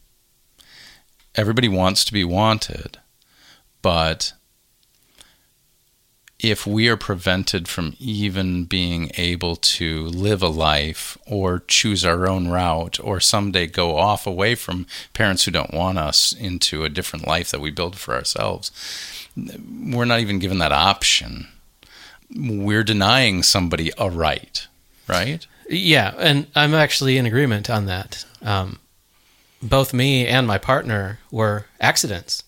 Everybody 1.36 1.68
wants 1.68 2.06
to 2.06 2.14
be 2.14 2.24
wanted, 2.24 3.00
but 3.82 4.34
if 6.40 6.68
we 6.68 6.90
are 6.90 6.98
prevented 6.98 7.68
from 7.68 7.96
even 8.00 8.66
being 8.66 9.10
able 9.18 9.56
to 9.56 10.06
live 10.08 10.42
a 10.42 10.48
life 10.48 11.18
or 11.26 11.64
choose 11.68 12.04
our 12.04 12.28
own 12.28 12.50
route 12.50 13.00
or 13.00 13.20
someday 13.20 13.66
go 13.68 13.98
off 13.98 14.28
away 14.28 14.54
from 14.54 14.86
parents 15.14 15.46
who 15.46 15.52
don't 15.52 15.74
want 15.74 15.98
us 15.98 16.34
into 16.34 16.84
a 16.84 16.90
different 16.90 17.26
life 17.26 17.52
that 17.52 17.62
we 17.62 17.72
build 17.72 17.98
for 17.98 18.14
ourselves, 18.14 18.72
we're 19.36 20.06
not 20.06 20.20
even 20.20 20.40
given 20.40 20.60
that 20.60 20.72
option. 20.72 21.48
We're 22.36 22.84
denying 22.84 23.44
somebody 23.44 23.92
a 23.98 24.10
right, 24.10 24.68
right? 25.08 25.46
Yeah, 25.70 26.14
and 26.18 26.48
I'm 26.56 26.74
actually 26.74 27.18
in 27.18 27.26
agreement 27.26 27.70
on 27.70 27.86
that. 27.86 28.26
Um, 28.42 28.80
both 29.64 29.94
me 29.94 30.28
and 30.28 30.46
my 30.46 30.58
partner 30.58 31.20
were 31.32 31.66
accidents, 31.80 32.44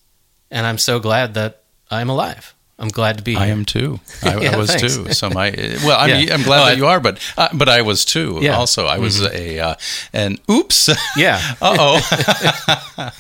and 0.52 0.66
I'm 0.66 0.78
so 0.78 1.00
glad 1.00 1.34
that 1.36 1.64
I'm 1.90 2.10
alive. 2.10 2.54
I'm 2.80 2.90
glad 2.90 3.18
to 3.18 3.24
be. 3.24 3.34
Here. 3.34 3.42
I 3.42 3.48
am 3.48 3.66
too. 3.66 4.00
I, 4.24 4.38
yeah, 4.40 4.54
I 4.54 4.58
was 4.58 4.70
thanks. 4.70 4.96
too. 4.96 5.12
So 5.14 5.30
my 5.30 5.52
well, 5.84 6.00
I'm, 6.00 6.10
yeah. 6.28 6.34
I'm 6.34 6.44
glad 6.44 6.62
oh, 6.62 6.66
that 6.66 6.78
you 6.78 6.86
are, 6.86 7.00
but 7.00 7.20
uh, 7.38 7.50
but 7.54 7.70
I 7.70 7.82
was 7.82 8.06
too. 8.06 8.40
Yeah. 8.42 8.58
Also, 8.58 8.86
I 8.86 9.00
was 9.00 9.22
mm-hmm. 9.22 9.36
a 9.36 9.60
uh, 9.60 9.76
and 10.14 10.40
oops. 10.50 10.90
Yeah. 11.18 11.42
uh 11.62 11.76
oh. 11.80 13.12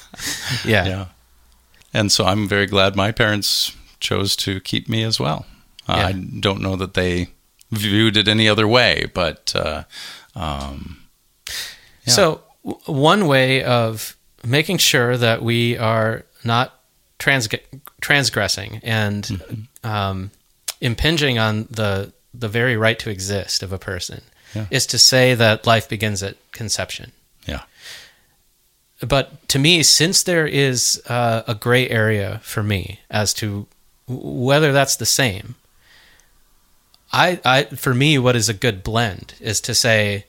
yeah. 0.65 0.85
Yeah. 0.85 1.05
And 1.93 2.11
so 2.11 2.25
I'm 2.25 2.47
very 2.47 2.67
glad 2.67 2.95
my 2.95 3.11
parents 3.11 3.75
chose 3.99 4.35
to 4.37 4.59
keep 4.59 4.87
me 4.87 5.03
as 5.03 5.19
well. 5.19 5.45
Uh, 5.87 5.93
I 5.93 6.11
don't 6.11 6.61
know 6.61 6.75
that 6.75 6.93
they 6.93 7.29
viewed 7.71 8.17
it 8.17 8.27
any 8.27 8.47
other 8.47 8.67
way, 8.67 9.05
but 9.13 9.53
uh, 9.55 9.83
um, 10.35 10.97
so 12.05 12.41
w- 12.63 12.81
one 12.85 13.27
way 13.27 13.63
of 13.63 14.15
making 14.45 14.77
sure 14.77 15.17
that 15.17 15.41
we 15.41 15.77
are 15.77 16.25
not 16.43 16.79
trans- 17.19 17.47
transgressing 18.01 18.79
and 18.83 19.23
mm-hmm. 19.23 19.87
um, 19.87 20.31
impinging 20.81 21.39
on 21.39 21.67
the 21.69 22.13
the 22.33 22.47
very 22.47 22.77
right 22.77 22.99
to 22.99 23.09
exist 23.09 23.63
of 23.63 23.73
a 23.73 23.79
person 23.79 24.21
yeah. 24.53 24.65
is 24.69 24.85
to 24.87 24.97
say 24.99 25.33
that 25.33 25.65
life 25.65 25.89
begins 25.89 26.21
at 26.21 26.35
conception. 26.51 27.11
Yeah. 27.47 27.63
But 28.99 29.47
to 29.49 29.59
me, 29.59 29.83
since 29.83 30.23
there 30.23 30.47
is 30.47 31.01
uh, 31.07 31.43
a 31.47 31.55
gray 31.55 31.89
area 31.89 32.39
for 32.43 32.63
me 32.63 32.99
as 33.09 33.33
to 33.35 33.67
whether 34.07 34.71
that's 34.71 34.95
the 34.95 35.05
same, 35.05 35.55
I, 37.11 37.39
I 37.45 37.63
for 37.63 37.93
me, 37.93 38.17
what 38.17 38.35
is 38.35 38.49
a 38.49 38.53
good 38.53 38.83
blend 38.83 39.35
is 39.39 39.61
to 39.61 39.75
say 39.75 40.25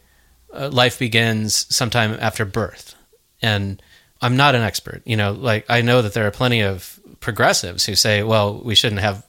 uh, 0.53 0.69
life 0.71 0.99
begins 0.99 1.67
sometime 1.75 2.17
after 2.21 2.45
birth, 2.45 2.95
and 3.43 3.83
I'm 4.21 4.37
not 4.37 4.55
an 4.55 4.63
expert. 4.63 5.03
You 5.05 5.17
know, 5.17 5.33
like 5.33 5.65
I 5.69 5.81
know 5.81 6.03
that 6.03 6.15
there 6.15 6.27
are 6.27 6.31
plenty 6.31 6.63
of 6.63 6.98
progressives 7.21 7.87
who 7.87 7.95
say, 7.95 8.23
well, 8.23 8.61
we 8.63 8.75
shouldn't 8.75 9.01
have 9.01 9.25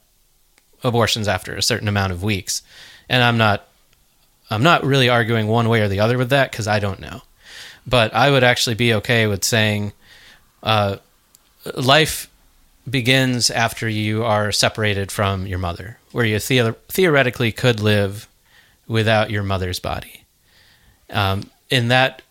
abortions 0.82 1.28
after 1.28 1.54
a 1.54 1.62
certain 1.62 1.88
amount 1.88 2.12
of 2.12 2.22
weeks, 2.22 2.62
and 3.08 3.22
I'm 3.22 3.36
not. 3.38 3.66
I'm 4.52 4.64
not 4.64 4.82
really 4.82 5.08
arguing 5.08 5.46
one 5.46 5.68
way 5.68 5.80
or 5.80 5.86
the 5.86 6.00
other 6.00 6.18
with 6.18 6.30
that 6.30 6.50
because 6.50 6.66
I 6.66 6.80
don't 6.80 6.98
know, 6.98 7.22
but 7.86 8.12
I 8.12 8.32
would 8.32 8.42
actually 8.42 8.74
be 8.74 8.94
okay 8.94 9.28
with 9.28 9.44
saying, 9.44 9.92
uh, 10.64 10.96
life 11.76 12.28
begins 12.88 13.50
after 13.50 13.88
you 13.88 14.24
are 14.24 14.50
separated 14.50 15.12
from 15.12 15.46
your 15.46 15.58
mother, 15.58 15.98
where 16.12 16.24
you 16.24 16.38
the- 16.38 16.76
theoretically 16.88 17.52
could 17.52 17.80
live 17.80 18.28
without 18.88 19.30
your 19.30 19.42
mother's 19.42 19.78
body. 19.78 20.24
Um, 21.10 21.50
and 21.70 21.90
that 21.90 22.22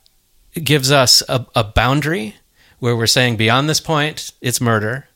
gives 0.53 0.91
us 0.91 1.23
a, 1.29 1.45
a 1.55 1.63
boundary 1.63 2.35
where 2.79 2.95
we're 2.95 3.07
saying 3.07 3.37
beyond 3.37 3.69
this 3.69 3.79
point, 3.79 4.31
it's 4.41 4.59
murder, 4.59 5.07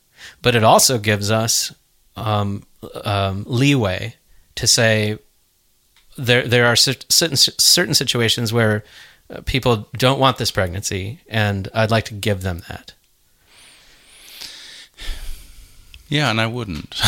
but 0.44 0.56
it 0.56 0.64
also 0.64 1.00
gives 1.00 1.32
us 1.32 1.74
um, 2.16 2.62
um, 3.04 3.44
leeway 3.48 4.16
to 4.54 4.68
say 4.68 5.18
there 6.16 6.48
there 6.48 6.68
are 6.68 6.76
certain 6.76 7.38
certain 7.38 7.94
situations 7.96 8.54
where 8.54 8.84
uh, 9.30 9.42
people 9.46 9.88
don't 9.98 10.20
want 10.20 10.38
this 10.38 10.52
pregnancy, 10.52 11.22
and 11.28 11.70
I'd 11.74 11.90
like 11.90 12.06
to 12.06 12.14
give 12.14 12.42
them 12.42 12.62
that. 12.70 12.94
Yeah, 16.08 16.30
and 16.30 16.40
I 16.40 16.46
wouldn't. 16.46 17.02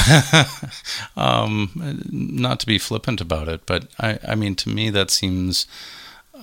um, 1.18 2.02
not 2.10 2.60
to 2.62 2.66
be 2.66 2.80
flippant 2.80 3.22
about 3.22 3.48
it, 3.48 3.68
but 3.68 3.88
I, 4.00 4.18
I 4.28 4.34
mean, 4.34 4.56
to 4.56 4.70
me, 4.70 4.90
that 4.90 5.12
seems 5.12 5.68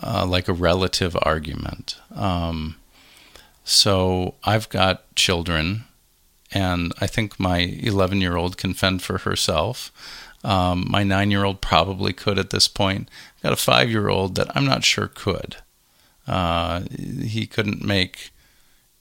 uh, 0.01 0.25
like 0.27 0.47
a 0.47 0.53
relative 0.53 1.17
argument. 1.23 1.97
Um, 2.15 2.77
so 3.65 4.35
I've 4.45 4.69
got 4.69 5.13
children, 5.17 5.85
and 6.53 6.93
I 7.01 7.07
think 7.07 7.41
my 7.41 7.59
11 7.59 8.21
year 8.21 8.37
old 8.37 8.57
can 8.57 8.75
fend 8.75 9.03
for 9.03 9.19
herself. 9.19 9.91
Um, 10.45 10.87
my 10.89 11.05
nine 11.05 11.31
year 11.31 11.45
old 11.45 11.61
probably 11.61 12.13
could 12.13 12.39
at 12.39 12.51
this 12.51 12.69
point. 12.69 13.09
I've 13.37 13.43
got 13.43 13.53
a 13.53 13.57
five 13.57 13.91
year 13.91 14.09
old 14.09 14.35
that 14.35 14.55
I'm 14.57 14.67
not 14.67 14.85
sure 14.85 15.09
could. 15.09 15.57
Uh, 16.27 16.83
he 16.91 17.47
couldn't 17.47 17.85
make 17.85 18.31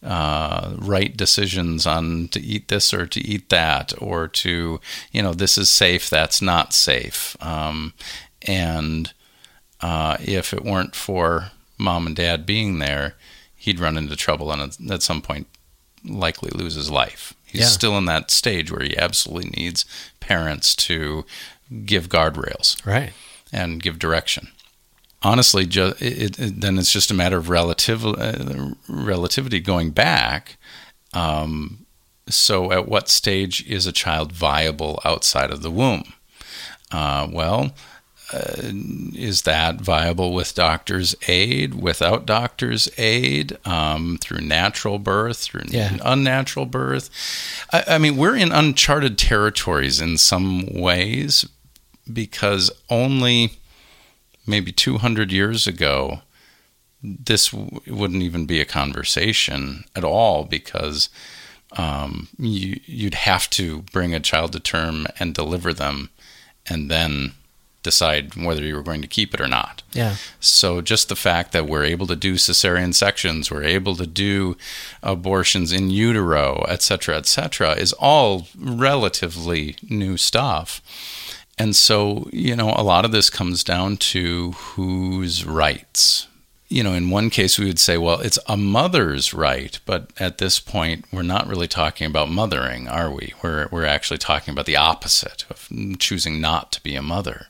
uh, 0.03 0.73
right 0.77 1.15
decisions 1.15 1.85
on 1.85 2.27
to 2.29 2.39
eat 2.39 2.67
this 2.67 2.93
or 2.93 3.05
to 3.05 3.19
eat 3.19 3.49
that, 3.49 3.93
or 3.99 4.27
to, 4.27 4.79
you 5.11 5.21
know, 5.21 5.33
this 5.33 5.57
is 5.57 5.69
safe, 5.69 6.09
that's 6.09 6.41
not 6.41 6.73
safe. 6.73 7.37
Um, 7.39 7.93
and 8.41 9.13
uh, 9.79 10.17
if 10.19 10.53
it 10.53 10.63
weren't 10.63 10.95
for 10.95 11.51
mom 11.77 12.07
and 12.07 12.15
dad 12.15 12.45
being 12.45 12.79
there, 12.79 13.15
he'd 13.55 13.79
run 13.79 13.97
into 13.97 14.15
trouble 14.15 14.51
and 14.51 14.75
at 14.89 15.03
some 15.03 15.21
point 15.21 15.47
likely 16.03 16.49
lose 16.49 16.73
his 16.73 16.89
life. 16.89 17.33
He's 17.51 17.61
yeah. 17.61 17.67
still 17.67 17.97
in 17.97 18.05
that 18.05 18.31
stage 18.31 18.71
where 18.71 18.83
he 18.83 18.97
absolutely 18.97 19.51
needs 19.51 19.85
parents 20.19 20.75
to 20.75 21.25
give 21.85 22.09
guardrails, 22.09 22.83
right, 22.85 23.13
and 23.51 23.81
give 23.81 23.99
direction 23.99 24.49
honestly, 25.23 25.65
just, 25.65 26.01
it, 26.01 26.39
it, 26.39 26.61
then 26.61 26.77
it's 26.77 26.91
just 26.91 27.11
a 27.11 27.13
matter 27.13 27.37
of 27.37 27.49
relativ- 27.49 28.05
uh, 28.05 28.75
relativity 28.87 29.59
going 29.59 29.91
back. 29.91 30.57
Um, 31.13 31.85
so, 32.29 32.71
at 32.71 32.87
what 32.87 33.09
stage 33.09 33.67
is 33.67 33.85
a 33.85 33.91
child 33.91 34.31
viable 34.31 34.99
outside 35.03 35.51
of 35.51 35.61
the 35.61 35.71
womb? 35.71 36.13
Uh, 36.91 37.27
well, 37.31 37.71
uh, 38.31 38.71
is 39.13 39.43
that 39.43 39.81
viable 39.81 40.33
with 40.33 40.55
doctor's 40.55 41.15
aid, 41.27 41.75
without 41.75 42.25
doctor's 42.25 42.89
aid, 42.97 43.57
um, 43.65 44.17
through 44.21 44.41
natural 44.41 44.99
birth, 44.99 45.37
through 45.37 45.63
yeah. 45.67 45.97
unnatural 46.03 46.65
birth? 46.65 47.09
I, 47.71 47.83
I 47.95 47.97
mean, 47.97 48.17
we're 48.17 48.35
in 48.35 48.51
uncharted 48.51 49.17
territories 49.17 49.99
in 49.99 50.17
some 50.17 50.65
ways 50.73 51.47
because 52.11 52.71
only 52.89 53.53
maybe 54.47 54.71
200 54.71 55.31
years 55.31 55.67
ago, 55.67 56.21
this 57.03 57.49
w- 57.49 57.81
wouldn't 57.87 58.23
even 58.23 58.45
be 58.45 58.61
a 58.61 58.65
conversation 58.65 59.83
at 59.95 60.03
all 60.03 60.45
because 60.45 61.09
um, 61.77 62.27
you, 62.37 62.79
you'd 62.85 63.13
have 63.13 63.49
to 63.51 63.81
bring 63.93 64.13
a 64.13 64.19
child 64.19 64.53
to 64.53 64.59
term 64.59 65.07
and 65.19 65.33
deliver 65.33 65.73
them 65.73 66.09
and 66.67 66.89
then 66.89 67.33
decide 67.83 68.35
whether 68.35 68.61
you 68.61 68.75
were 68.75 68.83
going 68.83 69.01
to 69.01 69.07
keep 69.07 69.33
it 69.33 69.41
or 69.41 69.47
not. 69.47 69.81
Yeah. 69.91 70.15
So 70.39 70.81
just 70.81 71.09
the 71.09 71.15
fact 71.15 71.51
that 71.51 71.67
we're 71.67 71.83
able 71.83 72.07
to 72.07 72.15
do 72.15 72.35
cesarean 72.35 72.93
sections, 72.93 73.49
we're 73.49 73.63
able 73.63 73.95
to 73.95 74.07
do 74.07 74.55
abortions 75.01 75.71
in 75.71 75.89
utero, 75.89 76.65
et 76.67 76.81
cetera, 76.81 77.17
et 77.17 77.25
cetera, 77.25 77.71
is 77.73 77.93
all 77.93 78.47
relatively 78.57 79.75
new 79.89 80.17
stuff. 80.17 80.81
And 81.57 81.75
so, 81.75 82.29
you 82.31 82.55
know, 82.55 82.69
a 82.69 82.83
lot 82.83 83.05
of 83.05 83.11
this 83.11 83.29
comes 83.29 83.63
down 83.63 83.97
to 83.97 84.51
whose 84.51 85.45
rights. 85.45 86.27
You 86.69 86.83
know, 86.83 86.93
in 86.93 87.09
one 87.09 87.29
case, 87.29 87.59
we 87.59 87.65
would 87.65 87.79
say, 87.79 87.97
well, 87.97 88.21
it's 88.21 88.39
a 88.47 88.55
mother's 88.55 89.33
right, 89.33 89.77
but 89.85 90.11
at 90.17 90.37
this 90.37 90.59
point, 90.59 91.05
we're 91.11 91.21
not 91.21 91.45
really 91.45 91.67
talking 91.67 92.07
about 92.07 92.29
mothering, 92.29 92.87
are 92.87 93.11
we? 93.11 93.33
We're, 93.43 93.67
we're 93.69 93.85
actually 93.85 94.19
talking 94.19 94.53
about 94.53 94.65
the 94.65 94.77
opposite 94.77 95.45
of 95.49 95.67
choosing 95.99 96.39
not 96.39 96.71
to 96.71 96.81
be 96.81 96.95
a 96.95 97.01
mother. 97.01 97.47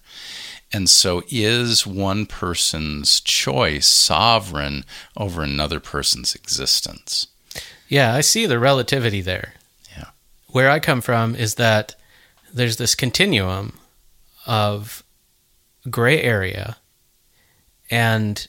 And 0.73 0.89
so, 0.89 1.21
is 1.29 1.85
one 1.85 2.25
person's 2.25 3.19
choice 3.19 3.87
sovereign 3.87 4.85
over 5.17 5.43
another 5.43 5.79
person's 5.81 6.33
existence? 6.33 7.27
Yeah, 7.89 8.15
I 8.15 8.21
see 8.21 8.45
the 8.45 8.57
relativity 8.57 9.19
there. 9.19 9.55
Yeah. 9.97 10.11
Where 10.47 10.69
I 10.69 10.79
come 10.79 11.01
from 11.01 11.35
is 11.35 11.55
that 11.55 11.95
there's 12.53 12.77
this 12.77 12.95
continuum 12.95 13.79
of 14.47 15.03
gray 15.89 16.21
area, 16.21 16.77
and 17.89 18.47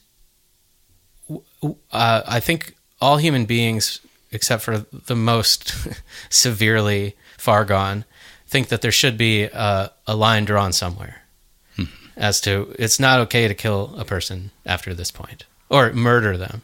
uh, 1.91 2.23
I 2.27 2.39
think 2.39 2.77
all 3.01 3.17
human 3.17 3.47
beings, 3.47 4.01
except 4.31 4.63
for 4.63 4.79
the 4.79 5.17
most 5.17 5.75
severely 6.31 7.17
far 7.37 7.65
gone, 7.65 8.05
think 8.47 8.69
that 8.69 8.81
there 8.81 8.93
should 8.93 9.19
be 9.19 9.45
a, 9.45 9.91
a 10.07 10.15
line 10.15 10.45
drawn 10.45 10.73
somewhere. 10.73 11.22
As 12.17 12.41
to 12.43 12.75
it's 12.79 13.01
not 13.01 13.21
okay 13.21 13.49
to 13.49 13.55
kill 13.55 13.95
a 13.97 14.05
person 14.05 14.51
after 14.67 14.95
this 14.95 15.11
point 15.11 15.45
or 15.69 15.93
murder 15.93 16.37
them. 16.37 16.63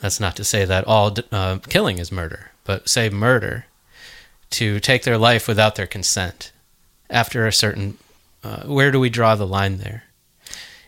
That's 0.00 0.20
not 0.20 0.36
to 0.36 0.44
say 0.44 0.64
that 0.64 0.86
all 0.86 1.16
uh, 1.32 1.58
killing 1.68 1.98
is 1.98 2.12
murder, 2.12 2.52
but 2.64 2.88
say 2.88 3.10
murder 3.10 3.66
to 4.50 4.80
take 4.80 5.02
their 5.02 5.18
life 5.18 5.48
without 5.48 5.74
their 5.74 5.86
consent 5.86 6.52
after 7.10 7.46
a 7.46 7.52
certain 7.52 7.98
uh, 8.44 8.62
where 8.64 8.90
do 8.90 9.00
we 9.00 9.10
draw 9.10 9.34
the 9.34 9.46
line 9.46 9.78
there? 9.78 10.04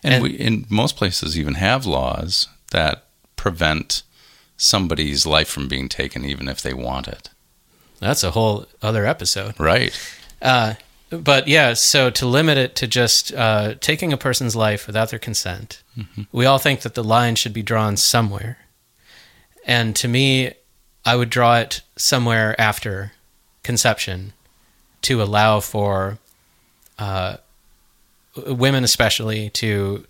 And, 0.02 0.14
and 0.14 0.22
we, 0.22 0.30
in 0.30 0.66
most 0.70 0.96
places, 0.96 1.38
even 1.38 1.54
have 1.54 1.84
laws 1.84 2.48
that 2.70 3.04
prevent 3.36 4.02
somebody's 4.56 5.26
life 5.26 5.48
from 5.48 5.68
being 5.68 5.88
taken, 5.88 6.24
even 6.24 6.48
if 6.48 6.62
they 6.62 6.72
want 6.72 7.08
it. 7.08 7.30
That's 7.98 8.24
a 8.24 8.30
whole 8.30 8.66
other 8.80 9.04
episode, 9.04 9.58
right? 9.58 9.98
Uh, 10.40 10.74
but 11.10 11.48
yeah, 11.48 11.74
so 11.74 12.08
to 12.10 12.26
limit 12.26 12.56
it 12.56 12.76
to 12.76 12.86
just 12.86 13.34
uh, 13.34 13.74
taking 13.80 14.12
a 14.12 14.16
person's 14.16 14.54
life 14.54 14.86
without 14.86 15.10
their 15.10 15.18
consent, 15.18 15.82
mm-hmm. 15.98 16.22
we 16.32 16.46
all 16.46 16.58
think 16.58 16.80
that 16.82 16.94
the 16.94 17.04
line 17.04 17.34
should 17.34 17.52
be 17.52 17.62
drawn 17.62 17.96
somewhere. 17.96 18.58
And 19.66 19.94
to 19.96 20.08
me, 20.08 20.52
I 21.04 21.16
would 21.16 21.30
draw 21.30 21.56
it 21.58 21.82
somewhere 21.96 22.58
after 22.60 23.12
conception 23.62 24.32
to 25.02 25.22
allow 25.22 25.60
for 25.60 26.18
uh, 26.98 27.38
women 28.46 28.84
especially 28.84 29.50
to 29.50 30.06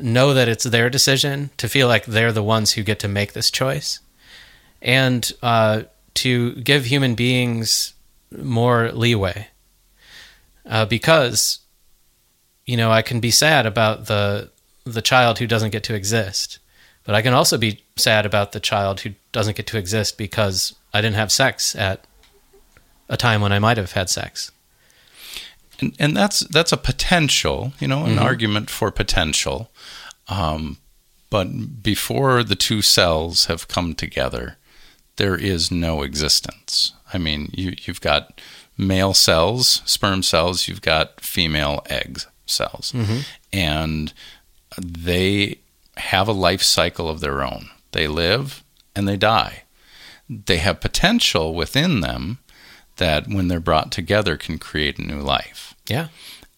know 0.00 0.34
that 0.34 0.48
it's 0.48 0.64
their 0.64 0.90
decision, 0.90 1.50
to 1.58 1.68
feel 1.68 1.86
like 1.86 2.06
they're 2.06 2.32
the 2.32 2.42
ones 2.42 2.72
who 2.72 2.82
get 2.82 2.98
to 3.00 3.08
make 3.08 3.32
this 3.32 3.50
choice, 3.50 4.00
and 4.82 5.32
uh, 5.42 5.82
to 6.14 6.54
give 6.56 6.86
human 6.86 7.14
beings 7.14 7.94
more 8.36 8.90
leeway. 8.90 9.48
Uh, 10.66 10.84
because, 10.84 11.60
you 12.64 12.76
know, 12.76 12.90
I 12.90 13.02
can 13.02 13.20
be 13.20 13.30
sad 13.30 13.66
about 13.66 14.06
the 14.06 14.50
the 14.84 15.02
child 15.02 15.38
who 15.38 15.46
doesn't 15.46 15.70
get 15.70 15.82
to 15.84 15.94
exist, 15.94 16.58
but 17.04 17.14
I 17.14 17.22
can 17.22 17.32
also 17.32 17.58
be 17.58 17.82
sad 17.96 18.24
about 18.24 18.52
the 18.52 18.60
child 18.60 19.00
who 19.00 19.10
doesn't 19.32 19.56
get 19.56 19.66
to 19.68 19.78
exist 19.78 20.16
because 20.16 20.74
I 20.94 21.00
didn't 21.00 21.16
have 21.16 21.32
sex 21.32 21.74
at 21.74 22.04
a 23.08 23.16
time 23.16 23.40
when 23.40 23.52
I 23.52 23.58
might 23.58 23.76
have 23.78 23.92
had 23.92 24.08
sex 24.08 24.52
and, 25.80 25.94
and 25.98 26.16
that's 26.16 26.40
that's 26.40 26.72
a 26.72 26.76
potential, 26.76 27.72
you 27.78 27.88
know, 27.88 28.04
an 28.04 28.12
mm-hmm. 28.12 28.22
argument 28.22 28.70
for 28.70 28.90
potential. 28.90 29.70
Um, 30.28 30.78
but 31.30 31.82
before 31.82 32.42
the 32.42 32.56
two 32.56 32.82
cells 32.82 33.46
have 33.46 33.68
come 33.68 33.94
together, 33.94 34.56
there 35.16 35.36
is 35.36 35.70
no 35.70 36.02
existence. 36.02 36.92
I 37.12 37.18
mean, 37.18 37.50
you 37.52 37.74
you've 37.84 38.00
got 38.00 38.40
male 38.78 39.14
cells, 39.14 39.82
sperm 39.84 40.22
cells, 40.22 40.68
you've 40.68 40.82
got 40.82 41.20
female 41.20 41.82
egg 41.88 42.20
cells, 42.46 42.92
mm-hmm. 42.92 43.20
and 43.52 44.12
they 44.78 45.58
have 45.96 46.28
a 46.28 46.32
life 46.32 46.62
cycle 46.62 47.08
of 47.08 47.20
their 47.20 47.42
own. 47.42 47.70
They 47.92 48.06
live, 48.06 48.62
and 48.94 49.08
they 49.08 49.16
die. 49.16 49.62
They 50.28 50.58
have 50.58 50.80
potential 50.80 51.54
within 51.54 52.00
them 52.00 52.38
that, 52.96 53.28
when 53.28 53.48
they're 53.48 53.60
brought 53.60 53.92
together, 53.92 54.36
can 54.36 54.58
create 54.58 54.98
a 54.98 55.02
new 55.02 55.20
life. 55.20 55.74
Yeah. 55.88 56.08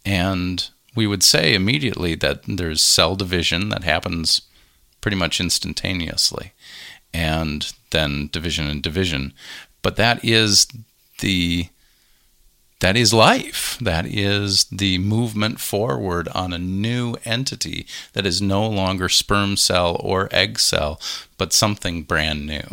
And 0.05 0.69
we 0.95 1.07
would 1.07 1.23
say 1.23 1.55
immediately 1.55 2.15
that 2.17 2.43
there's 2.47 2.83
cell 2.83 3.15
division 3.15 3.69
that 3.69 3.85
happens 3.85 4.43
pretty 5.01 5.17
much 5.17 5.41
instantaneously, 5.41 6.53
and 7.15 7.73
then 7.91 8.29
division 8.33 8.67
and 8.69 8.83
division. 8.83 9.33
But 9.83 9.97
that 9.97 10.25
is 10.25 10.67
the 11.21 11.69
that 12.81 12.97
is 12.97 13.13
life. 13.13 13.77
That 13.81 14.07
is 14.07 14.65
the 14.65 14.99
movement 14.99 15.61
forward 15.61 16.29
on 16.29 16.53
a 16.53 16.59
new 16.59 17.17
entity 17.25 17.87
that 18.13 18.27
is 18.27 18.41
no 18.41 18.67
longer 18.69 19.09
sperm 19.09 19.57
cell 19.57 19.97
or 20.01 20.29
egg 20.31 20.59
cell, 20.59 21.01
but 21.37 21.53
something 21.53 22.03
brand 22.03 22.47
new. 22.47 22.67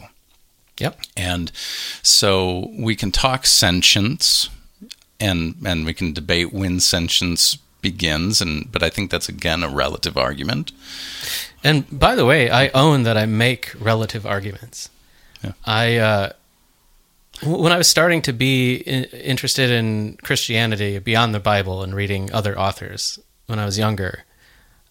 Yep. 0.79 0.99
And 1.15 1.51
so 2.03 2.69
we 2.77 2.95
can 2.95 3.11
talk 3.11 3.45
sentience 3.45 4.49
and 5.19 5.55
and 5.65 5.85
we 5.85 5.93
can 5.93 6.11
debate 6.11 6.51
when 6.51 6.79
sentience 6.81 7.57
begins 7.81 8.41
and 8.41 8.69
but 8.71 8.83
I 8.83 8.89
think 8.89 9.09
that's 9.09 9.29
again 9.29 9.63
a 9.63 9.69
relative 9.69 10.17
argument. 10.17 10.71
And 11.63 11.85
by 11.89 12.15
the 12.15 12.25
way, 12.25 12.49
I 12.49 12.67
own 12.69 13.03
that 13.03 13.17
I 13.17 13.25
make 13.25 13.73
relative 13.79 14.25
arguments. 14.25 14.89
Yeah. 15.43 15.53
I 15.65 15.95
uh, 15.97 16.29
when 17.43 17.71
I 17.71 17.77
was 17.77 17.89
starting 17.89 18.21
to 18.23 18.33
be 18.33 18.75
in, 18.75 19.05
interested 19.05 19.69
in 19.69 20.17
Christianity 20.23 20.99
beyond 20.99 21.33
the 21.33 21.39
Bible 21.39 21.83
and 21.83 21.93
reading 21.93 22.31
other 22.31 22.57
authors 22.57 23.19
when 23.47 23.59
I 23.59 23.65
was 23.65 23.77
younger, 23.77 24.23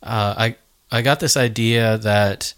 uh, 0.03 0.35
I 0.37 0.57
I 0.93 1.03
got 1.03 1.21
this 1.21 1.37
idea 1.37 1.99
that 1.99 2.55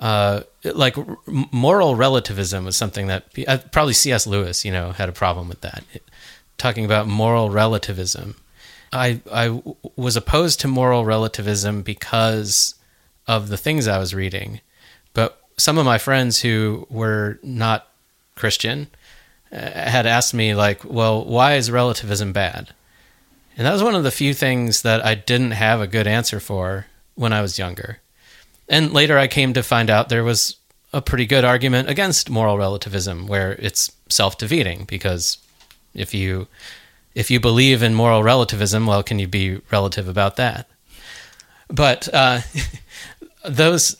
uh, 0.00 0.42
like 0.64 0.96
moral 1.26 1.94
relativism 1.94 2.64
was 2.64 2.76
something 2.76 3.06
that 3.08 3.26
uh, 3.46 3.58
probably 3.70 3.92
C.S. 3.92 4.26
Lewis, 4.26 4.64
you 4.64 4.72
know, 4.72 4.92
had 4.92 5.08
a 5.08 5.12
problem 5.12 5.48
with 5.48 5.60
that. 5.60 5.84
Talking 6.56 6.84
about 6.84 7.06
moral 7.06 7.50
relativism, 7.50 8.36
I 8.92 9.20
I 9.30 9.62
was 9.96 10.16
opposed 10.16 10.60
to 10.60 10.68
moral 10.68 11.04
relativism 11.04 11.82
because 11.82 12.74
of 13.26 13.48
the 13.48 13.58
things 13.58 13.86
I 13.86 13.98
was 13.98 14.14
reading, 14.14 14.60
but 15.12 15.38
some 15.58 15.76
of 15.76 15.84
my 15.84 15.98
friends 15.98 16.40
who 16.40 16.86
were 16.88 17.38
not 17.42 17.86
Christian 18.34 18.88
had 19.50 20.06
asked 20.06 20.34
me 20.34 20.54
like, 20.54 20.84
"Well, 20.84 21.24
why 21.24 21.54
is 21.54 21.70
relativism 21.70 22.32
bad?" 22.32 22.74
And 23.56 23.66
that 23.66 23.72
was 23.72 23.82
one 23.82 23.94
of 23.94 24.04
the 24.04 24.10
few 24.10 24.32
things 24.32 24.82
that 24.82 25.04
I 25.04 25.14
didn't 25.14 25.50
have 25.52 25.80
a 25.80 25.86
good 25.86 26.06
answer 26.06 26.40
for 26.40 26.86
when 27.14 27.32
I 27.32 27.42
was 27.42 27.58
younger. 27.58 27.98
And 28.68 28.92
later 28.92 29.18
I 29.18 29.26
came 29.26 29.52
to 29.54 29.62
find 29.62 29.90
out 29.90 30.08
there 30.08 30.24
was 30.24 30.56
a 30.92 31.02
pretty 31.02 31.26
good 31.26 31.44
argument 31.44 31.88
against 31.88 32.30
moral 32.30 32.58
relativism 32.58 33.26
where 33.26 33.52
it's 33.52 33.92
self-defeating 34.08 34.84
because 34.84 35.38
if 35.94 36.14
you 36.14 36.48
if 37.14 37.30
you 37.30 37.40
believe 37.40 37.82
in 37.82 37.94
moral 37.94 38.22
relativism, 38.22 38.86
well, 38.86 39.02
can 39.02 39.18
you 39.18 39.26
be 39.26 39.60
relative 39.70 40.08
about 40.08 40.36
that? 40.36 40.68
But 41.68 42.08
uh, 42.12 42.40
those 43.44 43.96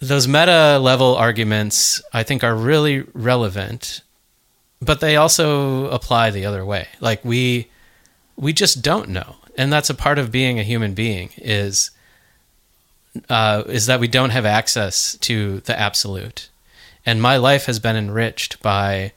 those 0.00 0.28
meta 0.28 0.78
level 0.78 1.16
arguments 1.16 2.00
I 2.12 2.22
think 2.22 2.44
are 2.44 2.54
really 2.54 3.04
relevant, 3.12 4.00
but 4.80 5.00
they 5.00 5.16
also 5.16 5.88
apply 5.88 6.30
the 6.30 6.46
other 6.46 6.64
way. 6.64 6.88
Like 7.00 7.24
we 7.24 7.68
we 8.36 8.52
just 8.52 8.82
don't 8.82 9.08
know, 9.08 9.36
and 9.56 9.72
that's 9.72 9.90
a 9.90 9.94
part 9.94 10.18
of 10.18 10.30
being 10.30 10.58
a 10.58 10.64
human 10.64 10.94
being 10.94 11.30
is 11.36 11.90
uh, 13.28 13.64
is 13.66 13.86
that 13.86 14.00
we 14.00 14.08
don't 14.08 14.30
have 14.30 14.46
access 14.46 15.16
to 15.18 15.60
the 15.60 15.78
absolute. 15.78 16.48
And 17.04 17.22
my 17.22 17.36
life 17.36 17.66
has 17.66 17.78
been 17.78 17.96
enriched 17.96 18.62
by 18.62 19.12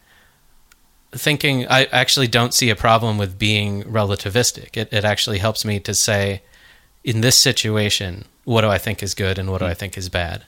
thinking 1.12 1.68
I 1.68 1.86
actually 1.86 2.28
don't 2.28 2.53
see 2.53 2.70
a 2.70 2.76
problem 2.76 3.18
with 3.18 3.38
being 3.38 3.84
relativistic. 3.84 4.78
It, 4.78 4.91
it 4.93 5.03
actually 5.03 5.39
helps 5.39 5.66
me 5.66 5.80
to 5.82 5.93
say, 5.93 6.41
in 7.03 7.22
this 7.22 7.38
situation, 7.38 8.26
what 8.45 8.62
do 8.62 8.70
I 8.70 8.78
think 8.78 9.03
is 9.03 9.14
good 9.14 9.38
and 9.38 9.51
what 9.51 9.59
do 9.59 9.66
I 9.66 9.74
think 9.74 9.97
is 9.97 10.09
bad? 10.09 10.45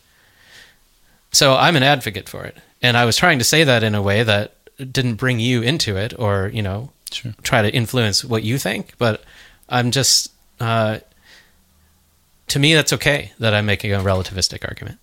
So 1.31 1.55
I'm 1.55 1.75
an 1.75 1.83
advocate 1.83 2.29
for 2.29 2.45
it. 2.45 2.57
And 2.81 2.95
I 2.95 3.05
was 3.05 3.17
trying 3.17 3.39
to 3.39 3.45
say 3.45 3.63
that 3.63 3.83
in 3.83 3.95
a 3.95 4.01
way 4.01 4.23
that 4.23 4.55
didn't 4.77 5.15
bring 5.15 5.39
you 5.39 5.61
into 5.61 5.95
it 5.97 6.13
or, 6.17 6.49
you 6.53 6.61
know, 6.61 6.91
Sure. 7.11 7.33
try 7.43 7.61
to 7.61 7.73
influence 7.73 8.23
what 8.25 8.43
you 8.43 8.57
think, 8.57 8.93
but 8.97 9.23
I'm 9.69 9.91
just, 9.91 10.31
uh, 10.59 10.99
to 12.47 12.59
me, 12.59 12.73
that's 12.73 12.93
okay 12.93 13.31
that 13.39 13.53
I'm 13.53 13.65
making 13.65 13.93
a 13.93 13.99
relativistic 13.99 14.67
argument. 14.67 14.99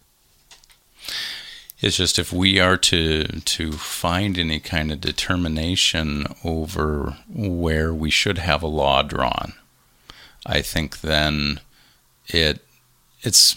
It's 1.80 1.96
just 1.96 2.18
if 2.18 2.30
we 2.32 2.60
are 2.60 2.76
to 2.76 3.24
to 3.24 3.72
find 3.72 4.36
any 4.38 4.60
kind 4.60 4.92
of 4.92 5.00
determination 5.00 6.26
over 6.44 7.16
where 7.28 7.94
we 7.94 8.10
should 8.10 8.36
have 8.36 8.62
a 8.62 8.66
law 8.66 9.02
drawn, 9.02 9.54
I 10.44 10.60
think 10.60 11.00
then 11.00 11.60
it 12.26 12.62
it's 13.22 13.56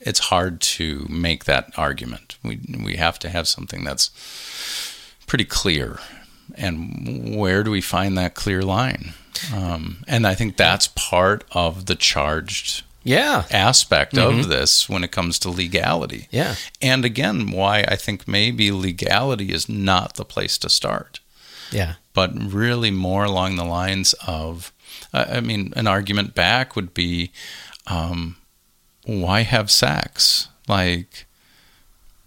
it's 0.00 0.20
hard 0.30 0.60
to 0.60 1.06
make 1.08 1.44
that 1.44 1.70
argument. 1.76 2.36
We 2.42 2.60
we 2.84 2.96
have 2.96 3.18
to 3.20 3.28
have 3.28 3.46
something 3.48 3.84
that's 3.84 4.10
pretty 5.26 5.44
clear. 5.44 5.98
And 6.56 7.36
where 7.36 7.62
do 7.62 7.70
we 7.70 7.80
find 7.80 8.18
that 8.18 8.34
clear 8.34 8.62
line? 8.62 9.12
Um, 9.54 10.02
and 10.08 10.26
I 10.26 10.34
think 10.34 10.56
that's 10.56 10.88
part 10.88 11.44
of 11.52 11.86
the 11.86 11.94
charged 11.94 12.82
Yeah. 13.04 13.44
aspect 13.50 14.18
of 14.18 14.48
this 14.48 14.88
when 14.88 15.04
it 15.04 15.12
comes 15.12 15.38
to 15.40 15.50
legality. 15.50 16.26
Yeah. 16.30 16.56
And 16.82 17.04
again, 17.04 17.50
why 17.52 17.84
I 17.88 17.96
think 17.96 18.26
maybe 18.26 18.70
legality 18.72 19.52
is 19.52 19.68
not 19.68 20.14
the 20.16 20.24
place 20.24 20.58
to 20.58 20.68
start, 20.68 21.20
Yeah. 21.70 21.94
but 22.12 22.30
really 22.52 22.90
more 22.90 23.24
along 23.24 23.56
the 23.56 23.64
lines 23.64 24.12
of, 24.26 24.72
I 25.12 25.36
I 25.36 25.40
mean, 25.40 25.72
an 25.76 25.86
argument 25.86 26.34
back 26.34 26.74
would 26.76 26.92
be, 26.92 27.30
um, 27.86 28.36
why 29.18 29.42
have 29.42 29.70
sex? 29.70 30.48
Like, 30.68 31.26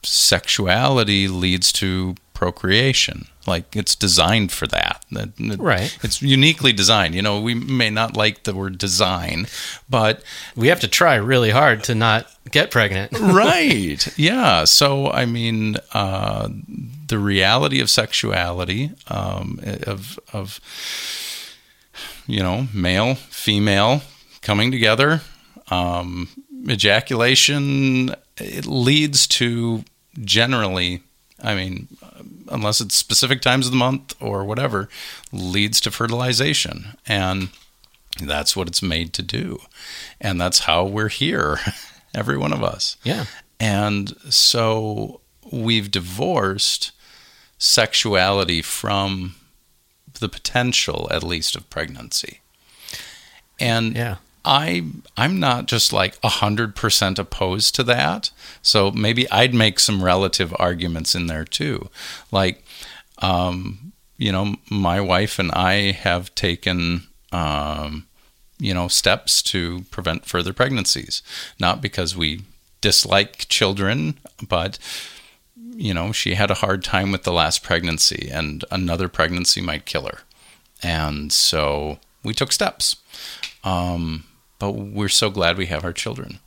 sexuality 0.03 1.27
leads 1.27 1.71
to 1.73 2.15
procreation. 2.33 3.27
Like, 3.45 3.75
it's 3.75 3.95
designed 3.95 4.51
for 4.51 4.67
that. 4.67 5.05
Right. 5.57 5.97
It's 6.03 6.21
uniquely 6.21 6.73
designed. 6.73 7.15
You 7.15 7.21
know, 7.21 7.39
we 7.39 7.53
may 7.53 7.89
not 7.89 8.17
like 8.17 8.43
the 8.43 8.53
word 8.53 8.77
design, 8.77 9.47
but 9.89 10.23
We 10.55 10.67
have 10.67 10.79
to 10.81 10.87
try 10.87 11.15
really 11.15 11.51
hard 11.51 11.83
to 11.85 11.95
not 11.95 12.27
get 12.51 12.71
pregnant. 12.71 13.11
right. 13.19 14.05
Yeah. 14.17 14.65
So, 14.65 15.09
I 15.09 15.25
mean, 15.25 15.77
uh, 15.93 16.49
the 17.07 17.17
reality 17.19 17.79
of 17.81 17.89
sexuality, 17.89 18.91
um, 19.07 19.59
of, 19.87 20.19
of, 20.31 20.59
you 22.27 22.41
know, 22.41 22.67
male, 22.73 23.15
female 23.15 24.01
coming 24.41 24.71
together, 24.71 25.21
um, 25.69 26.29
ejaculation, 26.69 28.15
it 28.37 28.65
leads 28.65 29.27
to 29.27 29.83
generally, 30.21 31.03
I 31.41 31.55
mean, 31.55 31.87
unless 32.49 32.81
it's 32.81 32.95
specific 32.95 33.41
times 33.41 33.65
of 33.67 33.71
the 33.71 33.77
month 33.77 34.15
or 34.19 34.43
whatever, 34.43 34.89
leads 35.31 35.81
to 35.81 35.91
fertilization. 35.91 36.97
And 37.07 37.49
that's 38.21 38.55
what 38.55 38.67
it's 38.67 38.81
made 38.81 39.13
to 39.13 39.21
do. 39.21 39.59
And 40.21 40.39
that's 40.39 40.59
how 40.59 40.85
we're 40.85 41.09
here, 41.09 41.59
every 42.15 42.37
one 42.37 42.53
of 42.53 42.63
us. 42.63 42.97
Yeah. 43.03 43.25
And 43.59 44.15
so 44.29 45.21
we've 45.51 45.89
divorced 45.91 46.91
sexuality 47.57 48.61
from 48.61 49.35
the 50.19 50.29
potential, 50.29 51.07
at 51.11 51.23
least, 51.23 51.55
of 51.55 51.69
pregnancy. 51.69 52.41
And 53.59 53.95
Yeah. 53.95 54.17
I 54.45 54.85
I'm 55.15 55.39
not 55.39 55.67
just 55.67 55.93
like 55.93 56.17
hundred 56.23 56.75
percent 56.75 57.19
opposed 57.19 57.75
to 57.75 57.83
that. 57.83 58.31
So 58.61 58.91
maybe 58.91 59.29
I'd 59.31 59.53
make 59.53 59.79
some 59.79 60.03
relative 60.03 60.53
arguments 60.59 61.15
in 61.15 61.27
there 61.27 61.45
too. 61.45 61.89
Like, 62.31 62.63
um, 63.19 63.93
you 64.17 64.31
know, 64.31 64.55
my 64.69 64.99
wife 64.99 65.39
and 65.39 65.51
I 65.51 65.91
have 65.91 66.33
taken 66.35 67.07
um, 67.31 68.07
you 68.59 68.73
know, 68.73 68.87
steps 68.87 69.41
to 69.41 69.81
prevent 69.91 70.25
further 70.25 70.53
pregnancies. 70.53 71.21
Not 71.59 71.81
because 71.81 72.15
we 72.15 72.43
dislike 72.81 73.47
children, 73.49 74.19
but 74.47 74.77
you 75.75 75.93
know, 75.93 76.11
she 76.11 76.35
had 76.35 76.51
a 76.51 76.55
hard 76.55 76.83
time 76.83 77.11
with 77.11 77.23
the 77.23 77.33
last 77.33 77.63
pregnancy 77.63 78.29
and 78.31 78.63
another 78.69 79.07
pregnancy 79.07 79.59
might 79.59 79.85
kill 79.85 80.05
her. 80.05 80.19
And 80.83 81.33
so 81.33 81.99
we 82.23 82.33
took 82.33 82.51
steps. 82.51 82.97
Um, 83.63 84.25
but 84.63 84.71
we're 84.71 85.09
so 85.09 85.29
glad 85.29 85.57
we 85.57 85.65
have 85.65 85.83
our 85.83 85.91
children. 85.91 86.39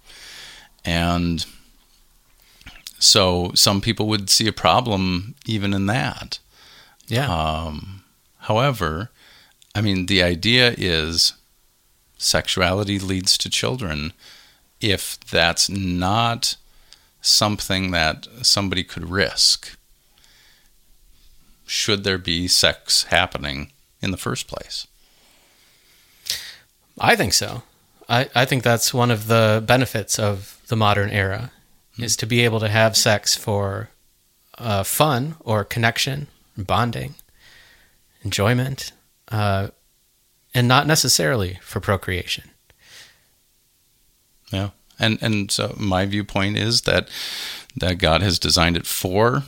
And 0.87 1.45
so 2.99 3.51
some 3.55 3.83
people 3.83 4.09
would 4.09 4.31
see 4.31 4.49
a 4.49 4.55
problem 4.55 5.35
even 5.45 5.75
in 5.75 5.85
that. 5.85 6.39
Yeah. 7.09 7.29
Um, 7.31 8.05
however, 8.39 9.11
I 9.75 9.83
mean, 9.83 10.07
the 10.07 10.23
idea 10.23 10.75
is 10.79 11.35
sexuality 12.17 12.99
leads 12.99 13.37
to 13.37 13.51
children. 13.51 14.15
If 14.81 15.21
that's 15.21 15.69
not 15.69 16.57
something 17.21 17.91
that 17.91 18.27
somebody 18.41 18.83
could 18.83 19.11
risk 19.11 19.77
should 21.67 22.03
there 22.03 22.17
be 22.17 22.49
sex 22.49 23.05
happening 23.05 23.73
in 24.01 24.11
the 24.11 24.17
first 24.17 24.49
place. 24.49 24.87
I 26.99 27.15
think 27.15 27.35
so. 27.35 27.63
I, 28.09 28.29
I 28.35 28.45
think 28.45 28.63
that's 28.63 28.95
one 28.95 29.11
of 29.11 29.27
the 29.27 29.63
benefits 29.67 30.19
of 30.19 30.61
the 30.69 30.77
modern 30.77 31.11
era 31.11 31.51
mm-hmm. 31.93 32.05
is 32.05 32.17
to 32.17 32.27
be 32.27 32.43
able 32.43 32.61
to 32.61 32.69
have 32.69 32.97
sex 32.97 33.37
for 33.37 33.91
uh, 34.59 34.83
fun 34.83 35.37
or 35.41 35.65
connection, 35.65 36.29
bonding, 36.57 37.15
enjoyment, 38.23 38.93
uh, 39.29 39.69
and 40.55 40.67
not 40.67 40.87
necessarily 40.87 41.59
for 41.63 41.81
procreation. 41.81 42.51
Yeah, 44.53 44.71
and 44.99 45.19
and 45.21 45.51
so 45.51 45.75
my 45.77 46.07
viewpoint 46.07 46.57
is 46.57 46.83
that 46.83 47.09
that 47.77 47.99
God 47.99 48.23
has 48.23 48.39
designed 48.39 48.77
it 48.77 48.87
for 48.87 49.43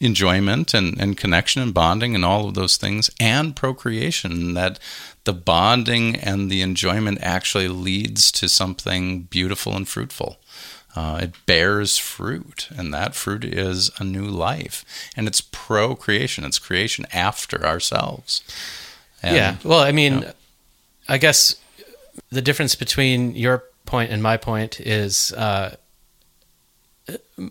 enjoyment 0.00 0.74
and, 0.74 1.00
and 1.00 1.16
connection 1.16 1.62
and 1.62 1.72
bonding 1.72 2.14
and 2.14 2.24
all 2.24 2.48
of 2.48 2.54
those 2.54 2.76
things 2.76 3.10
and 3.18 3.56
procreation 3.56 4.54
that 4.54 4.78
the 5.26 5.34
bonding 5.34 6.16
and 6.16 6.50
the 6.50 6.62
enjoyment 6.62 7.18
actually 7.20 7.68
leads 7.68 8.32
to 8.32 8.48
something 8.48 9.22
beautiful 9.24 9.76
and 9.76 9.86
fruitful. 9.86 10.38
Uh, 10.94 11.18
it 11.22 11.34
bears 11.44 11.98
fruit 11.98 12.68
and 12.74 12.94
that 12.94 13.14
fruit 13.14 13.44
is 13.44 13.90
a 13.98 14.04
new 14.04 14.24
life. 14.24 14.84
And 15.14 15.26
it's 15.26 15.42
procreation. 15.42 16.44
It's 16.44 16.58
creation 16.58 17.06
after 17.12 17.66
ourselves. 17.66 18.42
And, 19.22 19.36
yeah. 19.36 19.56
Well 19.64 19.80
i 19.80 19.92
mean 19.92 20.14
you 20.14 20.20
know, 20.20 20.32
i 21.08 21.18
guess 21.18 21.56
the 22.30 22.42
difference 22.42 22.74
between 22.74 23.34
your 23.34 23.64
point 23.84 24.10
and 24.10 24.22
my 24.22 24.36
point 24.36 24.80
is 24.80 25.32
uh, 25.32 25.76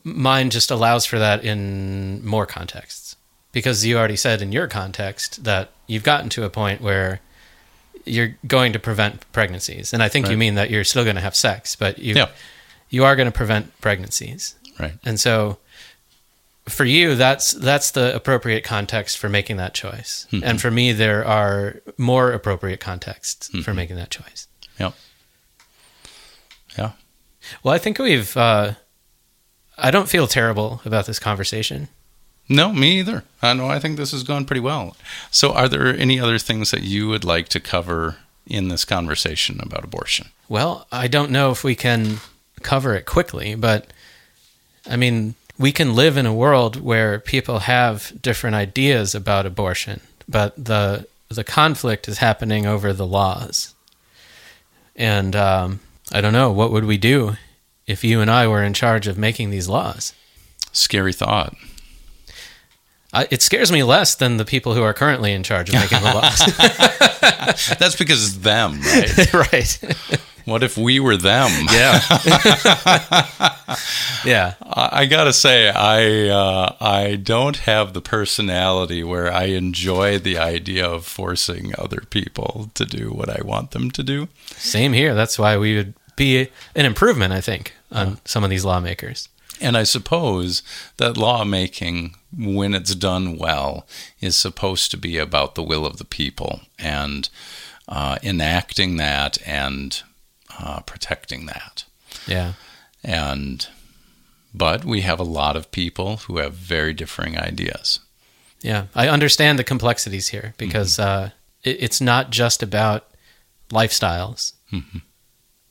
mine 0.03 0.49
just 0.49 0.71
allows 0.71 1.05
for 1.05 1.19
that 1.19 1.43
in 1.43 2.25
more 2.25 2.45
contexts. 2.45 3.15
Because 3.51 3.85
you 3.85 3.97
already 3.97 4.17
said 4.17 4.41
in 4.41 4.51
your 4.51 4.67
context 4.67 5.43
that 5.45 5.71
you've 5.87 6.03
gotten 6.03 6.29
to 6.29 6.43
a 6.43 6.49
point 6.49 6.81
where 6.81 7.21
you're 8.05 8.35
going 8.47 8.73
to 8.73 8.79
prevent 8.79 9.29
pregnancies 9.31 9.93
and 9.93 10.01
i 10.01 10.09
think 10.09 10.25
right. 10.25 10.31
you 10.31 10.37
mean 10.37 10.55
that 10.55 10.69
you're 10.69 10.83
still 10.83 11.03
going 11.03 11.15
to 11.15 11.21
have 11.21 11.35
sex 11.35 11.75
but 11.75 11.99
you 11.99 12.15
yeah. 12.15 12.29
you 12.89 13.03
are 13.03 13.15
going 13.15 13.25
to 13.25 13.31
prevent 13.35 13.79
pregnancies 13.81 14.55
right 14.79 14.93
and 15.03 15.19
so 15.19 15.57
for 16.67 16.85
you 16.85 17.15
that's 17.15 17.51
that's 17.51 17.91
the 17.91 18.15
appropriate 18.15 18.63
context 18.63 19.17
for 19.17 19.29
making 19.29 19.57
that 19.57 19.73
choice 19.73 20.27
mm-hmm. 20.31 20.43
and 20.43 20.61
for 20.61 20.71
me 20.71 20.91
there 20.91 21.25
are 21.25 21.81
more 21.97 22.31
appropriate 22.31 22.79
contexts 22.79 23.49
mm-hmm. 23.49 23.61
for 23.61 23.73
making 23.73 23.95
that 23.95 24.09
choice 24.09 24.47
yep 24.79 24.93
yeah 26.77 26.91
well 27.63 27.73
i 27.73 27.77
think 27.77 27.99
we've 27.99 28.35
uh, 28.37 28.73
I 29.77 29.91
don't 29.91 30.09
feel 30.09 30.27
terrible 30.27 30.81
about 30.85 31.05
this 31.05 31.19
conversation. 31.19 31.89
No, 32.47 32.71
me 32.71 32.99
either. 32.99 33.23
I 33.41 33.53
know. 33.53 33.67
I 33.67 33.79
think 33.79 33.97
this 33.97 34.11
has 34.11 34.23
gone 34.23 34.45
pretty 34.45 34.59
well. 34.59 34.95
So, 35.31 35.53
are 35.53 35.67
there 35.67 35.87
any 35.87 36.19
other 36.19 36.37
things 36.37 36.71
that 36.71 36.83
you 36.83 37.07
would 37.07 37.23
like 37.23 37.49
to 37.49 37.59
cover 37.59 38.17
in 38.45 38.67
this 38.67 38.85
conversation 38.85 39.59
about 39.61 39.83
abortion? 39.83 40.27
Well, 40.47 40.87
I 40.91 41.07
don't 41.07 41.31
know 41.31 41.49
if 41.51 41.63
we 41.63 41.75
can 41.75 42.17
cover 42.61 42.93
it 42.95 43.05
quickly, 43.05 43.55
but 43.55 43.87
I 44.87 44.95
mean, 44.95 45.35
we 45.57 45.71
can 45.71 45.95
live 45.95 46.17
in 46.17 46.25
a 46.25 46.33
world 46.33 46.81
where 46.81 47.19
people 47.19 47.59
have 47.59 48.13
different 48.21 48.55
ideas 48.55 49.15
about 49.15 49.45
abortion, 49.45 50.01
but 50.27 50.53
the 50.63 51.07
the 51.29 51.43
conflict 51.43 52.07
is 52.07 52.19
happening 52.19 52.65
over 52.67 52.93
the 52.93 53.07
laws. 53.07 53.73
And 54.95 55.35
um, 55.35 55.79
I 56.11 56.21
don't 56.21 56.33
know 56.33 56.51
what 56.51 56.71
would 56.71 56.85
we 56.85 56.97
do 56.97 57.35
if 57.87 58.03
you 58.03 58.21
and 58.21 58.29
I 58.29 58.47
were 58.47 58.63
in 58.63 58.73
charge 58.73 59.07
of 59.07 59.17
making 59.17 59.49
these 59.49 59.67
laws. 59.67 60.13
Scary 60.71 61.13
thought. 61.13 61.55
I, 63.15 63.27
it 63.31 63.41
scares 63.41 63.71
me 63.71 63.81
less 63.81 64.15
than 64.15 64.35
the 64.35 64.43
people 64.43 64.73
who 64.73 64.83
are 64.83 64.93
currently 64.93 65.31
in 65.31 65.41
charge 65.41 65.69
of 65.69 65.75
making 65.75 66.01
the 66.01 66.13
laws. 66.13 67.77
That's 67.79 67.95
because 67.95 68.25
it's 68.25 68.37
them, 68.37 68.81
right? 68.81 69.33
right. 69.53 69.79
What 70.43 70.63
if 70.63 70.77
we 70.77 70.99
were 70.99 71.15
them? 71.15 71.49
Yeah. 71.71 72.01
yeah. 74.25 74.55
I, 74.61 74.89
I, 74.91 75.05
gotta 75.05 75.31
say, 75.31 75.69
I 75.69 76.27
uh, 76.27 76.75
I 76.81 77.15
don't 77.15 77.55
have 77.59 77.93
the 77.93 78.01
personality 78.01 79.01
where 79.01 79.31
I 79.31 79.45
enjoy 79.45 80.19
the 80.19 80.37
idea 80.37 80.85
of 80.85 81.05
forcing 81.05 81.71
other 81.77 82.01
people 82.09 82.69
to 82.73 82.85
do 82.85 83.11
what 83.11 83.29
I 83.29 83.41
want 83.43 83.71
them 83.71 83.91
to 83.91 84.03
do. 84.03 84.27
Same 84.57 84.91
here. 84.91 85.15
That's 85.15 85.39
why 85.39 85.57
we 85.57 85.77
would 85.77 85.93
be 86.17 86.49
an 86.75 86.85
improvement, 86.85 87.31
I 87.31 87.39
think, 87.39 87.73
on 87.91 88.07
yeah. 88.07 88.15
some 88.25 88.43
of 88.43 88.49
these 88.49 88.65
lawmakers. 88.65 89.29
And 89.61 89.77
I 89.77 89.83
suppose 89.83 90.63
that 90.97 91.17
lawmaking, 91.17 92.15
when 92.37 92.73
it's 92.73 92.95
done 92.95 93.37
well, 93.37 93.87
is 94.19 94.35
supposed 94.35 94.91
to 94.91 94.97
be 94.97 95.17
about 95.17 95.55
the 95.55 95.63
will 95.63 95.85
of 95.85 95.97
the 95.97 96.05
people 96.05 96.61
and 96.77 97.29
uh, 97.87 98.17
enacting 98.23 98.97
that 98.97 99.37
and 99.45 100.01
uh, 100.59 100.81
protecting 100.81 101.45
that. 101.45 101.85
Yeah. 102.27 102.53
And, 103.03 103.67
but 104.53 104.85
we 104.85 105.01
have 105.01 105.19
a 105.19 105.23
lot 105.23 105.55
of 105.55 105.71
people 105.71 106.17
who 106.17 106.37
have 106.37 106.53
very 106.53 106.93
differing 106.93 107.37
ideas. 107.37 107.99
Yeah. 108.61 108.87
I 108.95 109.07
understand 109.07 109.59
the 109.59 109.63
complexities 109.63 110.29
here 110.29 110.53
because 110.57 110.93
mm-hmm. 110.93 111.25
uh, 111.25 111.29
it, 111.63 111.77
it's 111.83 112.01
not 112.01 112.31
just 112.31 112.63
about 112.63 113.07
lifestyles. 113.69 114.53
Mm-hmm 114.71 114.99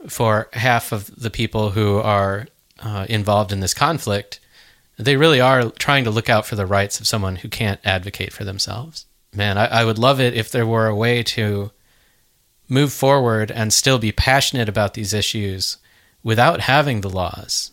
for 0.09 0.49
half 0.53 0.93
of 0.93 1.11
the 1.21 1.31
people 1.31 1.71
who 1.71 1.99
are 1.99 2.47
uh, 2.81 3.07
involved 3.09 3.53
in 3.53 3.61
this 3.61 3.75
conflict, 3.75 4.41
they 4.97 5.17
really 5.17 5.41
are 5.41 5.71
trying 5.71 6.05
to 6.05 6.11
look 6.11 6.29
out 6.29 6.47
for 6.47 6.57
the 6.57 6.67
rights 6.67 7.01
of 7.01 7.07
someone 7.07 7.37
who 7.37 7.49
can't 7.49 7.81
advocate 7.85 8.33
for 8.33 8.45
themselves. 8.45 9.07
Man, 9.35 9.59
I, 9.59 9.67
I 9.67 9.85
would 9.85 9.99
love 9.99 10.21
it 10.21 10.35
if 10.35 10.51
there 10.51 10.67
were 10.67 10.87
a 10.87 10.95
way 10.95 11.23
to 11.25 11.73
move 12.69 12.93
forward 12.93 13.51
and 13.51 13.73
still 13.73 13.99
be 13.99 14.13
passionate 14.13 14.69
about 14.69 14.95
these 14.95 15.13
issues 15.13 15.77
without 16.23 16.61
having 16.61 17.01
the 17.01 17.11
laws 17.11 17.73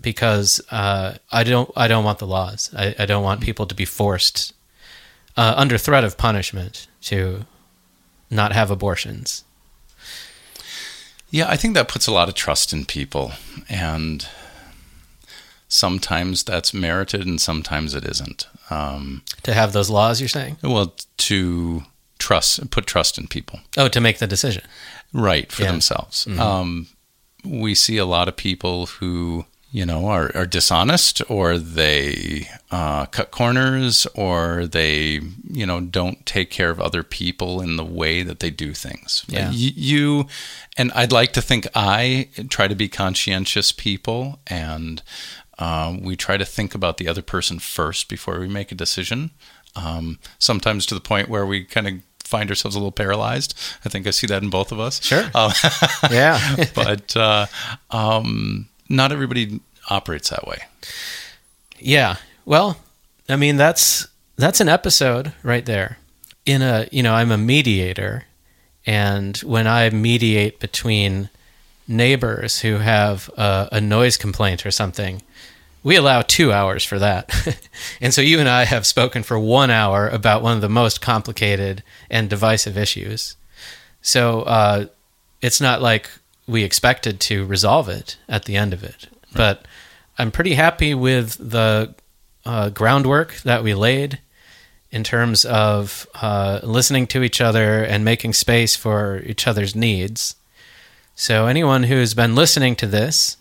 because 0.00 0.60
uh, 0.70 1.14
I 1.32 1.44
don't 1.44 1.70
I 1.76 1.88
don't 1.88 2.04
want 2.04 2.18
the 2.18 2.26
laws. 2.26 2.70
I, 2.76 2.94
I 2.98 3.06
don't 3.06 3.24
want 3.24 3.40
people 3.40 3.66
to 3.66 3.74
be 3.74 3.84
forced 3.84 4.52
uh, 5.36 5.54
under 5.56 5.78
threat 5.78 6.04
of 6.04 6.18
punishment 6.18 6.86
to 7.02 7.46
not 8.30 8.52
have 8.52 8.70
abortions. 8.70 9.44
Yeah, 11.30 11.48
I 11.48 11.56
think 11.56 11.74
that 11.74 11.88
puts 11.88 12.06
a 12.06 12.12
lot 12.12 12.28
of 12.28 12.34
trust 12.34 12.72
in 12.72 12.84
people. 12.86 13.32
And 13.68 14.26
sometimes 15.68 16.42
that's 16.42 16.72
merited 16.74 17.26
and 17.26 17.40
sometimes 17.40 17.94
it 17.94 18.04
isn't. 18.04 18.48
Um, 18.70 19.22
to 19.42 19.54
have 19.54 19.72
those 19.72 19.90
laws, 19.90 20.20
you're 20.20 20.28
saying? 20.28 20.56
Well, 20.62 20.94
to 21.18 21.82
trust, 22.18 22.70
put 22.70 22.86
trust 22.86 23.18
in 23.18 23.28
people. 23.28 23.60
Oh, 23.76 23.88
to 23.88 24.00
make 24.00 24.18
the 24.18 24.26
decision. 24.26 24.64
Right, 25.12 25.50
for 25.52 25.62
yeah. 25.62 25.70
themselves. 25.70 26.24
Mm-hmm. 26.24 26.40
Um, 26.40 26.86
we 27.44 27.74
see 27.74 27.96
a 27.96 28.04
lot 28.04 28.28
of 28.28 28.36
people 28.36 28.86
who 28.86 29.46
you 29.70 29.84
know, 29.84 30.06
are, 30.06 30.30
are 30.34 30.46
dishonest 30.46 31.20
or 31.30 31.58
they 31.58 32.48
uh, 32.70 33.04
cut 33.06 33.30
corners 33.30 34.06
or 34.14 34.66
they, 34.66 35.20
you 35.50 35.66
know, 35.66 35.80
don't 35.80 36.24
take 36.24 36.50
care 36.50 36.70
of 36.70 36.80
other 36.80 37.02
people 37.02 37.60
in 37.60 37.76
the 37.76 37.84
way 37.84 38.22
that 38.22 38.40
they 38.40 38.50
do 38.50 38.72
things. 38.72 39.24
Yeah. 39.28 39.50
You, 39.50 39.72
you 39.74 40.26
and 40.78 40.90
I'd 40.92 41.12
like 41.12 41.34
to 41.34 41.42
think 41.42 41.66
I 41.74 42.28
try 42.48 42.66
to 42.66 42.74
be 42.74 42.88
conscientious 42.88 43.72
people 43.72 44.38
and 44.46 45.02
uh, 45.58 45.96
we 46.00 46.16
try 46.16 46.36
to 46.36 46.44
think 46.44 46.74
about 46.74 46.98
the 46.98 47.08
other 47.08 47.22
person 47.22 47.58
first 47.58 48.08
before 48.08 48.38
we 48.38 48.48
make 48.48 48.70
a 48.72 48.74
decision. 48.74 49.30
Um, 49.76 50.18
sometimes 50.38 50.86
to 50.86 50.94
the 50.94 51.00
point 51.00 51.28
where 51.28 51.46
we 51.46 51.64
kind 51.64 51.86
of 51.86 51.94
find 52.24 52.50
ourselves 52.50 52.76
a 52.76 52.78
little 52.78 52.92
paralyzed. 52.92 53.58
I 53.84 53.88
think 53.88 54.06
I 54.06 54.10
see 54.10 54.26
that 54.26 54.42
in 54.42 54.50
both 54.50 54.70
of 54.70 54.78
us. 54.78 55.02
Sure. 55.02 55.24
Um, 55.34 55.52
yeah. 56.10 56.56
but, 56.74 57.16
uh, 57.16 57.46
um, 57.90 58.68
not 58.88 59.12
everybody 59.12 59.60
operates 59.88 60.30
that 60.30 60.46
way. 60.46 60.58
Yeah. 61.78 62.16
Well, 62.44 62.78
I 63.28 63.36
mean 63.36 63.56
that's 63.56 64.06
that's 64.36 64.60
an 64.60 64.68
episode 64.68 65.32
right 65.42 65.64
there. 65.66 65.98
In 66.46 66.62
a, 66.62 66.88
you 66.90 67.02
know, 67.02 67.14
I'm 67.14 67.30
a 67.30 67.38
mediator 67.38 68.24
and 68.86 69.36
when 69.38 69.66
I 69.66 69.90
mediate 69.90 70.60
between 70.60 71.28
neighbors 71.88 72.60
who 72.60 72.76
have 72.76 73.28
a, 73.36 73.68
a 73.72 73.80
noise 73.80 74.16
complaint 74.16 74.64
or 74.64 74.70
something, 74.70 75.22
we 75.82 75.96
allow 75.96 76.22
two 76.22 76.52
hours 76.52 76.84
for 76.84 76.98
that. 76.98 77.30
and 78.00 78.12
so 78.12 78.20
you 78.20 78.38
and 78.38 78.48
I 78.48 78.64
have 78.64 78.86
spoken 78.86 79.22
for 79.22 79.38
one 79.38 79.70
hour 79.70 80.08
about 80.08 80.42
one 80.42 80.54
of 80.54 80.60
the 80.60 80.68
most 80.68 81.00
complicated 81.00 81.82
and 82.10 82.28
divisive 82.28 82.76
issues. 82.76 83.36
So 84.02 84.42
uh, 84.42 84.86
it's 85.40 85.60
not 85.60 85.80
like 85.80 86.10
we 86.46 86.62
expected 86.62 87.20
to 87.20 87.44
resolve 87.44 87.88
it 87.88 88.16
at 88.28 88.44
the 88.44 88.56
end 88.56 88.72
of 88.72 88.84
it. 88.84 89.08
But 89.34 89.66
I'm 90.18 90.30
pretty 90.30 90.54
happy 90.54 90.94
with 90.94 91.36
the 91.38 91.94
uh, 92.44 92.70
groundwork 92.70 93.36
that 93.42 93.62
we 93.62 93.74
laid 93.74 94.18
in 94.90 95.04
terms 95.04 95.44
of 95.44 96.06
uh, 96.14 96.60
listening 96.62 97.06
to 97.08 97.22
each 97.22 97.40
other 97.40 97.84
and 97.84 98.04
making 98.04 98.32
space 98.32 98.74
for 98.74 99.20
each 99.26 99.46
other's 99.46 99.76
needs. 99.76 100.34
So, 101.20 101.48
anyone 101.48 101.82
who's 101.82 102.14
been 102.14 102.36
listening 102.36 102.76
to 102.76 102.86
this, 102.86 103.38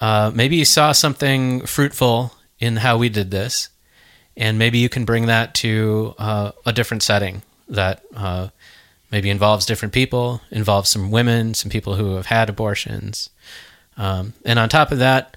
uh, 0.00 0.30
maybe 0.32 0.54
you 0.54 0.64
saw 0.64 0.92
something 0.92 1.66
fruitful 1.66 2.34
in 2.60 2.76
how 2.76 2.98
we 2.98 3.08
did 3.08 3.32
this, 3.32 3.68
and 4.36 4.60
maybe 4.60 4.78
you 4.78 4.88
can 4.88 5.04
bring 5.04 5.26
that 5.26 5.52
to 5.56 6.14
uh, 6.18 6.52
a 6.64 6.72
different 6.72 7.02
setting 7.02 7.42
that 7.68 8.04
uh, 8.14 8.50
maybe 9.10 9.28
involves 9.28 9.66
different 9.66 9.92
people, 9.92 10.40
involves 10.52 10.88
some 10.88 11.10
women, 11.10 11.52
some 11.52 11.68
people 11.68 11.96
who 11.96 12.14
have 12.14 12.26
had 12.26 12.48
abortions. 12.48 13.28
Um, 13.96 14.34
and 14.44 14.60
on 14.60 14.68
top 14.68 14.92
of 14.92 15.00
that, 15.00 15.36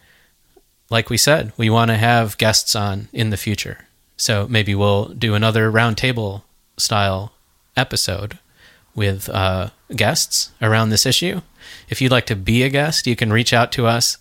like 0.91 1.09
we 1.09 1.17
said, 1.17 1.53
we 1.57 1.71
want 1.71 1.89
to 1.89 1.97
have 1.97 2.37
guests 2.37 2.75
on 2.75 3.07
in 3.11 3.31
the 3.31 3.35
future. 3.35 3.87
So 4.15 4.45
maybe 4.47 4.75
we'll 4.75 5.05
do 5.05 5.33
another 5.33 5.71
roundtable 5.71 6.43
style 6.77 7.33
episode 7.75 8.37
with 8.93 9.27
uh, 9.27 9.71
guests 9.95 10.51
around 10.61 10.89
this 10.89 11.07
issue. 11.07 11.41
If 11.89 12.01
you'd 12.01 12.11
like 12.11 12.25
to 12.27 12.35
be 12.35 12.63
a 12.63 12.69
guest, 12.69 13.07
you 13.07 13.15
can 13.15 13.33
reach 13.33 13.53
out 13.53 13.71
to 13.73 13.87
us. 13.87 14.17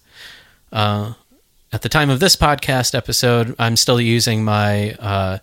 Uh, 0.72 1.14
at 1.72 1.82
the 1.82 1.88
time 1.88 2.10
of 2.10 2.20
this 2.20 2.36
podcast 2.36 2.94
episode, 2.94 3.54
I'm 3.58 3.76
still 3.76 4.00
using 4.00 4.44
my 4.44 4.92
uh, 4.94 5.38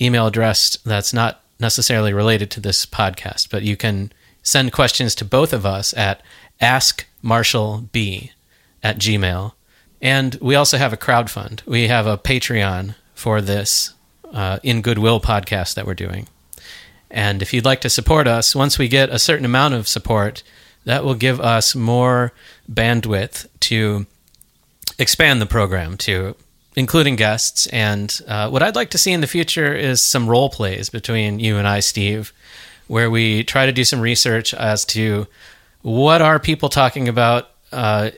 email 0.00 0.26
address 0.26 0.76
that's 0.84 1.12
not 1.12 1.42
necessarily 1.60 2.12
related 2.12 2.50
to 2.52 2.60
this 2.60 2.86
podcast, 2.86 3.50
but 3.50 3.62
you 3.62 3.76
can 3.76 4.12
send 4.42 4.72
questions 4.72 5.14
to 5.14 5.24
both 5.24 5.52
of 5.52 5.66
us 5.66 5.94
at 5.96 6.22
askmarshallb 6.60 8.30
at 8.82 8.98
gmail. 8.98 9.52
And 10.02 10.34
we 10.40 10.54
also 10.54 10.78
have 10.78 10.92
a 10.92 10.96
crowdfund. 10.96 11.64
We 11.66 11.88
have 11.88 12.06
a 12.06 12.18
Patreon 12.18 12.94
for 13.14 13.40
this 13.40 13.92
uh, 14.32 14.58
In 14.62 14.80
Goodwill 14.80 15.20
podcast 15.20 15.74
that 15.74 15.86
we're 15.86 15.94
doing. 15.94 16.26
And 17.10 17.42
if 17.42 17.52
you'd 17.52 17.64
like 17.64 17.80
to 17.82 17.90
support 17.90 18.26
us, 18.26 18.54
once 18.54 18.78
we 18.78 18.88
get 18.88 19.10
a 19.10 19.18
certain 19.18 19.44
amount 19.44 19.74
of 19.74 19.88
support, 19.88 20.42
that 20.84 21.04
will 21.04 21.14
give 21.14 21.40
us 21.40 21.74
more 21.74 22.32
bandwidth 22.70 23.46
to 23.60 24.06
expand 24.98 25.40
the 25.40 25.46
program 25.46 25.96
to 25.96 26.34
including 26.76 27.16
guests. 27.16 27.66
And 27.68 28.20
uh, 28.26 28.48
what 28.48 28.62
I'd 28.62 28.76
like 28.76 28.90
to 28.90 28.98
see 28.98 29.12
in 29.12 29.20
the 29.20 29.26
future 29.26 29.74
is 29.74 30.00
some 30.00 30.28
role 30.28 30.50
plays 30.50 30.90
between 30.90 31.40
you 31.40 31.56
and 31.56 31.66
I, 31.66 31.80
Steve, 31.80 32.32
where 32.86 33.10
we 33.10 33.44
try 33.44 33.66
to 33.66 33.72
do 33.72 33.84
some 33.84 34.00
research 34.00 34.54
as 34.54 34.84
to 34.86 35.26
what 35.82 36.22
are 36.22 36.38
people 36.38 36.68
talking 36.68 37.08
about 37.08 37.50
uh, 37.72 38.10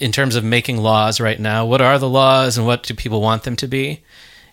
in 0.00 0.12
terms 0.12 0.36
of 0.36 0.44
making 0.44 0.78
laws 0.78 1.20
right 1.20 1.38
now. 1.38 1.66
What 1.66 1.80
are 1.80 1.98
the 1.98 2.08
laws 2.08 2.56
and 2.56 2.66
what 2.66 2.82
do 2.82 2.94
people 2.94 3.20
want 3.20 3.42
them 3.42 3.56
to 3.56 3.68
be? 3.68 4.02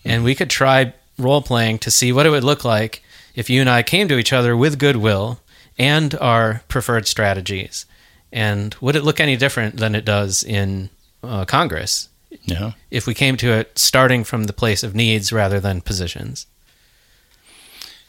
And 0.04 0.24
we 0.24 0.36
could 0.36 0.50
try 0.50 0.94
role 1.18 1.42
playing 1.42 1.80
to 1.80 1.92
see 1.92 2.12
what 2.12 2.26
it 2.26 2.30
would 2.30 2.44
look 2.44 2.66
like 2.66 3.04
if 3.36 3.50
you 3.50 3.62
and 3.62 3.70
I 3.70 3.84
came 3.84 4.08
to 4.08 4.18
each 4.18 4.34
other 4.34 4.56
with 4.56 4.80
goodwill 4.80 5.40
and 5.78 6.16
our 6.16 6.62
preferred 6.68 7.08
strategies. 7.08 7.86
And 8.32 8.76
would 8.82 8.96
it 8.96 9.04
look 9.04 9.20
any 9.20 9.38
different 9.38 9.78
than 9.78 9.96
it 9.96 10.06
does 10.06 10.44
in 10.44 10.90
uh, 11.24 11.46
Congress? 11.46 12.10
Yeah. 12.44 12.74
If 12.92 13.08
we 13.08 13.14
came 13.14 13.38
to 13.38 13.52
it 13.52 13.78
starting 13.78 14.24
from 14.24 14.46
the 14.46 14.54
place 14.54 14.84
of 14.84 14.96
needs 14.96 15.32
rather 15.32 15.60
than 15.60 15.82
positions. 15.82 16.48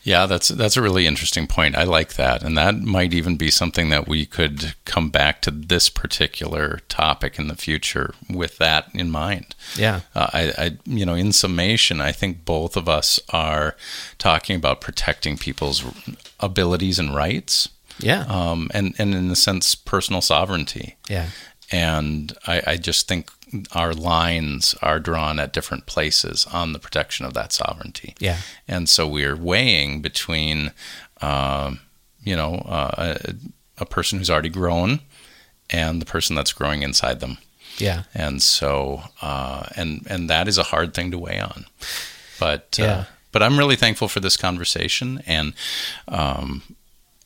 Yeah, 0.06 0.26
that's 0.26 0.46
that's 0.46 0.76
a 0.76 0.82
really 0.82 1.04
interesting 1.04 1.48
point. 1.48 1.74
I 1.74 1.82
like 1.82 2.14
that, 2.14 2.44
and 2.44 2.56
that 2.56 2.76
might 2.76 3.12
even 3.12 3.36
be 3.36 3.50
something 3.50 3.88
that 3.88 4.06
we 4.06 4.24
could 4.24 4.76
come 4.84 5.10
back 5.10 5.42
to 5.42 5.50
this 5.50 5.88
particular 5.88 6.78
topic 6.88 7.40
in 7.40 7.48
the 7.48 7.56
future 7.56 8.14
with 8.30 8.58
that 8.58 8.88
in 8.94 9.10
mind. 9.10 9.56
Yeah, 9.74 10.02
uh, 10.14 10.28
I, 10.32 10.52
I, 10.56 10.78
you 10.84 11.04
know, 11.04 11.14
in 11.14 11.32
summation, 11.32 12.00
I 12.00 12.12
think 12.12 12.44
both 12.44 12.76
of 12.76 12.88
us 12.88 13.18
are 13.30 13.74
talking 14.16 14.54
about 14.54 14.80
protecting 14.80 15.38
people's 15.38 15.84
abilities 16.38 17.00
and 17.00 17.12
rights. 17.12 17.68
Yeah, 17.98 18.26
um, 18.28 18.70
and 18.72 18.94
and 18.98 19.12
in 19.12 19.28
a 19.32 19.36
sense, 19.36 19.74
personal 19.74 20.20
sovereignty. 20.20 20.94
Yeah, 21.10 21.30
and 21.72 22.32
I, 22.46 22.62
I 22.64 22.76
just 22.76 23.08
think 23.08 23.28
our 23.72 23.94
lines 23.94 24.74
are 24.82 24.98
drawn 24.98 25.38
at 25.38 25.52
different 25.52 25.86
places 25.86 26.46
on 26.52 26.72
the 26.72 26.78
protection 26.78 27.24
of 27.24 27.34
that 27.34 27.52
sovereignty. 27.52 28.14
Yeah. 28.18 28.38
And 28.66 28.88
so 28.88 29.06
we're 29.06 29.36
weighing 29.36 30.02
between, 30.02 30.72
uh, 31.20 31.74
you 32.22 32.34
know, 32.34 32.56
uh, 32.66 33.16
a, 33.24 33.34
a, 33.78 33.86
person 33.86 34.18
who's 34.18 34.30
already 34.30 34.48
grown 34.48 35.00
and 35.70 36.00
the 36.02 36.06
person 36.06 36.34
that's 36.34 36.52
growing 36.52 36.82
inside 36.82 37.20
them. 37.20 37.38
Yeah. 37.78 38.04
And 38.14 38.42
so, 38.42 39.02
uh, 39.22 39.66
and 39.76 40.06
and 40.08 40.28
that 40.28 40.48
is 40.48 40.58
a 40.58 40.64
hard 40.64 40.94
thing 40.94 41.10
to 41.12 41.18
weigh 41.18 41.40
on. 41.40 41.66
But 42.40 42.78
uh, 42.80 42.82
yeah. 42.82 43.04
but 43.32 43.42
I'm 43.42 43.58
really 43.58 43.76
thankful 43.76 44.08
for 44.08 44.20
this 44.20 44.36
conversation 44.36 45.22
and. 45.26 45.54
Um, 46.08 46.75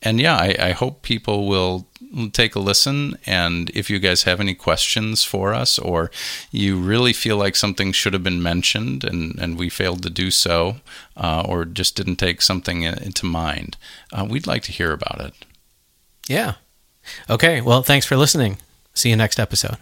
and 0.01 0.19
yeah, 0.19 0.35
I, 0.35 0.55
I, 0.59 0.71
hope 0.71 1.03
people 1.03 1.47
will 1.47 1.87
take 2.33 2.55
a 2.55 2.59
listen. 2.59 3.17
And 3.25 3.69
if 3.71 3.89
you 3.89 3.99
guys 3.99 4.23
have 4.23 4.39
any 4.39 4.55
questions 4.55 5.23
for 5.23 5.53
us, 5.53 5.77
or 5.77 6.11
you 6.51 6.77
really 6.77 7.13
feel 7.13 7.37
like 7.37 7.55
something 7.55 7.91
should 7.91 8.13
have 8.13 8.23
been 8.23 8.41
mentioned 8.41 9.03
and, 9.03 9.37
and 9.39 9.57
we 9.57 9.69
failed 9.69 10.03
to 10.03 10.09
do 10.09 10.31
so, 10.31 10.77
uh, 11.15 11.43
or 11.47 11.65
just 11.65 11.95
didn't 11.95 12.17
take 12.17 12.41
something 12.41 12.81
into 12.81 13.25
mind, 13.25 13.77
uh, 14.11 14.25
we'd 14.27 14.47
like 14.47 14.63
to 14.63 14.71
hear 14.71 14.91
about 14.91 15.21
it. 15.21 15.33
Yeah. 16.27 16.55
Okay. 17.29 17.61
Well, 17.61 17.83
thanks 17.83 18.05
for 18.05 18.17
listening. 18.17 18.57
See 18.93 19.09
you 19.09 19.15
next 19.15 19.39
episode. 19.39 19.77